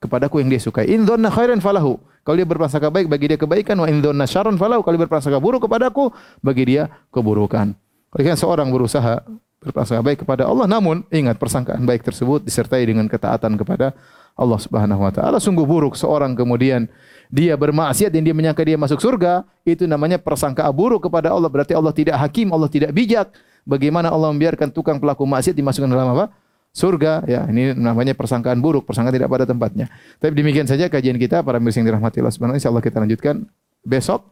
kepadaku 0.00 0.44
yang 0.44 0.52
dia 0.52 0.60
sukai. 0.60 0.92
In 0.92 1.08
dhanna 1.08 1.32
khairan 1.32 1.60
falahu. 1.64 1.96
Kalau 2.22 2.36
dia 2.38 2.46
berprasangka 2.46 2.88
baik 2.90 3.10
bagi 3.10 3.32
dia 3.32 3.38
kebaikan 3.40 3.78
wa 3.80 3.86
in 3.88 4.00
dhanna 4.00 4.24
syarran 4.28 4.56
falahu. 4.56 4.80
Kalau 4.84 4.96
dia 4.96 5.04
berprasangka 5.08 5.38
buruk 5.38 5.68
kepadaku 5.68 6.08
bagi 6.40 6.74
dia 6.74 6.92
keburukan. 7.14 7.74
Kalau 8.12 8.36
seorang 8.36 8.68
berusaha 8.68 9.24
berprasangka 9.62 10.02
baik 10.02 10.18
kepada 10.26 10.44
Allah. 10.44 10.66
Namun 10.66 11.06
ingat 11.08 11.38
persangkaan 11.38 11.86
baik 11.86 12.02
tersebut 12.02 12.42
disertai 12.42 12.82
dengan 12.82 13.06
ketaatan 13.06 13.54
kepada 13.54 13.94
Allah 14.34 14.58
Subhanahu 14.58 15.00
wa 15.06 15.12
taala. 15.14 15.38
Sungguh 15.38 15.62
buruk 15.62 15.94
seorang 15.94 16.34
kemudian 16.34 16.90
dia 17.32 17.56
bermaksiat 17.56 18.12
dan 18.12 18.26
dia 18.26 18.34
menyangka 18.36 18.60
dia 18.60 18.76
masuk 18.76 19.00
surga 19.00 19.46
itu 19.64 19.86
namanya 19.88 20.18
persangka 20.18 20.66
buruk 20.74 21.08
kepada 21.08 21.30
Allah. 21.32 21.48
Berarti 21.48 21.72
Allah 21.72 21.94
tidak 21.94 22.16
hakim 22.18 22.50
Allah 22.50 22.68
tidak 22.68 22.90
bijak. 22.92 23.30
Bagaimana 23.62 24.10
Allah 24.10 24.34
membiarkan 24.34 24.74
tukang 24.74 24.98
pelaku 24.98 25.22
maksiat 25.22 25.54
dimasukkan 25.54 25.86
dalam 25.86 26.10
apa? 26.18 26.34
Surga? 26.74 27.22
Ya 27.30 27.46
ini 27.46 27.76
namanya 27.76 28.16
persangkaan 28.16 28.58
buruk. 28.58 28.88
Persangka 28.88 29.14
tidak 29.14 29.30
pada 29.30 29.46
tempatnya. 29.46 29.86
Tapi 30.18 30.32
demikian 30.34 30.66
saja 30.66 30.90
kajian 30.90 31.20
kita. 31.20 31.44
Para 31.46 31.62
mirsa 31.62 31.78
yang 31.78 31.94
dirahmati 31.94 32.18
Allah 32.18 32.34
Subhanahu 32.34 32.58
insyaallah 32.58 32.82
kita 32.82 32.98
lanjutkan 32.98 33.46
besok 33.86 34.26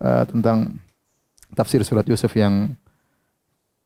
uh, 0.00 0.24
tentang 0.24 0.80
tafsir 1.52 1.82
surat 1.82 2.06
Yusuf 2.06 2.30
yang 2.38 2.72